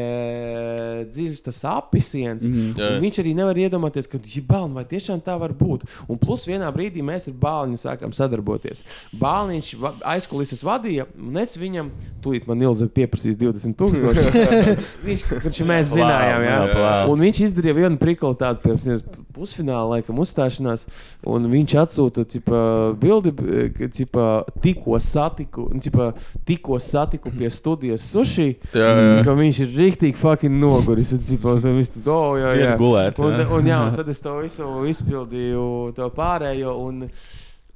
[1.06, 2.48] dziļs apisiens.
[2.48, 2.88] Mm Jā.
[2.88, 3.04] -hmm.
[3.04, 5.86] Viņš arī nevar iedomāties, ka bāliņš vai tiešām tā var būt.
[6.08, 8.82] Un plus vienā brīdī mēs ar bāliņu sākām sadarboties.
[9.14, 11.92] Bāliņš aizkulises vadīja, un es viņam,
[12.24, 14.26] tūlīt man Ilze pieprasīs 20 tūkstoši.
[15.06, 16.58] viņš, kurš mēs zinājām, jā.
[16.58, 17.14] Jā, plāv.
[17.14, 19.04] Un viņš izdarīja vienu prikolu tādu pirms
[19.38, 20.84] pusfināla laikam uzstāšanās,
[21.30, 22.60] un viņš atsūta cipa,
[23.00, 23.32] bildi,
[23.78, 24.26] ka cipa,
[24.64, 26.10] tikko satiku, un, cipa,
[26.48, 28.50] tikko satiku pie studijas sushi.
[28.74, 29.24] Jā, jā.
[29.26, 31.14] Ka viņš ir rīktīgi fucking noguris.
[31.16, 32.76] Un, cipa, un tad viņš tur, oh, jā, jā.
[32.80, 33.48] Gulēt, Un, jā.
[33.58, 35.66] un, jā, un tad es to visu izpildīju,
[35.98, 36.78] to pārējo.
[36.88, 37.04] Un,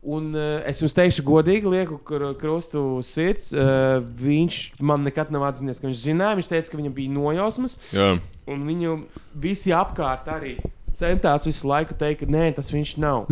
[0.03, 3.53] Un, uh, es jums teikšu, godīgi, lieku kr- krustu sirds.
[3.55, 6.35] Uh, viņš man nekad nav atzinies, ka viņš zināja.
[6.41, 7.77] Viņš teica, ka viņam bija nojausmas.
[7.95, 8.09] Jā.
[8.51, 8.97] Un viņu
[9.39, 10.57] visi apkārt arī
[10.97, 13.27] centās visu laiku teikt, ka nē, tas viņš nav.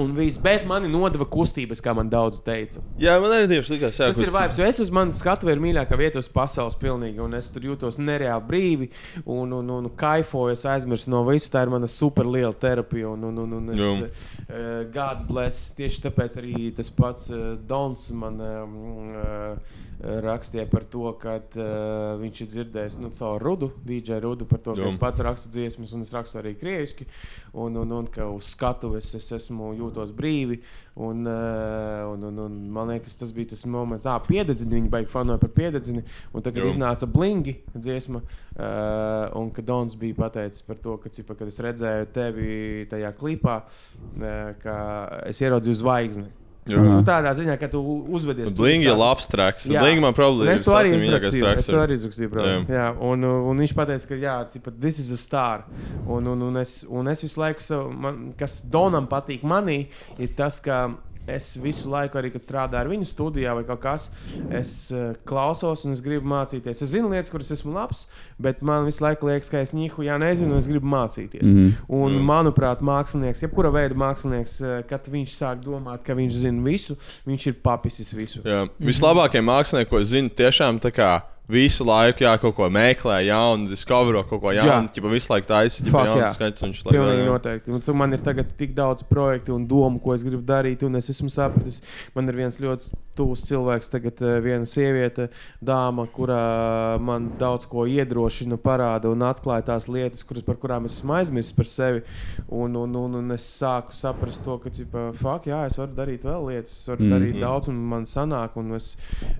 [0.00, 2.82] Un viss, bet mani nodeva kustības, kā man daudz teica.
[3.00, 5.62] Jā, man arī tieši likās, jā, Tas ir vibes, jo es uz manas skatu ir
[5.62, 8.90] mīļākā vieta uz pasaules pilnīgi, un es tur jūtos nereāli brīvi
[9.24, 11.50] un, un, un kaifoju, es aizmirsu no visu.
[11.54, 13.94] Tā ir mana super liela terapija, un, un, un, un es Jā.
[14.00, 15.72] uh, God bless.
[15.78, 18.78] Tieši tāpēc arī tas pats uh, Dons man um,
[19.18, 24.60] uh, rakstīja par to, ka uh, viņš ir dzirdējis nu, caur Rudu, DJ Rudu, par
[24.64, 24.90] to, ka Jā.
[24.92, 27.06] es pats rakstu dziesmas, un es rakstu arī krieviski,
[27.52, 30.60] un, un, un ka uz skatuves es esmu jūtos brīvi.
[30.94, 34.76] Un, uh, un, un, un man liekas, tas bija tas moments, kā piededzini.
[34.76, 36.04] Viņi beigās fanoja par piededzini.
[36.34, 36.74] Un tagad Jā.
[36.74, 38.22] iznāca blingi dziesma.
[38.54, 42.54] Uh, un kad Dons bija pateicis par to, ka, cipa, kad es redzēju tevi
[42.92, 44.78] tajā klipā, uh, ka
[45.26, 46.30] es ieraudzīju zvaigzni.
[46.64, 47.80] Nu, tādā ziņā, ka tu
[48.16, 48.54] uzvedies.
[48.56, 49.66] Blingi ir labs traks.
[49.68, 49.82] Jā.
[49.84, 51.50] Blingi man problēma Es to arī izrakstīju.
[51.60, 52.46] Es to arī izrakstīju, bro.
[52.48, 52.60] Jā.
[52.72, 55.66] Jā, un, un viņš teica, ka jā, tipa, this is a star.
[56.08, 59.82] Un, un, un, es, un es visu laiku, savu, man, kas Donam patīk manī,
[60.16, 60.86] ir tas, ka
[61.26, 64.08] es visu laiku, arī kad strādāju ar viņu studijā vai kaut kas,
[64.52, 66.82] es uh, klausos un es gribu mācīties.
[66.84, 68.04] Es zinu lietas, kuras esmu labs,
[68.42, 71.50] bet man visu laiku liekas, ka es nihu jā, nezinu, un es gribu mācīties.
[71.50, 71.74] Mm.
[71.98, 76.98] Un, manuprāt, mākslinieks, jebkura veida mākslinieks, eh, kad viņš sāk domāt, ka viņš zina visu,
[77.28, 78.44] viņš ir papisis visu.
[78.44, 78.64] Jā.
[78.82, 81.12] Vislabākie mākslinieki, ko es zinu, tiešām tā kā
[81.50, 85.84] visu laiku jā, kaut ko meklē, jaunu, discover kaut ko jaunu, ja visu laiku taisa,
[85.84, 86.30] Fuck, jaunu jā.
[86.32, 86.64] skaits.
[86.64, 87.28] Viņš Pilnīgi jā.
[87.28, 87.74] noteikti.
[87.74, 90.84] Un, man ir tagad tik daudz projektu un domu, ko es gribu darīt.
[90.86, 91.82] Un es esmu sapratis,
[92.16, 95.28] man ir viens ļoti tuvs cilvēks, tagad eh, viena sieviete,
[95.64, 100.96] dāma, kurā man daudz ko iedrošina, parāda un atklāja tās lietas, kuras, par kurām es
[100.98, 102.02] esmu aizmirsis par sevi.
[102.48, 106.26] Un, un, un, un es sāku saprast to, ka, cipa, fuck, jā, es varu darīt
[106.26, 107.14] vēl lietas, es varu mm.
[107.14, 108.94] darīt daudz, un man sanāk, un es,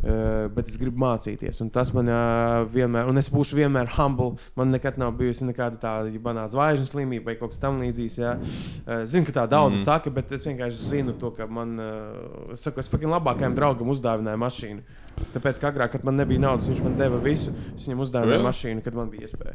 [0.04, 1.62] uh, bet es gribu mācīties.
[1.64, 4.34] Un tas man uh, vienmēr, un es būšu vienmēr humble.
[4.58, 8.18] Man nekad nav bijusi nekāda tāda banā zvaigžņu slimība vai kaut kas tamlīdzīgs.
[8.20, 9.84] Uh, zinu, ka tā daudz mm.
[9.86, 13.92] saka, bet es vienkārši zinu to, ka man, uh, es saku, es fucking labākajam draugam
[13.94, 15.03] uzdāvināju mašīnu.
[15.34, 17.52] Tāpēc, ka agrāk, kad man nebija naudas, viņš man deva visu.
[17.74, 18.44] Es viņam uzdāvināju Jā.
[18.48, 19.54] mašīnu, kad man bija iespēja.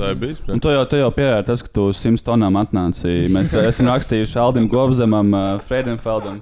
[0.00, 0.40] Tā bijis.
[0.50, 3.14] Un tu jau, tu jau pierādīji tas, ka tu 100 tonām atnāci.
[3.32, 6.40] Mēs esam rakstījuši Aldim Gobzemam, uh, Fredenfeldam.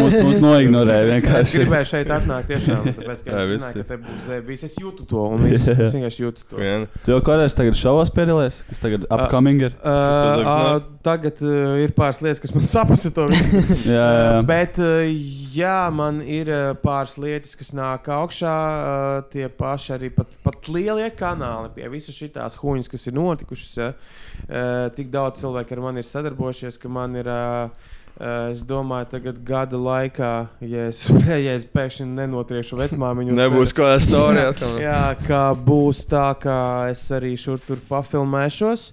[0.00, 1.56] Mūs, mūs noignorēja Es vienkārši.
[1.60, 4.64] gribēju šeit atnākt tiešām, tāpēc, ka es zināju, ka te būs zēbīs.
[4.68, 6.60] Es jūtu to, un viss, es vienkārši jūtu to.
[6.60, 6.86] Vien.
[7.06, 9.76] Tu jau kādreiz tagad šovos piedalījies, kas tagad upcoming ir?
[9.80, 10.76] Uh, uh,
[11.06, 13.64] tagad uh, ir pāris lietas, kas man saprast to visu.
[13.88, 14.40] Jā, jā, jā.
[14.48, 15.04] Bet, uh,
[15.56, 18.54] jā, man ir uh, pāris lietas, kas nāk augšā.
[18.54, 23.76] Uh, tie paši arī pat, pat lielie kanāli pie visas šīs huņas, kas ir notikušas.
[23.80, 23.92] Ja?
[24.46, 27.30] Uh, tik daudz cilvēku ar mani ir sadarbojušies, ka man ir.
[27.30, 30.30] Uh, uh, Es domāju, tagad gada laikā,
[30.64, 34.62] ja es, ja es pēkšņi nenotriešu vecmāmiņu, uz Nebūs ko stāstīt.
[34.86, 36.56] Jā, kā būs tā, ka
[36.88, 38.86] es arī šur tur pafilmēšos.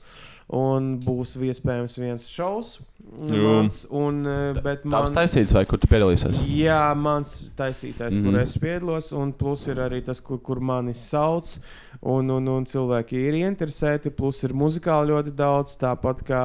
[0.50, 2.80] Un būs iespējams viens šovs.
[3.14, 6.40] Mans, un, eh, bet Tavs man, taisīts vai kur tu piedalīsies?
[6.50, 8.24] jā, mans taisītājs, mm.
[8.24, 8.42] kur Mhm.
[8.42, 11.58] es piedalos, un plus ir arī tas, kur, kur mani sauc.
[12.02, 15.78] Un, un, un cilvēki ir interesēti, plus ir muzikāli ļoti daudz.
[15.80, 16.42] Tāpat kā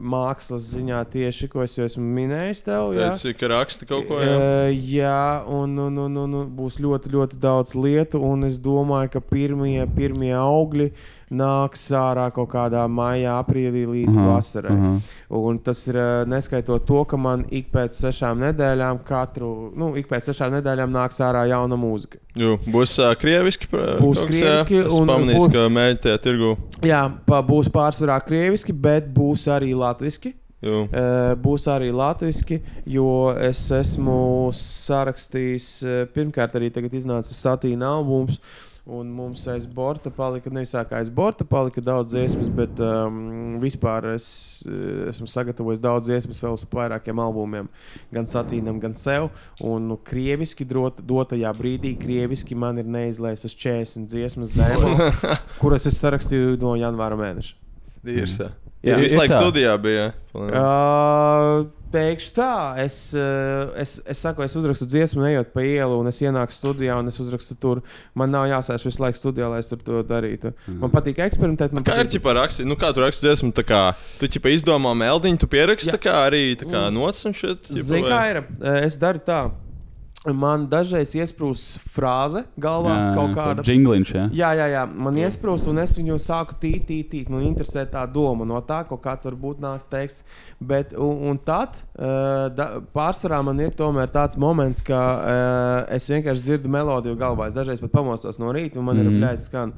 [0.00, 2.90] mākslas ziņā, tieši ko es jau esmu minējis tev.
[2.96, 3.10] jā.
[3.12, 4.18] Teici, ka raksti kaut ko.
[4.18, 4.34] Jā.
[4.40, 8.20] Uh, jā, un, un, un, un, un būs ļoti, ļoti daudz lietu.
[8.22, 10.90] Un es domāju, ka pirmie, pirmie augļi
[11.30, 14.72] nāks ārā kaut kādā maijā, aprīlī līdz Aha, vasarai.
[14.74, 14.92] aha.
[15.38, 20.08] Un tas ir uh, neskaitot to, ka man ik pēc sešām nedēļām, katru, nu, ik
[20.10, 22.18] pēc sešām nedēļām nāks ārā jauna mūzika.
[22.34, 23.70] Jū, būs uh, krieviski.
[23.70, 24.26] pra- Būs jā.
[24.32, 26.50] krieviski Es un pamanīju, būs- ka mēģināja tirgu.
[26.82, 30.34] Jā, pa, būs pārsvarā krieviski, bet būs arī latviski.
[30.60, 30.82] Jū.
[30.92, 33.06] Uh, būs arī latviešu, jo
[33.40, 38.36] es esmu sarakstījis, uh, pirmkārt, arī tagad iznāca satīna albums.
[38.88, 44.26] Un mums aiz borta palika, nevis aiz borta palika daudz dziesmas, bet um, vispār es
[44.64, 47.68] eh, esmu sagatavojis daudz dziesmas vēl uz vairākiem albumiem.
[48.14, 49.28] Gan satīnam, gan sev.
[49.60, 55.04] Un nu, krieviski drot, dotajā brīdī, krieviski man ir neizlaists 40 dziesmas dēmon,
[55.60, 57.56] kuras es sarakstīju no janvāra mēneša.
[58.06, 58.40] Dīrs.
[58.40, 58.50] Jā.
[58.80, 59.40] Jā, visu Ir laiku tā.
[59.42, 60.06] studijā bija.
[60.32, 62.52] Uh, Pēkšņi tā,
[62.84, 66.94] es, uh, es, es saku, es uzrakstu dziesmu, ejot pa ielu, un es ienāku studijā,
[67.02, 67.80] un es uzrakstu tur.
[68.14, 70.52] Man nav jāsēž visu laiku studijā, lai es tur to darītu.
[70.80, 71.74] Man patīk eksperimentēt.
[71.74, 72.20] Man Kā ir patīk...
[72.20, 72.68] ģipā rakstīt?
[72.70, 73.50] Nu, kā tu raksti dziesmu?
[73.58, 73.80] Tā kā
[74.20, 77.68] tu ģipā izdomā meldiņu, tu pieraksti tā kā arī tā kā nots un šit.
[77.74, 78.44] Zini, kā ir?
[78.86, 79.42] Es daru tā.
[80.28, 83.62] Man dažreiz iesprūst frāze galvā kaut kāda.
[83.64, 84.24] Jingliņš, jā.
[84.36, 87.30] Jā, jā, jā, man iesprūst, un es viņu sāku tīt, tīt, tīt.
[87.32, 90.18] Man interesē tā doma no tā, ko kāds varbūt nāk teiks.
[90.60, 96.10] Bet, un, un tad uh, da, pārsvarā man ir tomēr tāds moments, ka uh, es
[96.12, 97.48] vienkārši dzirdu melodiju galvā.
[97.48, 99.00] Es dažreiz pat pamostos no rīta, un man mm.
[99.00, 99.22] ir Mhm.
[99.22, 99.72] apgājis skan.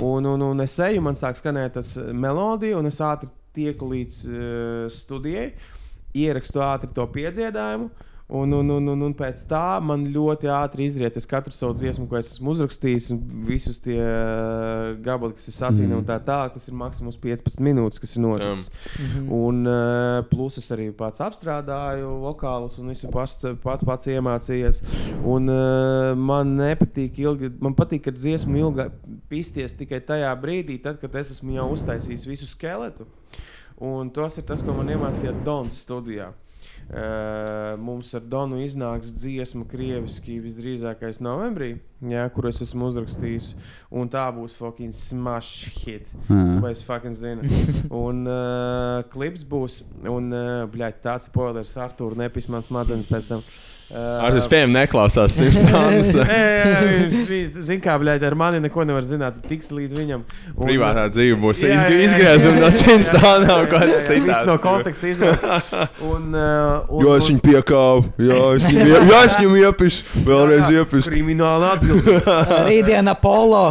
[0.00, 4.22] Un, un, un es eju, man sāk skanēt tas melodija, un es ātri tieku līdz
[4.24, 5.50] uh, studijai,
[6.16, 7.90] ierakstu ātri to piedziedājumu.
[8.32, 11.18] Un, un, un, un, un pēc tā man ļoti ātri izriet.
[11.20, 15.56] Es katru savu dziesmu, ko es esmu uzrakstījis, un visus tie uh, gabali, kas ir
[15.58, 15.98] satīni mm.
[15.98, 18.70] un tā tālāk, tas ir maksimums 15 minūtes, kas ir noticis.
[18.96, 19.26] Mm.
[19.36, 24.80] Un uh, plus es arī pats apstrādāju vokālus un visu pats, pats, pats iemācījies.
[25.28, 28.88] Un uh, man nepatīk ilgi, man patīk, ka dziesmu ilgi
[29.28, 33.04] pisties tikai tajā brīdī, tad, kad es esmu jau uztaisījis visu skeletu.
[33.82, 36.32] Un tas ir tas, ko man iemācīja Dons studijā.
[36.90, 41.70] Uh, mums ar Donu iznāks dziesma, krieviski visdrīzākais novembrī,
[42.10, 43.52] jā, kur es esmu uzrakstījis.
[43.96, 46.10] Un tā būs fucking smash hit.
[46.28, 46.40] Jā.
[46.64, 47.62] Vai es fucking zinu?
[48.04, 53.46] Un uh, klips būs, un uh, bļaļ, tāds spoilers, Artur, nepis man smadzenes pēc tam.
[53.46, 55.64] Uh, Ar tas spējām neklausās simts
[57.62, 59.42] Zini, kā bļaļ, ar mani neko nevar zināt.
[59.44, 60.22] Tiks līdz viņam.
[60.54, 62.70] Un, Privātā dzīve būs izgriezuma no
[63.44, 64.24] nav jā, kaut kas cits.
[64.24, 65.10] viss No konteksta
[66.32, 70.72] uh, un, Jo es viņu piekāpu, jā, es viņu, ie- jā, es viņu iepišu, vēlreiz
[70.78, 71.12] iepišu.
[71.12, 72.36] Krimināla atbildība.
[72.70, 73.64] Rītdiena Apollo.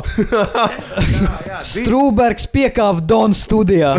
[1.66, 3.96] Strūbergs piekāva Donu studijā.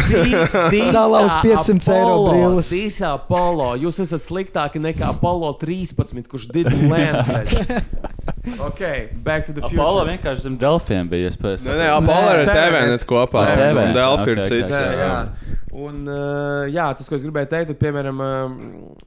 [0.93, 2.71] Salauz 500 eiro brilles.
[2.73, 3.73] Dīsā polo.
[3.81, 7.25] Jūs esat sliktāki nekā Apollo 13, kurš didn't land.
[8.69, 8.83] ok,
[9.25, 9.81] back to the future.
[9.81, 11.65] Apollo vienkārši zem Delfiem bija iespējas.
[11.69, 13.47] Nē, nē, Apollo ir Nē, TVNets kopā.
[13.49, 14.77] Nē, Un TVN, Delfi ir cits.
[14.77, 15.09] Jā, jā.
[15.09, 15.53] jā.
[15.73, 18.57] Un, uh, jā, tas, ko es gribēju teikt, tad, piemēram, uh,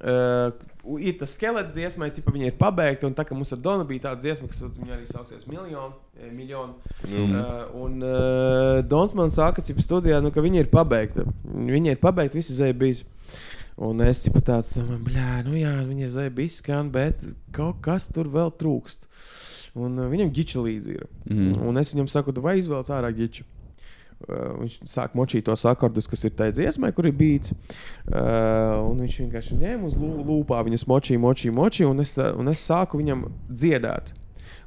[0.02, 3.06] uh, ir tas skelets dziesmai, cik viņa ir pabeigta.
[3.06, 5.94] Un tā kā mums ar Donu bija tāda dziesma, kas viņa arī sauksies miljonu.
[6.18, 6.74] eh, miljonu.
[7.06, 7.36] Mm.
[7.38, 11.28] Uh, un uh, Dons man saka, cik studijā, nu, ka viņa ir pabeigta.
[11.46, 13.04] Viņa ir pabeigta, viss ir bijis.
[13.78, 18.30] Un es tipu tāds, blē, nu jā, viņa zēja bija skan, bet kaut kas tur
[18.32, 19.04] vēl trūkst.
[19.76, 21.10] Un uh, viņam giča līdzi ir.
[21.28, 21.58] Mhm.
[21.68, 23.44] Un es viņam saku, vai izvēlēties ārā giču.
[24.30, 27.52] Uh, viņš sāk močīt tos akordus, kas ir tajā dziesmā, kur ir bijis.
[28.08, 32.32] Uh, un viņš vienkārši ņēma uz lū- lūpā, viņas močīja, močīja, močīja, un es, tā-
[32.40, 34.14] un es sāku viņam dziedāt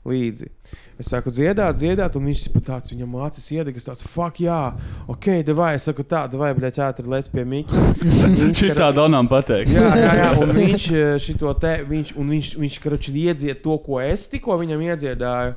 [0.05, 0.51] līdzi.
[0.99, 4.73] Es sāku dziedāt, dziedāt, un viņš pat tāds viņam mācīs, iedegas tāds, fuck, jā,
[5.07, 7.83] ok, vai es saku tā, vai bļaļ, ātri lec pie Mika.
[8.41, 9.71] Viņš Šī tā Donam pateikt.
[9.77, 13.79] Jā, jā, jā, un viņš eh, šito te, viņš, un viņš, viņš karoči iedzied to,
[13.85, 15.55] ko es tikko viņam iedziedāju.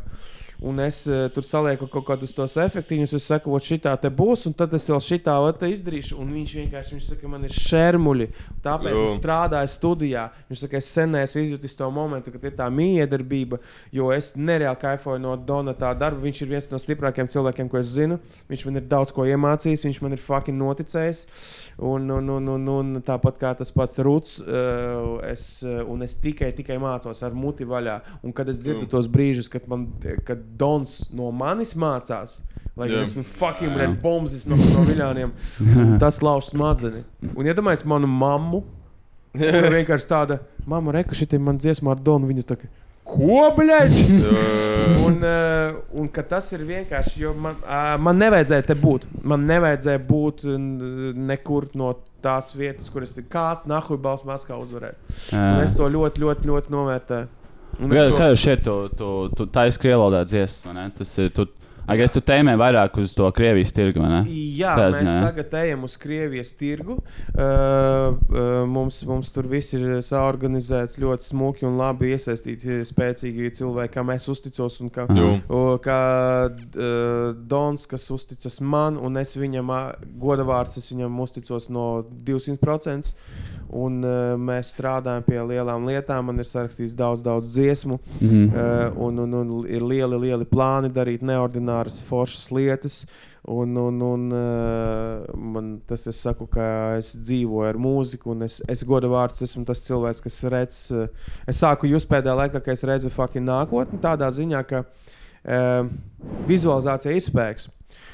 [0.62, 4.44] Un es uh, tur salieku kaut kādus tos efektīvus, es saku, ot šitā te būs,
[4.46, 6.20] un tad es vēl šitā ot izdarīšu.
[6.22, 8.28] Un viņš vienkārši, viņš saka, man ir šermuļi,
[8.62, 9.06] tāpēc Jo.
[9.08, 10.28] es strādāju studijā.
[10.52, 13.58] Viņš saka, es sen esmu izjutis to momentu, kad ir tā miedarbība,
[13.90, 16.22] jo es nereāli kaifoju no Dona tā darba.
[16.28, 18.20] Viņš ir viens no stiprākajiem cilvēkiem, ko es zinu.
[18.52, 21.26] Viņš man ir daudz ko iemācījis, viņš man ir fucking noticējis.
[21.82, 26.14] Un, un, un, un, un tāpat kā tas pats Rūts, uh, es, uh, un es
[26.22, 27.96] tikai, tikai mācos ar muti vaļā.
[28.22, 29.88] Un kad es dzirdu tos brīžus, kad, man,
[30.28, 32.44] kad Dons no manis mācās,
[32.78, 35.34] lai gan esmu fucking red bombs no, no viļņiem,
[36.04, 37.02] tas lauž smadzeni.
[37.34, 38.62] Un iedomājieties manu mammu.
[39.42, 42.28] Viņa ir vienkārši tāda, mama, reka, šī man dziesma ar Donu.
[42.30, 42.70] Viņas tā kā,
[43.04, 44.04] ko, blēģi?
[45.06, 49.08] un, uh, un ka tas ir vienkārši, jo man, uh, man nevajadzēja te būt.
[49.28, 50.46] Man nevajadzēja būt
[51.32, 54.98] nekur no tās vietas, kur es kāds nahuj balss maskā uzvarēju.
[55.38, 57.28] Un es to ļoti, ļoti, ļoti novērtēju.
[57.82, 60.74] Un Kā, es to- kā jūs šeit to, to, to taisnīgi krievalodā dziesmu?
[60.74, 60.90] vai ne?
[60.98, 61.30] Tas ir.
[61.32, 61.46] Tu,
[61.90, 64.04] Agais, tu tēmē vairāk uz to Krievijas tirgu?
[64.30, 67.00] Jā, Tā mēs ziņā, tagad ejam uz Krievijas tirgu.
[67.34, 67.42] Uh,
[68.30, 74.14] uh, mums, mums tur viss ir saorganizēts ļoti smuki un labi iesaistīti spēcīgi cilvēki, kam
[74.14, 74.78] es uzticos.
[74.86, 75.08] Un kā,
[75.50, 76.02] o, kā
[76.52, 79.82] uh, Dons, kas uzticas man, un es viņam ā,
[80.22, 81.88] godavārds, es viņam uzticos no
[82.30, 83.16] 200%.
[83.72, 86.28] Un, uh, mēs strādājam pie lielām lietām.
[86.28, 88.00] Man ir sarakstīts daudz, daudz dziesmu.
[88.20, 88.46] Mhm.
[88.52, 93.02] Uh, un, un, un ir lieli, lieli plāni darīt neordināras, foršas lietas.
[93.42, 96.66] Un, un, un uh, man tas ir saku, ka
[97.00, 100.82] es dzīvoju ar mūziku, un es, es godu vārds esmu tas cilvēks, kas redz.
[100.94, 105.90] Uh, es sāku just pēdējā laikā, ka es redzu fucking nākotni tādā ziņā, ka uh,
[106.52, 107.72] vizualizācija ir spēks.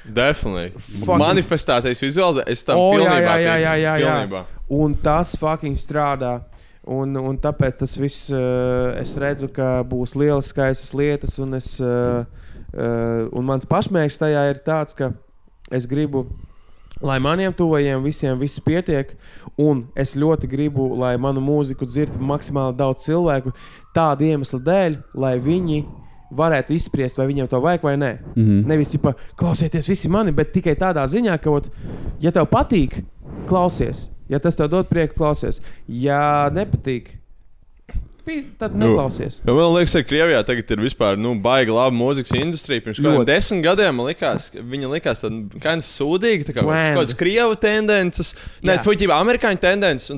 [0.08, 0.82] Definitīvi.
[1.04, 4.14] Fucking- Manifestācijas vizuāli, es tam O, jā, pilnībā jā, jā, jā, jā, jā.
[4.14, 4.44] Pilnībā.
[4.70, 6.42] Un tas fucking strādā.
[6.88, 11.74] Un, un tāpēc tas viss, uh, es redzu, ka būs lielas, skaistas lietas, un, es,
[11.84, 12.24] uh,
[12.72, 15.12] uh, un mans pašmērķis tajā ir tāds, ka
[15.70, 16.24] es gribu,
[17.04, 19.12] lai maniem tuvajiem visiem viss pietiek,
[19.60, 23.52] un es ļoti gribu, lai manu mūziku dzirdētu maksimāli daudz cilvēku,
[23.94, 25.84] tādu iemeslu dēļ, lai viņi
[26.32, 28.12] varētu izspriest, vai viņiem to vajag vai nē.
[28.36, 28.44] Mm.
[28.44, 28.68] -hmm.
[28.68, 31.70] Nevis tikai klausieties visi mani, bet tikai tādā ziņā, ka, ot,
[32.20, 33.04] ja tev patīk,
[33.48, 34.10] klausies.
[34.30, 35.62] Ja tas tev dod prieku, klausies.
[35.88, 37.17] Ja nepatīk,
[38.28, 39.40] pi- tad neklausies.
[39.48, 42.84] Jo man liekas, ka Krievijā tagad ir vispār nu, baigi laba mūzikas industrija.
[42.86, 43.30] Pirms kādiem Ļoti.
[43.32, 48.76] desmit gadiem man likās, viņa likās tāda sūdīga, tā kā kaut kādas krievu tendences, ne
[48.76, 48.84] Jā.
[48.86, 50.12] fuģība, amerikāņu tendences.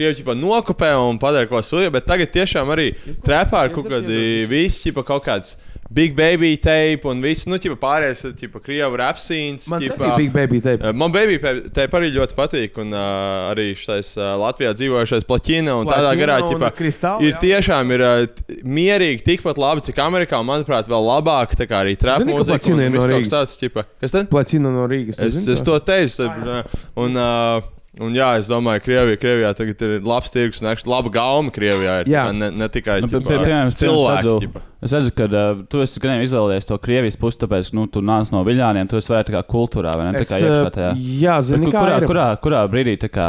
[0.00, 2.86] Krievi ķipa, nokopē un padara ko sūdzīgu, bet tagad tiešām arī
[3.26, 5.56] trepā ir kaut kādi visi ķipa, kaut kāds.
[5.92, 9.64] Big baby tape un viss, nu, ķipa, pārējais, ķipa, krievu rapsīns.
[9.72, 10.92] Man arī Big Baby teipa.
[10.92, 11.40] Uh, Man baby
[11.74, 16.20] tape arī ļoti patīk, un uh, arī šis uh, Latvijā dzīvojušais plaķina un tādā Plaķina
[16.22, 17.40] garā, ķipa, Kristāli, ir jā.
[17.42, 18.22] tiešām ir uh,
[18.62, 22.38] mierīgi, tikpat labi, cik Amerikā, un, manuprāt, vēl labāk, tā kā arī trap Zini, ka
[22.38, 22.60] mūzika.
[22.60, 23.34] Plaķina no Rīgas?
[23.34, 23.86] tāds, ķipa.
[23.98, 24.30] Kas tad?
[24.30, 25.18] Placina no Rīgas.
[25.26, 26.72] Es, zini es to teicu, tad,
[27.02, 27.66] un, uh,
[27.98, 31.50] un jā, es domāju, ka Krievijā, Krievijā tagad ir labs tirgus un actually laba gauma
[31.50, 31.96] Krievijā.
[32.04, 32.26] Ir, Jā.
[32.30, 34.50] tā ne, ne tikai Nu, ķipa, pie- piemēram, es cilvēki.
[34.80, 38.00] Es redzu, ka uh, tu esi gan izvēlējies to Krievijas pusi, tāpēc, ka nu, tu
[38.00, 40.12] nāc no viļņiem, tu esi vairāk tā kā kultūrā, vai ne?
[40.16, 40.92] Tā Es, kā iekšā tajā.
[41.20, 42.06] jā, Bet zini, kā kurā, ir.
[42.08, 43.26] kurā, kurā brīdī, tā kā,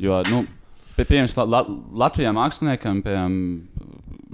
[0.00, 0.40] jo, nu,
[0.96, 1.62] pie, piemēram, la, la,
[2.06, 3.36] Latvijā māksliniekam, piemēram,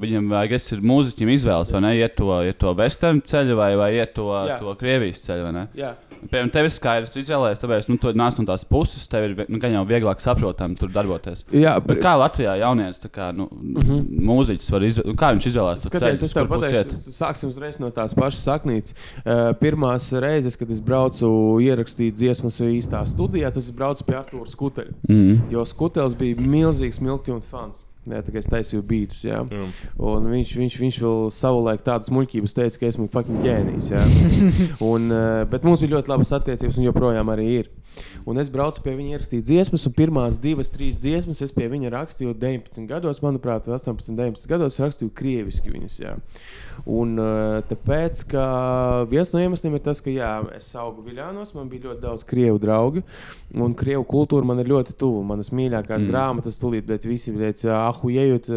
[0.05, 3.69] viņam vajag, es ir mūziķim izvēles, vai ne, iet to, iet to western ceļu vai,
[3.79, 4.57] vai iet to, Jā.
[4.59, 5.67] to Krievijas ceļu, vai ne?
[5.79, 5.93] Jā.
[6.31, 9.45] Piemēram, tev ir skaidrs, tu izvēlējies, tāpēc, nu, tu nāc no tās puses, tev ir,
[9.53, 11.45] nu, jau vieglāk saprotami tur darboties.
[11.55, 14.27] Jā, Bet kā Latvijā jaunietis, tā kā, nu, mm -hmm.
[14.31, 17.91] mūziķis var izvēlēties, kā viņš izvēlējās to Skaties, ceļu, es tev pateikšu, sāksim uzreiz no
[17.91, 18.95] tās pašas saknītes.
[19.25, 24.95] Uh, pirmās reizes, kad es braucu ierakstīt dziesmas īstā studijā, tas braucu pie Arthūra Skuteļa.
[25.09, 25.51] Mhm.
[25.51, 27.85] Jo Skuteļs bija milzīgs milkti un fans.
[28.05, 29.23] Jā, tā kā es taisīju beidus.
[29.25, 33.89] Viņš, viņš, viņš vēl savulaik tādas muļķības teica, ka esmu fucking ģēnijs.
[34.93, 37.73] Un, uh, bet mums ir ļoti labas attiecības, un joprojām arī ir.
[38.27, 41.93] Un es braucu pie viņa ierakstīt dziesmas, un pirmās divas, trīs dziesmas es pie viņa
[41.95, 45.99] rakstīju 19 gados, manuprāt, 18, 19 gados rakstīju krieviski viņas.
[46.03, 46.15] Jā.
[46.91, 48.45] Un uh, tāpēc, ka
[49.11, 52.61] viens no iemesliem ir tas, ka jā, es augu Viļānos, man bija ļoti daudz krievu
[52.63, 53.05] draugu,
[53.55, 55.23] un krievu kultūra man ir ļoti tuva.
[55.35, 56.11] Manas mīļākās mm.
[56.11, 58.51] grāmatas, tūlīt, bet visi teica, ejot,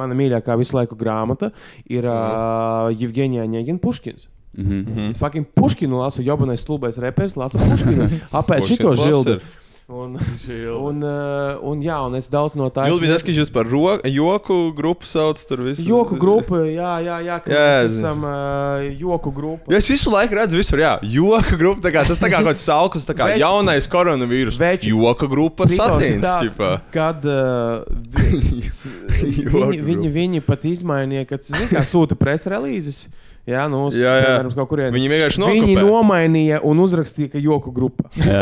[0.00, 1.50] mana mīļākā visu laiku grāmata
[1.86, 4.28] ir uh, Jevģīnija Ņēgina Puškins.
[4.54, 4.72] Mhm.
[4.72, 5.10] Mm -hmm.
[5.10, 8.08] Es fucking Puškinu lasu, jobanais stulbais repers, lasu Puškinu.
[8.32, 9.30] Apēc šito žildu.
[9.30, 9.42] ir.
[9.86, 10.16] Un,
[10.88, 13.66] un, uh, un, jā, un es daudz no tā Jūs bijat tas, ka jūs par
[13.68, 15.84] ro, joku grupu sauc tur visu.
[15.84, 19.68] Joku grupa, jā, jā, jā, ka Jā, mēs esam uh, joku grupa.
[19.68, 21.84] Ja es visu laiku redzu, visur, jā, joka grupa.
[21.84, 24.56] tā Kā, tas tā kā kaut kāds sauklis, tā kā Veči- jaunais koronavīrus.
[24.62, 26.56] Veči- Joka grupa satīns.
[26.94, 27.84] Kad uh,
[28.16, 28.64] vi,
[29.44, 33.04] Joku viņi, viņi, viņi pat izmainīja, kad kā sūta presa relīzes.
[33.44, 34.24] Jā, nu, uz, Jā, jā.
[34.24, 34.94] piemēram, kaut kurien.
[34.94, 35.88] Viņi vienkārši Viņi nokopē.
[35.90, 38.06] nomainīja un uzrakstīja, ka joku grupa.
[38.16, 38.38] Jā,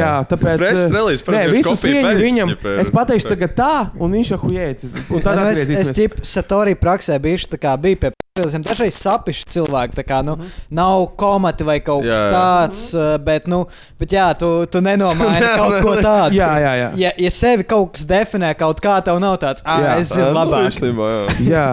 [0.00, 0.64] Jā, tāpēc.
[0.64, 2.54] Eh, release, Nē, visu cieņu viņam.
[2.54, 4.88] ķipa, Es pateikšu tagad tā, un viņš ahujēts.
[5.12, 5.92] Un tad Nu, es, es atgriezīsimies.
[5.98, 8.10] ķipu Satorī praksē bijuši, tā kā bija pie
[8.40, 8.64] pilsēm.
[8.66, 10.34] Dažreiz sapiši cilvēki, tā kā, nu,
[10.74, 12.32] nav komati vai kaut kas Jā, jā.
[12.34, 13.62] tāds, uh, bet, nu,
[14.00, 16.34] bet jā, tu, tu nenomaini kaut ko tādu.
[16.40, 16.88] Jā, jā, jā.
[17.04, 19.94] Ja, ja sevi kaut kas definē kaut kā, tev nav tāds, ah, Jā.
[20.00, 20.70] es zinu Nu, labāk.
[20.72, 21.36] īstenībā, jā.
[21.52, 21.66] Jā,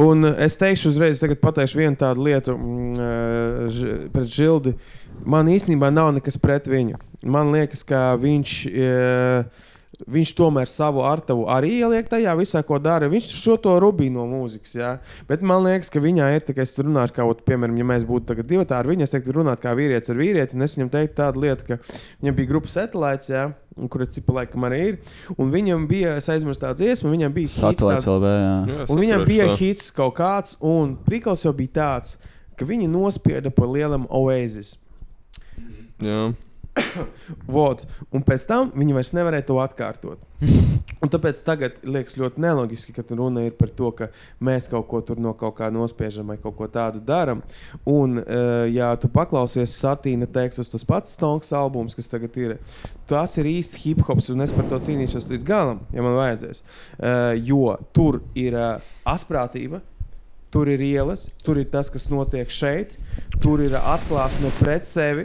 [0.00, 4.72] un es teikšu uzreiz, tagad pateikšu vienu tādu lietu mm, eh, ž- pret Žildi.
[5.28, 6.96] Man īstenībā nav nekas pret viņu.
[7.24, 8.56] Man liekas, ka viņš.
[8.72, 9.70] eh,
[10.10, 13.06] Viņš tomēr savu artavu arī ieliek tajā visā, ko dara.
[13.12, 14.72] Viņš šo to rubīju no mūzikas.
[14.74, 14.88] Jā.
[15.28, 18.06] Bet man liekas, ka viņā ir tā, ka es runāšu, kā, ot, piemēram, ja mēs
[18.08, 20.58] būtu tagad divi tādi, viņa es teiktu, runāt kā vīrietis ar vīrieti.
[20.58, 21.78] Un es viņam teiktu tādu lietu, ka
[22.24, 23.30] viņam bija grupas satelīts,
[23.90, 24.98] kur cipa laikam arī ir.
[25.38, 28.54] Un viņam bija, es aizmirsu tādu dziesmu, viņam bija hits Satelīts tāds- LB, jā.
[28.74, 29.56] Jā, Un viņam bija to.
[29.62, 32.16] hits kaut kāds, un prikals jau bija tāds,
[32.58, 34.76] ka viņi nospieda pa lielam oāzis.
[36.02, 36.34] Jā.
[37.54, 37.84] Vot,
[38.14, 40.22] un pēc tam viņi vairs nevarēja to atkārtot.
[41.04, 44.08] Un tāpēc tagad liekas ļoti neloģiski, ka runa ir par to, ka
[44.44, 47.42] mēs kaut ko tur no kaut kā nospiežam vai kaut ko tādu darām.
[47.88, 52.56] Un, uh, ja tu paklausies satīna tekstus, tas pats Stonks albums, kas tagad ir,
[53.10, 56.64] tas ir īsts hip hops, un es par to cīnīšos līdz galam, ja man vajadzēs.
[56.96, 59.84] Uh, jo tur ir uh, asprātība.
[60.54, 62.92] Tur ir ielas, tur ir tas, kas notiek šeit,
[63.42, 65.24] tur ir atklāsme pret sevi,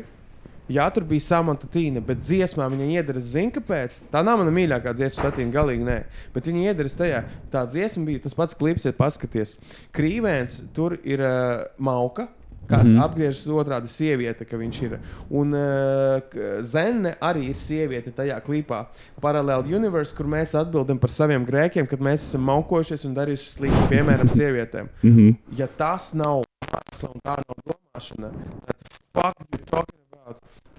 [0.70, 4.00] Jā, tur bija samanta tīna, bet dziesmā viņa iedara zina, kāpēc.
[4.14, 6.00] Tā nav mana mīļākā dziesma, satīna, galīgi nē.
[6.36, 7.22] Bet viņa iedara tajā.
[7.50, 9.56] Tā dziesma bija tas pats klips, ja paskaties.
[9.98, 12.30] Krīvēns tur ir uh, mauka.
[12.70, 13.04] Kāds mm -hmm.
[13.04, 15.00] apgriežas otrādi sieviete, ka viņš ir.
[15.30, 18.86] Un uh, Zene arī ir sieviete tajā klipā.
[19.22, 23.90] Paralēli universe, kur mēs atbildam par saviem grēkiem, kad mēs esam maukojušies un darījuši slikti,
[23.90, 24.88] piemēram, sievietēm.
[25.02, 25.36] Mm -hmm.
[25.58, 28.30] Ja tas nav māksla un tā nav domāšana,
[28.66, 28.78] tad
[29.14, 29.99] fuck you talking.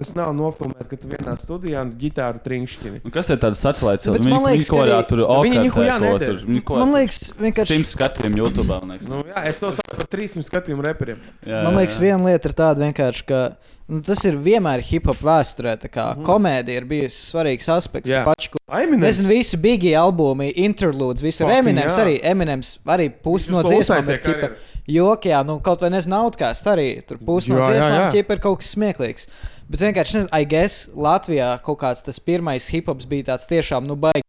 [0.00, 3.02] Tas nav nofilmēts, ka tu vienā studijā ģitāru trinkšķini.
[3.04, 4.08] Un kas ir tāds satelīts?
[4.08, 6.20] Viņi man liekas, ko jā, tur nihujā ko nedara.
[6.30, 7.76] tur, viņi ko Man liekas, vienkārši.
[7.76, 8.78] Simt skatiem YouTube.
[9.10, 11.20] Nu, jā, es to saucu par 300 skatījumu reperiem.
[11.44, 12.06] Jā, Man jā, liekas, jā.
[12.06, 13.42] viena lieta ir tāda vienkārši, ka
[13.90, 15.74] nu, tas ir vienmēr hip hop vēsturē.
[15.82, 16.24] mm.
[16.26, 18.10] Komēdija ir bijusi svarīgs aspekts.
[18.26, 19.02] Pači, ko- Eminem.
[19.02, 22.04] Nezinu, visi bigi albumi, interludes, visur Fucking Eminems jā.
[22.04, 22.18] arī.
[22.32, 24.52] Eminems arī pusi no dziesmām ir ķipa,
[24.86, 26.88] joki, jā, nu kaut vai nezinu, outcast arī.
[27.06, 29.26] Tur pusi no dziesmām ķipa ir kaut kas smieklīgs.
[29.70, 33.86] Bet vienkārši, nezinu, I guess, Latvijā kaut kāds tas pirmais hip hops bija tāds tiešām,
[33.86, 34.26] nu, baigi.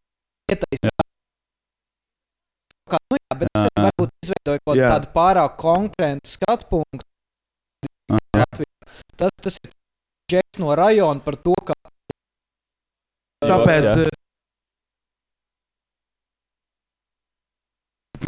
[2.91, 4.89] Kā, nu, jā, bet arī varbūt izveidoju kaut Jā.
[4.91, 7.05] tādu pārāk konkrētu skatu punktu.
[8.11, 8.17] Jā.
[8.41, 8.81] Latvijā.
[9.22, 9.69] Tas, tas ir
[10.31, 11.76] džeks no rajona par to, kā
[13.41, 13.85] Tāpēc.
[13.85, 14.10] Jā.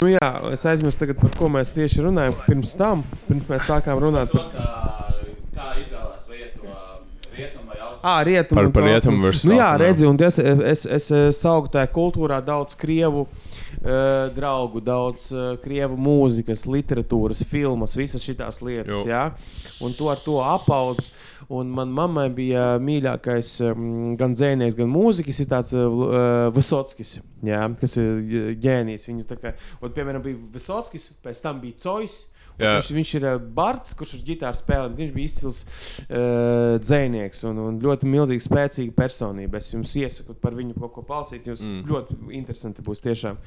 [0.02, 2.34] Nu jā, es aizmirsu, tagad, par ko mēs tieši runājam.
[2.48, 4.50] Pirms tam, pirms mēs sākām runāt par
[5.54, 6.74] Kā izvēlēties vietu,
[7.38, 8.02] rietumu vai austrumu?
[8.04, 8.58] Ah, rietumu.
[8.58, 11.88] Par- par to- rietumu versus Nu, jā, redzi, un es, es, es, es saucu tajā
[11.94, 13.43] kultūrā daudz krievu uh,
[14.36, 19.04] draugu, daudz uh, krievu mūzikas, literatūras, filmas, visas šīs lietas.
[19.10, 19.26] Jā?
[19.84, 21.12] Un to ar to apaudz.
[21.52, 27.66] Un man mammai bija mīļākais um, gan dzēnieks, gan mūziķis, ir tāds uh, Visockis, jā,
[27.82, 29.10] kas ir ģēnijs.
[29.10, 29.52] Viņu tā kā,
[29.82, 32.22] un, piemēram, bija Visockis, pēc tam bija Cojs.
[32.60, 34.90] Viņš, viņš ir uh, Barts, kurš uz ģitāras spēlē.
[34.92, 39.62] bet Viņš bija izcils uh, dzinieks un, un ļoti milzīga, spēcīga personība.
[39.62, 41.50] Es jums iesaku par viņu kaut ko palasīt.
[41.50, 41.82] Jums mm.
[41.90, 43.40] ļoti interesanti būs tiešām.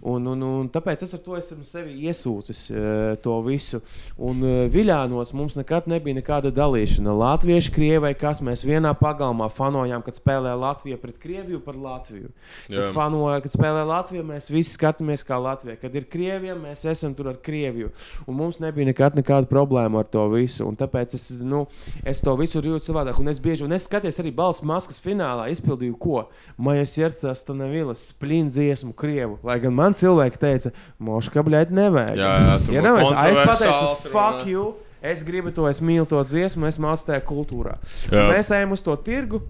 [0.00, 2.82] Un, un, un tāpēc es ar to esmu sevi iesūcis uh,
[3.24, 3.82] to visu.
[4.20, 7.14] Un uh, Viļānos mums nekad nebija nekāda dalīšana.
[7.20, 12.30] Latvieši, krievi, kas mēs vienā pagalmā fanojām, kad spēlē Latvija pret Krieviju par Latviju.
[12.66, 12.90] Kad, Jā.
[12.94, 15.78] fanoja, kad spēlē Latviju, mēs visi skatāmies kā Latvija.
[15.80, 17.92] Kad ir Krievija, mēs esam tur ar Krieviju.
[18.26, 20.64] Un mums nebija nekad nekāda problēma ar to visu.
[20.66, 21.62] Un tāpēc es, nu,
[22.02, 23.20] es to visu jūtu savādāk.
[23.22, 26.24] Un es bieži, un es skaties arī balss maskas finālā, izpildīju ko?
[26.58, 29.38] Maja sirdsā Stanavilas splīna dziesmu Krievu.
[29.46, 32.18] Lai gan man cilvēki teica, moška, bļaigi, nevajag.
[32.18, 33.18] Jā, jā, ja nevajag.
[33.30, 34.70] Es pateicu, fuck you.
[35.00, 37.78] Es gribu to, es mīlu to dziesmu, es mācu tajā kultūrā.
[38.12, 39.40] Mēs ejam uz to tirgu.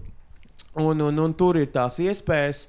[0.79, 2.61] Un, un, un tur ir tās iespējas,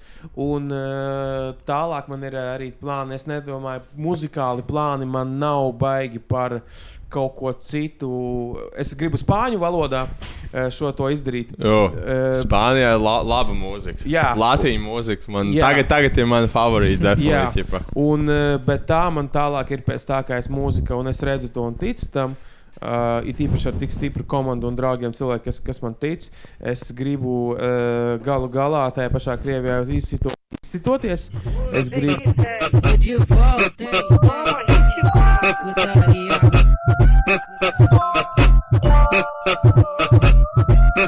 [0.43, 3.15] un uh, tālāk man ir arī plāni.
[3.15, 6.59] Es nedomāju, muzikāli plāni man nav baigi par
[7.13, 8.11] kaut ko citu.
[8.75, 11.55] Es gribu spāņu valodā uh, šo to izdarīt.
[11.55, 14.03] Jo, Eh, Spānijā ir la, laba mūzika.
[14.09, 14.33] Jā.
[14.35, 15.31] Latvijas mūzika.
[15.31, 15.69] Man Jā.
[15.69, 17.15] tagad, tagad ir mana favorīta.
[17.23, 17.45] Jā,
[17.95, 21.55] un, uh, bet tā man tālāk ir pēc tā, kā es mūzika, un es redzu
[21.55, 22.35] to un ticu tam.
[22.35, 22.49] Uh,
[23.27, 26.29] it īpaši ar tik stipru komandu un draugiem, cilvēki, kas, kas man tic.
[26.59, 31.31] Es gribu uh, galu galā tajā pašā Krievijā izsito, izsitoties.
[31.73, 32.35] Es gribu.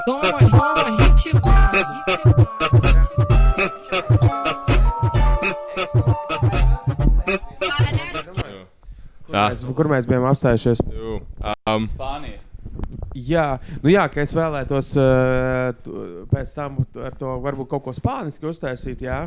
[0.04, 0.74] Toma, toma, ritmar,
[1.44, 1.63] Kur
[9.34, 10.82] mēs, kur mēs bijām apstājušies?
[11.68, 12.40] Um, Spānija.
[13.14, 18.48] Jā, nu jā, ka es vēlētos uh, pēc tam ar to varbūt kaut ko spāniski
[18.50, 19.04] uztaisīt.
[19.06, 19.20] Jā,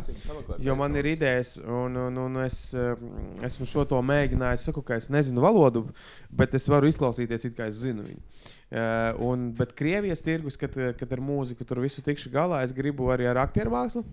[0.64, 3.00] jo man ir idejas, un, un, un es uh,
[3.48, 4.60] esmu šo to mēģinājis.
[4.60, 5.86] Es saku, ka es nezinu valodu,
[6.36, 8.24] bet es varu izklausīties, it kā es zinu viņu.
[8.68, 13.08] Uh, un, bet Krievijas tirgus, kad, kad ar mūziku tur visu tikšu galā, es gribu
[13.16, 14.04] arī ar aktieru mākslu.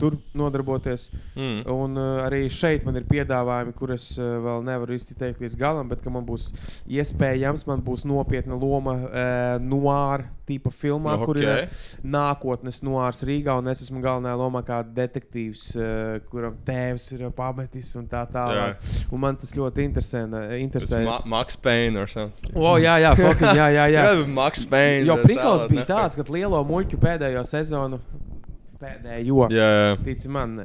[0.00, 1.08] Tur nodarboties.
[1.36, 1.62] Mm.
[1.70, 6.04] Un uh, arī šeit man ir piedāvājumi, kurus uh, vēl nevaru izteikt līdz galam, bet
[6.10, 6.50] man būs
[6.88, 11.26] iespējams, man būs nopietna loma uh, noāra tipa filmā, okay.
[11.28, 11.60] kur ir
[12.02, 17.92] nākotnes noārs Rīgā, un es esmu galvenajā lomā kā detektīvs, uh, kuram tēvs ir pametis
[18.00, 18.80] un tā tālāk.
[19.10, 20.24] Un man tas ļoti interesē.
[20.58, 21.04] interesē.
[21.06, 22.56] Ma Max Payne or something.
[22.56, 24.06] O, jā, jā, fucking, jā, jā, jā.
[24.10, 25.04] Jā, Max Payne.
[25.06, 28.00] Jo tālāk bija tāds, ka lielo muļķu pēdējo sezonu,
[28.80, 29.96] pēdējo, Jā, jā.
[30.06, 30.58] tici man.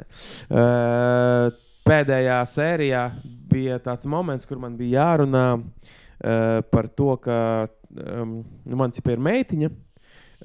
[0.50, 1.50] Uh,
[1.86, 3.06] pēdējā sērijā
[3.52, 7.40] bija tāds moments, kur man bija jārunā uh, par to, ka
[7.96, 9.72] um, nu, man ir meitiņa.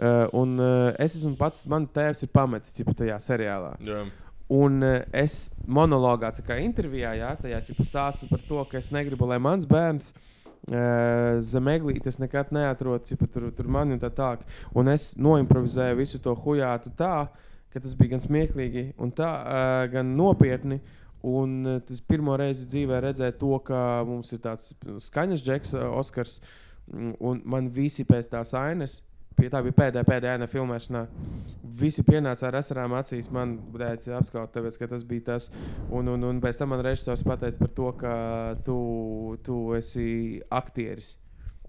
[0.01, 3.77] Uh, un uh, es esmu pats, man tēvs ir pametis cipa tajā seriālā.
[3.85, 4.05] jā.
[4.51, 9.29] Un uh, es monologā, tā kā intervijā, jā, tajā stāstu par to, ka es negribu,
[9.31, 14.43] lai mans bērns uh, zem eglītes nekad neatrod cipa, tur, tur mani un tā tālāk.
[14.75, 17.29] Un es noimprovizēju visu to hujātu tā,
[17.73, 18.87] ka tas bija gan smieklīgi,
[19.19, 20.81] tā, uh, gan nopietni.
[21.27, 24.73] Un uh, tas pirmo reizi dzīvē redzēja to, ka mums ir tāds
[25.05, 26.41] skaņas džeks, uh, Oskars,
[26.91, 29.01] un man visi pēc tās ainas.
[29.41, 31.01] Tā bija pēdējā, pēdējā aina filmēšanā.
[31.81, 33.31] Visi pienāca ar asarām acīs.
[33.33, 35.49] Man bija apskaut, tāpēc, ka tas bija tas.
[35.89, 38.15] Un, un, un pēc tam man režisors pateica par to, ka
[38.67, 38.77] tu,
[39.47, 41.15] tu esi aktieris.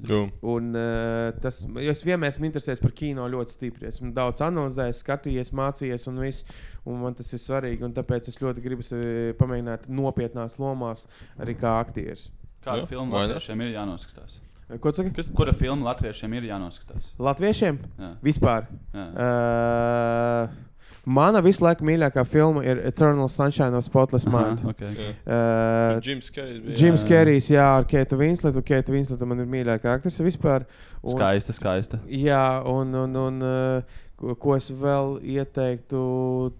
[0.07, 0.21] Jā.
[0.53, 3.89] Un, uh, tas, jo es vienmēr esmu interesējies par kino ļoti stipri.
[3.91, 7.85] Esmu daudz analizējis, skatījies, mācījies, un, viss, un man tas ir svarīgi.
[7.85, 11.05] un Tāpēc es ļoti gribu sevi pamēģināt nopietnās lomās,
[11.41, 12.29] arī kā aktieris.
[12.65, 13.13] Vai ne?
[13.13, 14.39] latviešiem ir jānoskatās?
[14.79, 15.31] Ko tu saki?
[15.35, 17.11] Kura filma latviešiem ir jānoskatās?
[17.19, 17.79] Latviešiem?
[17.99, 18.11] Jā.
[18.23, 18.69] Vispār.
[18.95, 19.07] Jā.
[19.11, 20.59] Uh,
[21.05, 24.63] mana visu laiku mīļākā filma ir Eternal Sunshine of Spotless Aha, Mind.
[24.69, 24.91] okay.
[25.25, 27.07] Uh, Jims jā.
[27.07, 28.61] Kerijs, jā, ar Keitu Winsletu.
[28.65, 30.67] Keita Winsleta man ir mīļākā aktrise vispār.
[31.01, 32.01] Un- Skaista, skaista.
[32.05, 34.01] Jā, un, un, un uh,
[34.37, 36.01] ko, es vēl ieteiktu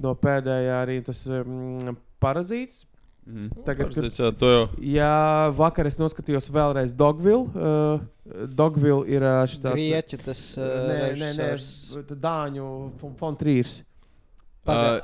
[0.02, 2.88] no pēdējā, arī tas um, parazīts.
[3.22, 3.62] Mhm.
[3.68, 4.64] Tagad, kad, jā, to jau.
[4.82, 5.12] jā,
[5.54, 7.46] vakar es noskatījos vēlreiz Dogville.
[7.54, 8.02] Uh,
[8.50, 12.66] Dogville ir uh, šī Grieķu tas uh, Nē, nē, nē, Dāņu
[13.22, 13.84] Fontrīrs.
[14.66, 15.02] Paga-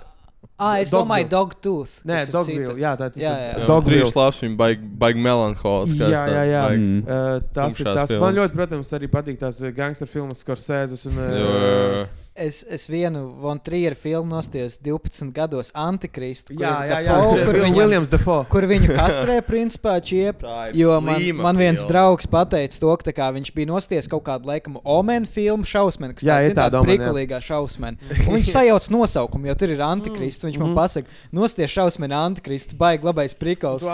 [0.59, 1.05] Ah, es Dogville.
[1.05, 1.91] domāju, Dogtooth.
[2.05, 2.77] Nē, Dogville.
[2.81, 3.33] Jā, tā ir jā.
[3.37, 4.09] Jā, Dogville.
[4.15, 5.99] Labs, viņa baigi baig melanholisks.
[5.99, 6.63] Jā, jā, jā.
[6.73, 7.03] Mm.
[7.05, 8.09] Uh, tas ir tas.
[8.09, 8.37] Man filmas.
[8.39, 12.07] ļoti, protams, arī patīk tās uh, gangster filmas, Scorsese un uh, Jā, jā, jā.
[12.37, 16.53] Es, es vienu Von Trieru filmu nostājos 12 gados, Antikristu.
[16.53, 17.15] kur Jā, ir jā, jā.
[17.17, 18.45] Dafoe, kur, Bill viņam, Williams Defoe.
[18.51, 20.43] kur viņu kastrē, principā, čiep.
[20.77, 21.89] Jo man, slīma man viens filma.
[21.91, 26.13] draugs pateica to, ka tā kā viņš bija nostājis kaut kādu laikam Omen filmu šausmeni,
[26.13, 26.85] kas Jā, tāds ir tāda jā.
[26.85, 27.97] prikulīgā šausmeni.
[28.27, 30.43] Un viņš sajauc nosaukumu, jo tur ir Antikrists.
[30.45, 30.61] Viņš Mhm.
[30.67, 33.33] man pasaka, nosties šausmeni Antikrists, baigi labais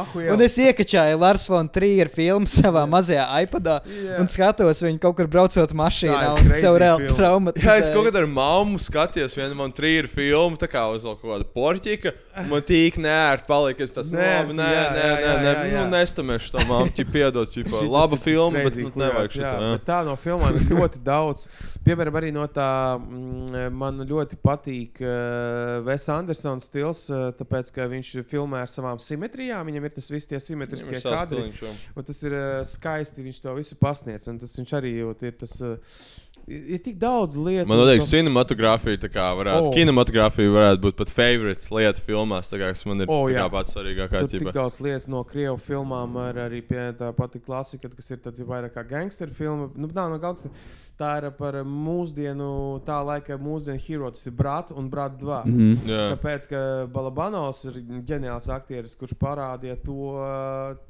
[0.04, 0.34] ahujel.
[0.34, 4.20] Un es iekačāju Lars Von Trieru filmu savā mazajā iPadā Jā.
[4.20, 8.33] un skatos viņu kaut kur braucot mašīnā Tā ir un sev reāli traumatizēju.
[8.34, 12.14] Jā, mammu skatījos, viena man trījā filmu, tā kā uz kaut kāda porķika.
[12.50, 15.68] Man tīk nērti palika, es tas labi, nē, jā, nē, jā, nē, jā, nē, jā,
[15.70, 15.84] jā.
[15.84, 17.12] nu nestamēšu tam mammu, ķip
[17.54, 19.52] Šitas laba ir filma, bet nu, nevajag jā, šitā.
[19.76, 21.46] bet Tā no filmām ir ļoti daudz.
[21.86, 27.88] Piemēram, arī no tā mm, man ļoti patīk uh, Vēs Andersons stils, uh, tāpēc, ka
[27.92, 29.70] viņš filmē ar savām simetrijām.
[29.70, 31.46] Viņam ir tas viss tie simetriskie ir kadri.
[31.60, 31.74] jā.
[32.02, 34.28] Tas ir uh, skaisti, viņš to visu pasniedz.
[34.32, 35.58] Un tas viņš arī jūt, ir tas.
[35.62, 37.68] Uh, ir, ir tik daudz lietu.
[37.70, 39.74] Man liekas, ko- cinematogrāfija, tā kā varētu, oh.
[39.76, 43.42] kinematogrāfija varētu būt pat favorite lieta filmās, tā kā kas man ir O, tā kā
[43.42, 43.50] jā.
[43.54, 44.24] pats svarīgākā.
[44.24, 44.56] Tur tik ķipa.
[44.60, 48.86] daudz lietas no krievu filmām, ar, arī pie tā pati klasika, kas ir vairāk kā
[48.88, 49.70] gangsteru filma.
[49.76, 50.52] Nu, tā, no gangster,
[51.00, 52.50] tā ir par mūsdienu,
[52.86, 54.12] tā laika mūsdienu hero.
[54.14, 55.40] Tas ir Brāta un Brāta 2.
[55.50, 55.88] Mhm.
[55.90, 56.04] Jā.
[56.16, 56.62] Tāpēc, ka
[56.94, 60.12] Balabanovs ir ģeniāls aktieris, kurš parādīja to,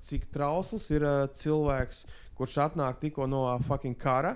[0.04, 1.06] cik trausls ir
[1.38, 2.06] cilvēks,
[2.38, 4.36] kurš atnāk tikko no fucking kara.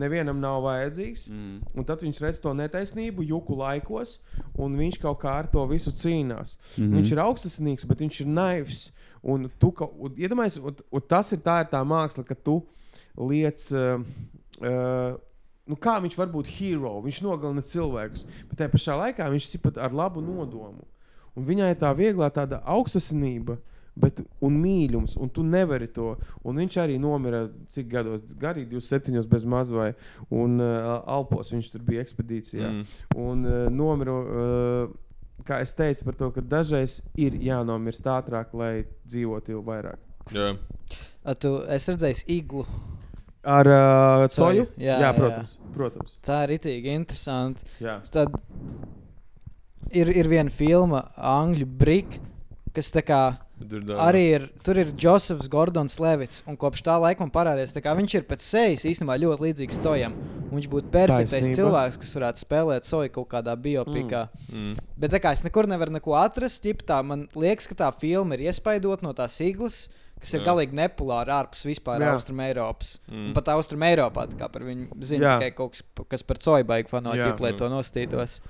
[0.00, 1.28] Nevienam nav vajadzīgs.
[1.30, 1.58] Mm.
[1.78, 4.16] Un tad viņš redz to netaisnību, juku laikos,
[4.58, 6.56] un viņš kaut kā ar to visu cīnās.
[6.56, 6.84] Mm.
[6.84, 6.96] -hmm.
[6.98, 8.80] Viņš ir augstasinīgs, bet viņš ir naivs.
[9.22, 12.62] Un tu, ka, un, iedomājies, un, un tas ir tā, ir tā māksla, ka tu
[13.16, 13.70] liec.
[13.72, 14.02] Uh,
[14.60, 15.14] uh,
[15.64, 16.98] Nu, kā viņš var būt hero?
[17.00, 20.84] Viņš nogalina cilvēkus, bet tajā pašā laikā viņš ir pat ar labu nodomu.
[21.34, 23.56] Un viņai tā vieglā tāda augstasinība,
[24.00, 26.14] bet, un mīlums, un tu nevari to.
[26.46, 29.92] Un viņš arī nomira cik gados, garīgi 27, bez maz vai,
[30.34, 32.70] un uh, Alpos viņš tur bija ekspedīcijā.
[32.70, 33.04] Mm.
[33.24, 38.72] Un uh, nomira, uh, kā es teicu, par to, ka dažreiz ir jānomirst ātrāk, lai
[39.06, 40.10] dzīvotu ilgi vairāk.
[40.34, 40.50] Jā.
[41.24, 42.66] A, Tu esi redzējis iglu.
[43.44, 44.64] Ar uh, coju?
[44.80, 45.14] Jā, jā, jā.
[45.16, 45.56] protams.
[45.74, 46.18] protams.
[46.24, 47.66] Tā ir itī interesanti.
[47.84, 47.98] Jā.
[48.12, 48.32] Tad
[49.92, 52.22] ir, ir viena filma, Angļu brīka,
[52.74, 53.20] kas tā kā
[53.54, 57.72] Tur ir, Arī ir, tur ir Josefs Gordons Levits, un kopš tā laika man parādījās,
[57.76, 60.16] tā kā viņš ir pēc sejas īstenībā ļoti līdzīgs Tojam.
[60.48, 61.58] Un Viņš būtu perfektais Taisnība.
[61.60, 64.24] cilvēks, kas varētu spēlēt soju kaut kādā biopikā.
[64.50, 64.74] Mm.
[64.98, 68.36] Bet tā kā es nekur nevaru neko atrast, ķip, tā, man liekas, ka tā filma
[68.36, 69.84] ir iespaidota no tās iglas,
[70.20, 70.48] kas ir Jā.
[70.50, 72.12] galīgi nepolāra ārpus vispār Jā.
[72.14, 72.98] Austrum Eiropas.
[73.06, 73.30] Mm.
[73.30, 76.66] Un pat Austrum Eiropā tā kā par viņu zina tikai kaut kas, kas par soju
[76.70, 76.98] baigu Jā.
[76.98, 78.40] fanātu, lai to nostītos.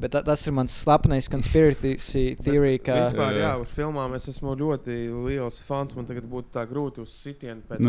[0.00, 3.50] Bet tā, tas ir mans slepenais conspiracy theory, ka Vispār, jā, Jā.
[3.60, 4.96] uz filmām es esmu ļoti
[5.26, 5.92] liels fans.
[5.96, 7.82] Man tagad būtu tā grūti uz sitienu pēc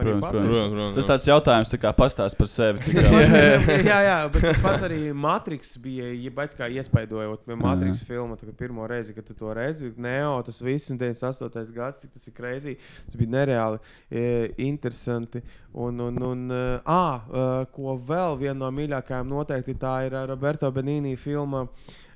[0.00, 0.96] protams.
[0.96, 2.80] Tas tāds jautājums, tā kā pastāst par sevi.
[2.88, 6.08] kā- jā, jā, jā, bet tas pats arī Matrix bija.
[6.16, 9.92] Ja baidz kā iespaidojot, Matrix filma, tagad pirmo reizi, kad tu to redzi.
[10.00, 11.76] Neo, tas viss, un 98.
[11.76, 12.76] gads, cik tas ir kreizī.
[13.04, 14.24] Tas bija nereāli e,
[14.68, 15.44] interesanti.
[15.78, 20.24] Un, un, un uh, ah, uh, ko vēl viena no mīļākajām noteikti tā ir ā,
[20.30, 21.57] Roberto Benīni filma.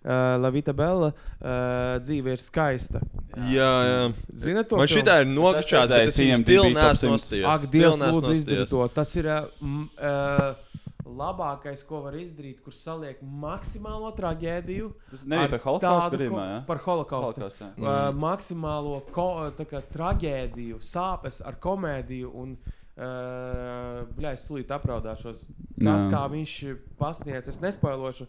[0.02, 2.98] Uh, La Vita Bella uh, dzīve ir skaista.
[3.47, 4.01] Jā, jā.
[4.35, 7.12] Zinat, to Man šī ir nokačāta, bet es top neesmu 100.
[7.12, 7.47] nostājies.
[7.52, 8.82] Ak, Dievs, lūdzu, izdariet to.
[8.97, 14.90] Tas ir uh, uh, labākais, ko var izdarīt, kur saliek maksimālo traģēdiju.
[15.14, 16.60] Tas nebija ar par holokaustu gadījumā, jā?
[16.66, 17.47] Par holokaustu.
[17.47, 17.73] Holokaustu, jā.
[17.78, 22.35] Uh, maksimālo ko, tā kā, traģēdiju, sāpes ar komēdiju.
[22.43, 25.47] Un, Uh, Bļā, es tūlīt apraudāšos.
[25.82, 26.10] Tas, Jā.
[26.12, 26.56] kā viņš
[26.98, 28.27] pasniedz, es nespoilošu,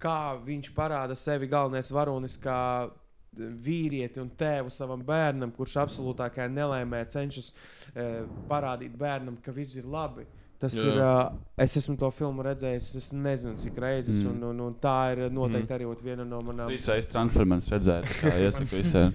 [0.00, 2.90] kā viņš parāda sevi galvenais varonis, kā
[3.34, 9.88] vīrieti un tēvu savam bērnam, kurš absolūtākajā nelēmē cenšas uh, parādīt bērnam, ka viss ir
[9.90, 10.26] labi.
[10.62, 10.84] Tas Jā.
[10.86, 11.00] ir.
[11.02, 14.30] Uh, es esmu to filmu redzējis, es nezinu, cik reizes, Mm.
[14.30, 14.32] mm.
[14.32, 16.70] un, un, un tā ir noteikti arī ot viena no manām.
[16.70, 19.12] Trīs reizes transformers redzēt, tā kā iesaku visiem.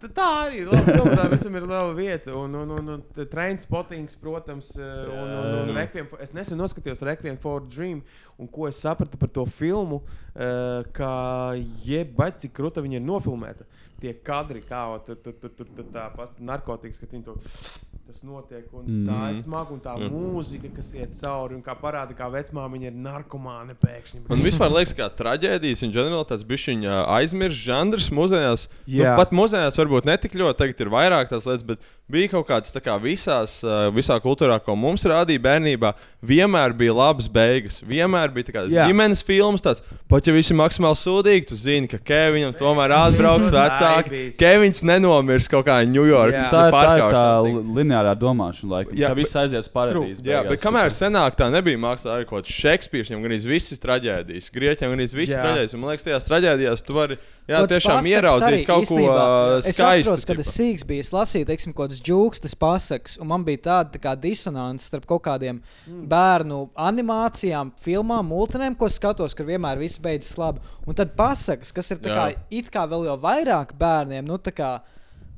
[0.00, 2.32] Tā arī ir laba filma, tā visam ir laba vieta.
[2.32, 6.32] Un, un, un, un t- train spottings, protams, eh, un, un, un Requiem, for- es
[6.32, 8.00] nesen noskatījos Requiem for Dream,
[8.40, 11.52] un ko es sapratu par to filmu, uh, ka
[11.84, 13.68] jebać cik krūta viņa ir nofilmēta.
[14.00, 17.36] Tie kadri, kā o, tu- tu- tu- tu- tu- tāpat narkotikas, kad viņi to
[18.10, 18.66] tas notiek.
[18.74, 19.06] Un mm.
[19.06, 20.08] Tā ir smaga un tā Jā.
[20.10, 24.24] mūzika, kas iet cauri un kā parāda, kā vecmāmiņa ir narkomāne pēkšņi.
[24.30, 28.66] Man vispār liekas, ka traģēdijas un ģenerāli tāds bišķiņa aizmirsts žanrs mūsdienās.
[28.84, 29.14] Nu, Jā.
[29.20, 32.82] pat mūsdienās varbūt netik ļoti, tagad ir vairāk tās lietas, bet bija kaut kāds tā
[32.82, 33.60] kā visās,
[33.94, 35.92] visā kultūrā, ko mums rādīja bērnībā,
[36.26, 37.78] vienmēr bija labas beigas.
[37.86, 42.00] Vienmēr bija tāds ģimenes filmas, tāds, pat ja visi ir maksimāli sūdīgi, tu zini, ka
[42.10, 44.24] Kevinam tomēr atbrauks vecāki.
[44.40, 46.50] Kevins nenomirs kaut kā Ņujorkas.
[46.50, 47.24] Tā ir tā, ir tā
[48.00, 48.96] lineārā domāšana, laikam.
[48.98, 50.24] Jā, ka viss aiziet uz paradīzi.
[50.24, 50.50] Jā, beigās.
[50.54, 54.94] bet kamēr senāk tā nebija mākslā, arī kaut kāds Šekspīrs, viņam gan visas traģēdijas, Grieķiem
[54.94, 55.42] gan visas Jā.
[55.44, 55.74] traģēdijas.
[55.74, 59.16] Un Man liekas, tajās traģēdijās tu vari jā, kāds tiešām ieraudzīt arī kaut ko īstenībā.
[59.16, 60.10] uh, Es skaistu.
[60.10, 63.64] saprotu, kad es sīgs biju, es lasīju, teiksim, kaut kādas jūgstas pasakas, un man bija
[63.68, 66.04] tāda tā kā disonance starp kaut kādiem mm.
[66.10, 70.62] bērnu animācijām, filmām, multinēm, ko skatos, kur vienmēr viss beidzas labi.
[70.86, 74.54] Un tad pasakas, kas ir tā kā, it kā vēl jau vairāk bērniem, nu tā
[74.54, 74.72] kā.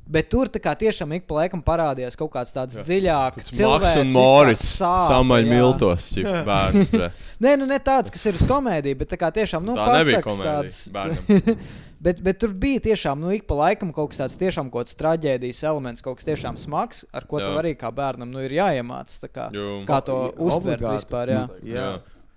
[0.05, 5.47] Bet tur tiešām ik pa laikam parādījās kaut kāds tāds dziļāks, Maks un Morits samaļ
[5.47, 6.91] miltos, cik bērns.
[7.39, 10.27] Nē, nu ne tāds, kas ir uz komēdiju, bet tā kā tiešām nu, Tā pasakas
[10.27, 10.59] komēdija
[10.91, 11.55] tāds-
[12.03, 14.99] bet, bet tur bija tiešām, nu, ik pa laikam kaut kas tāds tiešām kaut kāds
[14.99, 17.47] traģēdijas elements, kaut kas tiešām smags, ar ko Jā.
[17.47, 19.21] tev arī kā bērnam nu, ir jāiemācās.
[19.23, 19.47] tā Kā,
[19.87, 20.99] kā to uztvert Obligāti.
[20.99, 21.31] vispār.
[21.31, 21.45] Jā.
[21.63, 21.87] Jā.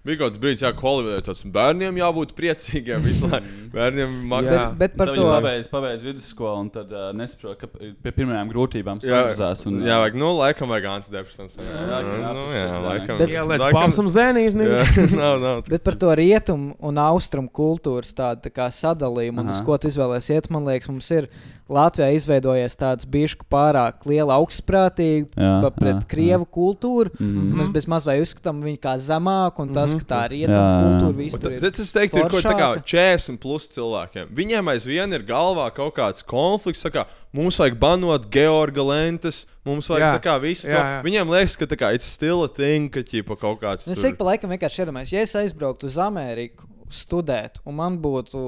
[0.06, 3.48] Bija kaut kāds brīdis, kolonizēt tāds bērniem jābūt priecīgiem visu laiku.
[3.76, 4.20] Bērniem Jā.
[4.30, 4.46] mag...
[4.46, 9.02] Bet, bet par to pabeidz, pabeidz vidusskolu un tad uh, nesaprot, ka pie pirmajām grūtībām
[9.04, 9.64] Jā, samazinās.
[9.68, 11.58] Un, jā, vajag, nu, laikam vajag antidepresants.
[11.58, 12.78] Jā, Jā, jā, nu, jā, jā, jā.
[12.86, 13.20] laikam.
[13.20, 14.56] Bet- Jā, lai laikam- spāpsam zēnīs.
[14.62, 15.64] Jā, nav, nav.
[15.68, 19.90] Bet par to rietumu un austrumu kultūras tādu tā kā sadalījumu, un uz ko tu
[19.90, 21.28] izvēlēsies iet, man liekas, mums ir
[21.68, 27.10] Latvijā izveidojies tāds bišķi pārāk liela augstprātība Jā, pa- pret jā, krievu kultūru.
[27.18, 27.56] Mhm.
[27.58, 29.98] Mēs bez maz vai uzskatām viņu kā zemāku, un tas, Mhm.
[29.98, 30.82] ka tā Jā, rietumu jā.
[30.84, 31.60] kultūra tur ir.
[31.60, 32.84] tad Es teiktu, ir kaut kā foršāka.
[32.84, 34.28] 40 plus cilvēkiem.
[34.32, 36.82] Viņiem aizvien ir galvā kaut kāds konflikts.
[36.84, 40.20] tā Kā, mums vajag banot Georga lentes, mums vajag Jā.
[40.20, 40.72] tā kā visu to.
[40.72, 41.02] Jā, jā.
[41.02, 43.02] Viņiem liekas, ka tā kā it's still a thing, ka
[43.36, 43.86] kaut kāds.
[43.88, 47.76] Nu, Es tur- ik pa laikam vienkārši iedomājos, ja es aizbrauktu uz Ameriku studēt, un
[47.80, 48.40] man būtu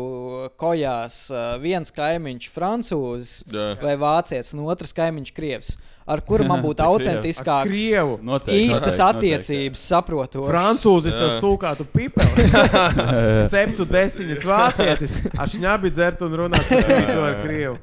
[0.61, 3.73] kojās uh, viens kaimiņš, francūzis Jā.
[3.83, 5.73] vai vācietis, un otrs kaimiņš, krievs,
[6.09, 8.19] ar kuru man būtu autentiskāks, Krievu.
[8.23, 10.47] Noteikti, īstas noteikti, attiecības, saprotu.
[10.49, 11.37] Francūzis tev Jā.
[11.41, 12.49] sūkātu pipeli.
[13.55, 15.19] Ceptu desiņas vācietis.
[15.35, 17.79] Ar šņabi dzert un runāt ar krievu.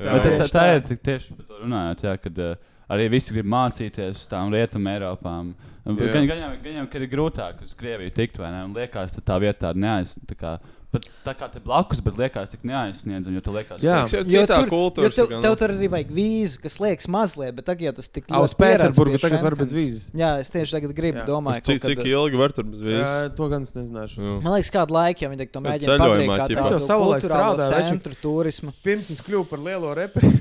[0.00, 2.56] Bet tā, tā, tā ir tik tieši par to runājot, jā, kad uh,
[2.90, 5.54] arī visi grib mācīties uz tām rietumu Eiropām.
[5.84, 6.12] Un Jā.
[6.14, 8.62] Gan, gan, jau, gan jau, ka ir grūtāk uz Krieviju tikt, vai ne?
[8.64, 10.14] Un liekas, ka tā vieta tāda neaiz.
[10.24, 10.52] Tā kā,
[10.94, 13.98] pat tā kā te blakus, bet liekas, tik neaizsniedzama, jo tu liekas, Jā.
[14.06, 15.10] Tas jau Jo citā kultūrā.
[15.12, 18.56] tev, tev tur arī vajag vīzu, kas liekas mazliet, bet tagad, tas tik ļoti
[19.12, 20.08] pie tagad var bez vīzes.
[20.16, 21.26] Jā, es tieši tagad gribu, Jā.
[21.28, 23.04] domāju, Cik, kaut cik kad- ilgi var tur bez vīzes?
[23.04, 24.22] Jā, to gan es nezināšu.
[24.24, 24.40] Jā.
[24.40, 28.14] Man liekas, kādu laiku, ja viņi to Bet ceļojumā, padarīt Es jau savulaik strādāju, centru
[28.22, 28.72] turismu.
[28.82, 30.32] Pirms es kļuvu par lielo reperu.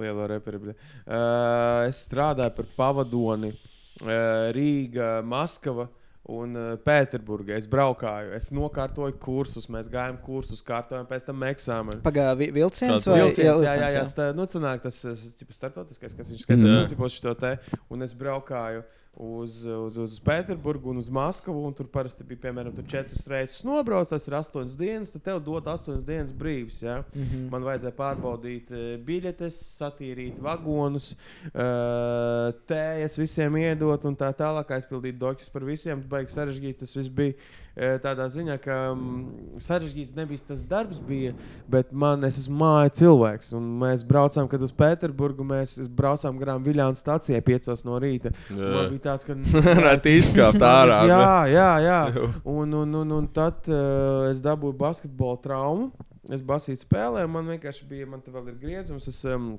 [0.00, 0.60] Lielo reperu.
[0.70, 5.88] Uh, es strādāju par pavadoni uh, Rīga, Maskava.
[6.26, 12.02] Un uh, Pēterburgā es braukāju, es nokārtoju kursus, mēs gājām kursus, kārtojām pēc tam eksāmenu.
[12.02, 16.16] Pagaidā, vilciens Kāds vai Vilciens, jā, jā, vilciens, jā, tā, nu, sanāk, tas ir starptautiskais,
[16.18, 16.80] kas viņš skatās, Jā.
[16.82, 16.90] mm.
[16.90, 17.52] cipos šo te,
[17.94, 18.82] un es braukāju
[19.16, 23.64] uz, uz, uz Pēterburgu un uz Maskavu, un tur parasti bija, piemēram, tu četrus reisus
[23.64, 26.98] nobrauc, tas ir astoņas dienas, tad tev dod astoņas dienas brīvs, jā.
[27.14, 27.46] Mm -hmm.
[27.50, 31.14] Man vajadzēja pārbaudīt eh, biļetes, satīrīt vagonus,
[31.48, 37.12] uh, tējas visiem iedot un tā tālāk aizpildīt dokus par visiem, baigi sarežģīti tas viss
[37.12, 37.36] bija.
[37.76, 39.26] Eh, Tādā ziņā, ka um,
[39.60, 41.34] sarežģīts nebija tas darbs, bija,
[41.68, 43.50] bet man es esmu māja cilvēks.
[43.82, 48.32] Mēs braucām, kad uz Pēterburgu mēs braucām garām Viljānu stācijai 5 no rīta.
[48.54, 49.36] Un Man bija tāds, ka.
[49.68, 51.02] Varētu izkāpt ārā.
[51.10, 52.00] jā, jā, jā.
[52.56, 55.90] Un, un, un, un tad uh, es dabūju basketbola traumu.
[56.32, 59.04] Es basīju spēlēju, man vienkārši bija, man te vēl ir griezums.
[59.12, 59.52] Es, um,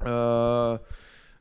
[0.00, 0.80] uh,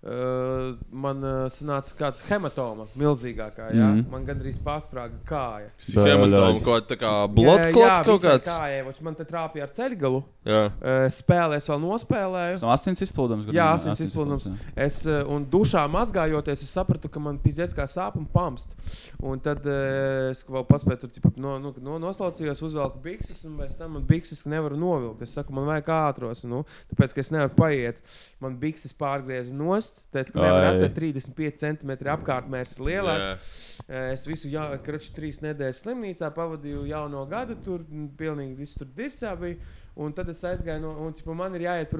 [0.01, 3.67] Uh, man uh, sanāca kāds hematoma, milzīgākā.
[3.69, 3.89] Jā?
[3.93, 4.07] Mm.
[4.09, 5.67] Man gandrīz pārsprāga kāja.
[5.93, 8.49] Hematom, ko tā kā bloodclots kaut kāds.
[8.49, 10.23] Kājai, voč man te trāpīja ar ceļgalu.
[10.49, 10.61] Jā.
[10.81, 12.55] Uh, spēlēs vēl nospēlēju.
[12.57, 13.51] Tas no asins izplūdums.
[13.53, 14.49] Jā, asins izplūdums.
[14.73, 18.73] Es, uh, un dušā mazgājoties, es sapratu, ka man pizdzēs kā sāp un pamst.
[19.21, 23.61] Un tad uh, es vēl paspēju tur cipa, no, no, no, noslaucījos, uzvelku bikses, un
[23.61, 25.21] pēc tam man bikses nevaru novilkt.
[25.21, 28.01] Es saku, man vajag ātros, nu, tāpēc, ka es nevaru paiet.
[28.41, 33.35] Man bikses pārgrieza nost, teica, ka nevar attēt 35 cm apkārtmērs ir lielāks.
[33.35, 37.83] Uh, Es visu jā, kraču trīs nedēļas slimnīcā pavadīju jauno gadu, tur
[38.17, 39.57] pilnīgi viss tur dirsā bija.
[39.99, 41.91] Un tad es aizgāju, no, un cipa, man ir jāiet,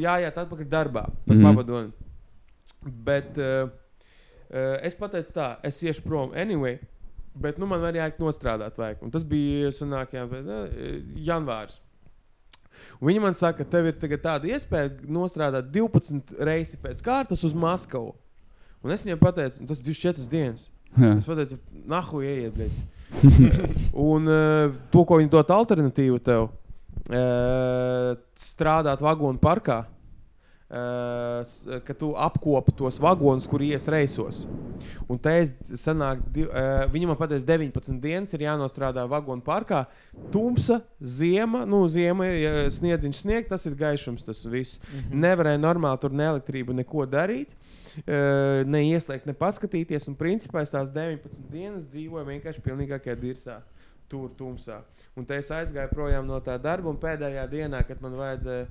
[0.00, 1.40] jāiet atpakaļ darbā par mm.
[1.40, 1.48] -hmm.
[1.50, 1.90] pavadoni.
[2.84, 6.78] Bet uh, uh, es pateicu tā, es iešu prom anyway.
[7.34, 9.02] Bet nu, man arī jāiet nostrādāt, vajag.
[9.02, 10.70] Un tas bija senākajā uh,
[11.16, 11.80] janvārs.
[13.00, 17.54] Un viņi man saka, ka tev ir tāda iespēja nostrādāt 12 reizes pēc kārtas uz
[17.56, 18.14] Maskavu.
[18.84, 20.68] Un es viņiem pateicu, tas ir 24 dienas.
[20.94, 21.14] Jā.
[21.18, 21.58] Es pateicu,
[21.90, 22.82] nahu, ieiet, bļēc.
[24.12, 26.50] Un uh, to, ko viņi dod alternatīvu tev,
[27.08, 29.82] uh, strādāt vagonu parkā.
[30.74, 34.40] Uh, ka tu apkopi tos vagonus, kur ies reisos.
[35.06, 39.84] Un te es sanāk, div, uh, viņam man pateica, 19 dienas ir jānostrādā vagonu parkā.
[40.34, 44.80] Tumsa, ziema, nu, ziema, ja sniedziņš sniegt, tas ir gaišums, tas viss.
[44.80, 45.22] Mm -hmm.
[45.22, 47.54] Nevarēja normāli tur ne elektrību, neko darīt.
[48.02, 50.08] Uh, ne ieslēgt, ne paskatīties.
[50.10, 53.60] Un principā es tās 19 dienas dzīvoju vienkārši pilnīgākajā dirzā,
[54.10, 54.80] tur tumsā.
[55.18, 58.66] Un te es aizgāju projām no tā darba, un pēdējā dienā, kad man vajadzēja,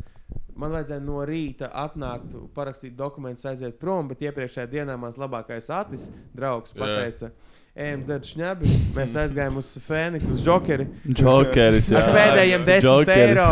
[0.60, 6.10] man vajadzēja no rīta atnākt, parakstīt dokumentus, aiziet prom, bet iepriekšējā dienā mans labākais atis,
[6.36, 7.32] draugs, pateica,
[7.74, 8.72] ejam dzert šņabi.
[8.94, 9.20] Mēs mm.
[9.24, 10.86] aizgājām uz Fēniksu, uz Džokeru.
[11.10, 12.04] Džokeris, jā.
[12.04, 13.46] Ar pēdējiem 10 eiro.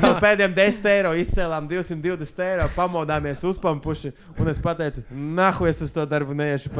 [0.00, 4.14] no pēdējiem 10 eiro izcēlām 220 eiro, pamodāmies uzpampuši.
[4.40, 6.72] Un es pateicu, nahu es uz to darbu neiešu.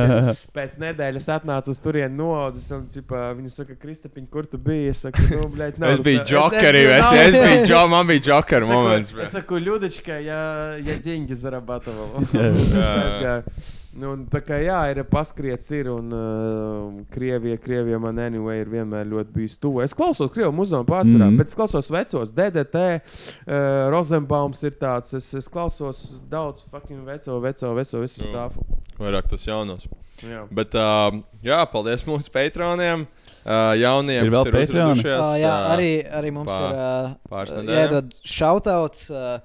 [0.56, 2.68] Pēc nedēļas atnācu uz turieni noaudzis.
[2.76, 4.92] Un cipa, viņi saka, Kristapiņ, kur tu biji?
[4.92, 5.96] Es saku, nu, bļaļ, nav.
[5.96, 9.10] Es biju Džokeri, es, es, es biju Džo, man bija Džoker moments.
[9.26, 10.38] Es saku, ļudička, ja,
[10.78, 12.22] ja dziņģi zarabatoval.
[12.30, 13.58] es aizgāju.
[13.96, 18.68] Nu, un tā kā jā, ir paskriets, ir un uh, Krievija, Krievija man anyway ir
[18.68, 19.80] vienmēr ļoti bijis tuvu.
[19.84, 21.30] Es klausos Krievijas muzeja pārsvarā, mm.
[21.30, 21.38] -hmm.
[21.40, 25.16] bet es klausos vecos, DDT, uh, Rozenbaums ir tāds.
[25.16, 28.28] Es, es klausos daudz fucking veco, veco, veco visu Jā.
[28.28, 28.66] stāfu.
[29.00, 29.88] Vairāk tas jaunos.
[30.24, 30.46] Jā.
[30.50, 33.06] Bet, uh, jā, paldies mūsu patroniem.
[33.46, 34.64] Uh, jauniem, Ir vēl Patreoni?
[34.66, 39.10] uzradušies, Uh, jā, arī, arī mums pā- pā, ir uh, jādod šautauts.
[39.10, 39.38] Uh,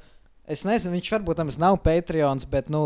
[0.52, 2.82] es nezinu, viņš varbūt tam nav Patreons, bet, nu,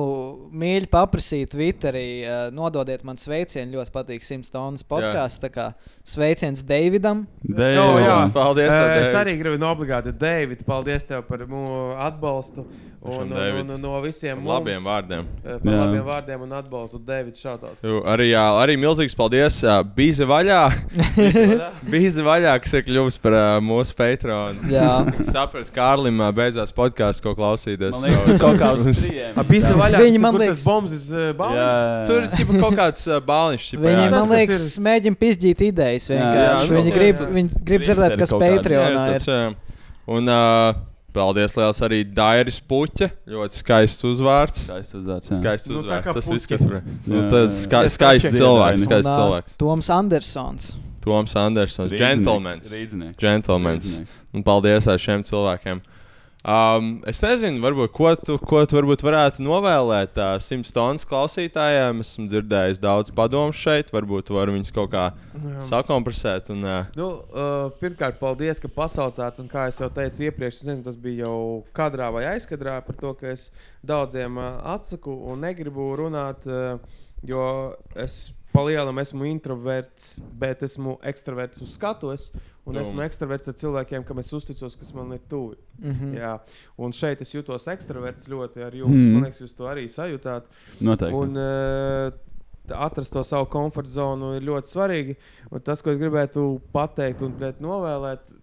[0.54, 3.80] mīļi paprasīt Twitterī, uh, nododiet man sveicienu.
[3.80, 5.42] Ļoti patīk 100 tonnas podkāsts.
[5.44, 5.68] Tā kā
[6.06, 7.26] sveiciens Davidam.
[7.44, 8.18] Dei- Jā, jā.
[8.36, 9.20] Paldies, tev, es David.
[9.22, 12.66] arī gribu obligāti, David, paldies tev par mūsu atbalstu.
[13.06, 13.70] Un, un, David.
[13.70, 15.26] un, no visiem Par labiem mums, vārdiem.
[15.44, 15.82] Par Jā.
[15.84, 17.00] labiem vārdiem un atbalstu.
[17.06, 17.36] David.
[17.36, 19.60] Tu, arī, jā, arī milzīgs paldies.
[19.64, 20.62] Uh, Bīze vaļā.
[21.86, 24.66] Bīze vaļā, kas ir kļuvis par uh, mūsu patronu.
[24.74, 24.90] Jā.
[25.30, 27.92] Sapratu, Kārlim uh, beidzās podkāsts, ko klausīties.
[27.96, 29.40] Man liekas, tur kaut kā uz trījiem.
[29.50, 32.10] Bija vaļā, Viņi, tas, man liekas- tas bombas uh, Jā, balons.
[32.10, 32.24] Tur
[32.56, 33.68] ir kaut kāds uh, bāliņš.
[33.72, 34.10] ķipa, Viņi, jā.
[34.10, 36.46] tas, man kas liekas, ir- mēģina pizdīt idejas Jā, vienkārši.
[36.46, 37.30] jā, nu, viņi, jā, grib, jā.
[37.40, 38.36] viņi grib dzirdēt, kas.
[38.36, 39.18] Patreonā Jā, ir.
[39.20, 39.56] tas, jā.
[40.06, 40.74] Un uh,
[41.16, 43.08] paldies liels arī Dairis Puķa.
[43.26, 44.66] Ļoti skaists uzvārds.
[44.68, 45.32] Skaists uzvārds.
[45.32, 45.38] jā.
[45.40, 46.06] Skaists Nu, uzvārds.
[46.06, 46.84] kā Tas viss, kas var.
[47.08, 47.64] Nu, Jā, tas jā.
[47.70, 48.84] ska, skaists cilvēks.
[48.86, 49.56] Skaists cilvēks.
[49.58, 50.68] Toms Andersons.
[51.06, 51.92] Toms Andersons.
[51.94, 52.70] Gentlemans.
[53.22, 54.02] Gentlemans.
[54.34, 55.82] Un paldies ar šiem cilvēkiem.
[56.46, 62.04] Um, es nezinu, varbūt, ko tu, ko tu varbūt varētu novēlēt uh, simts stundas klausītājiem.
[62.04, 63.90] Esmu dzirdējis daudz padomu šeit.
[63.94, 65.64] Varbūt var viņus kaut kā Jā.
[65.72, 66.52] sakompresēt.
[66.54, 69.42] Un, uh, Nu, uh, pirmkārt, paldies, ka pasaucāt.
[69.42, 73.34] Un, kā jau teicu iepriekš, nezinu, tas bija jau kadrā vai aizkadrā par to, ka
[73.34, 73.48] es
[73.82, 76.78] daudziem uh, atsaku un negribu runāt, uh,
[77.26, 77.50] jo
[77.98, 82.30] es palielam esmu introverts, bet esmu ekstraverts uz skatuves.
[82.66, 85.60] Un esmu ekstraverts ar cilvēkiem, kam es uzticos, kas man ir tuvi.
[85.78, 86.16] Mhm.
[86.18, 86.32] Jā,
[86.82, 89.04] un šeit es jūtos ekstraverts ļoti ar jums.
[89.04, 89.12] Mm.
[89.14, 90.48] Man liekas, jūs to arī sajūtāt.
[90.82, 91.20] Noteikti.
[91.20, 92.26] Un, uh,
[92.74, 95.16] atrast to savu komforta zonu ir ļoti svarīgi.
[95.52, 98.34] Un tas, ko es gribētu pateikt un novēlēt,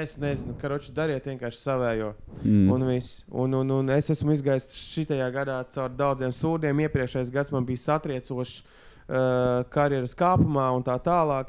[0.00, 2.12] es nezinu, karoči, dariet vienkārši savējo.
[2.42, 2.68] Mm.
[2.74, 3.22] Un, viss.
[3.30, 6.84] un, un, un es esmu izgājis šajā gadā caur daudziem sūdiem.
[6.86, 8.62] Iepriekšējais gads man bija satriecošs.
[9.10, 11.48] Uh, karjeras kāpumā un tā tālāk.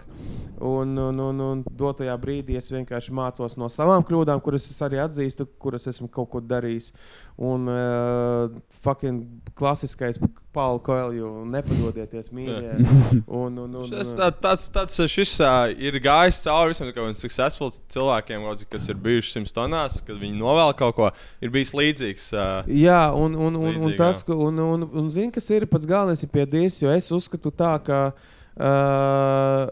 [0.62, 4.98] Un, un, un, un dotajā brīdī es vienkārši mācos no savām kļūdām, kuras es arī
[5.02, 6.92] atzīstu, kuras esmu kaut ko darījis.
[7.38, 10.18] Un uh, fucking klasiskais
[10.52, 12.74] Pauli Koelju nepadodieties mīļie.
[13.42, 17.72] Un, un, un, Šis, tā, tāds, tāds šis uh, ir gājis cauri visam tādiem successful
[17.94, 21.12] cilvēkiem, kaut cik, kas ir bijuši simts tonās, kad viņi novēl kaut ko.
[21.44, 22.28] Ir bijis līdzīgs.
[22.36, 25.68] Uh, Jā, un, un, un, un Līdzīgi, tas, ka, un, un, un zini, kas ir
[25.72, 29.72] pats galvenais ir pie Dievs, jo es uzskatu tā, ka uh,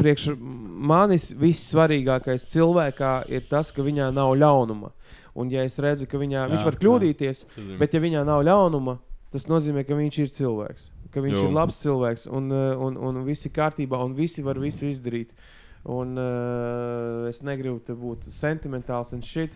[0.00, 4.92] priekš manis vissvarīgākais cilvēkā ir tas, ka viņā nav ļaunuma.
[5.36, 7.76] Un, ja es redzu, ka viņā, jā, viņš var kļūdīties, jā.
[7.80, 8.96] bet ja viņā nav ļaunuma,
[9.34, 10.90] tas nozīmē, ka viņš ir cilvēks.
[11.14, 11.46] Ka viņš Jo.
[11.48, 15.32] ir labs cilvēks un, uh, un, un viss ir kārtībā, un visi var visu izdarīt.
[15.86, 19.52] Un, uh, es negribu būt sentimentāls un šit,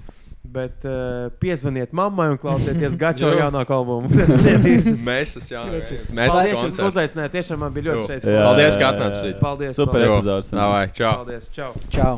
[0.47, 4.09] bet uh, piezvaniet mammai un klausieties Gačo jaunāko albumu.
[5.11, 5.99] mēs esam jau Kroči.
[6.15, 7.35] mēs esam jums, ka uzaicinājāt.
[7.35, 8.29] Tiešām man bija ļoti šeit.
[8.31, 9.41] Jā, Paldies, ka atnācāt šeit.
[9.43, 9.75] Paldies.
[9.77, 10.07] Super.
[10.55, 11.17] Davai, čau!
[11.25, 11.51] Paldies.
[11.51, 11.75] Čau.
[11.91, 12.15] Čau!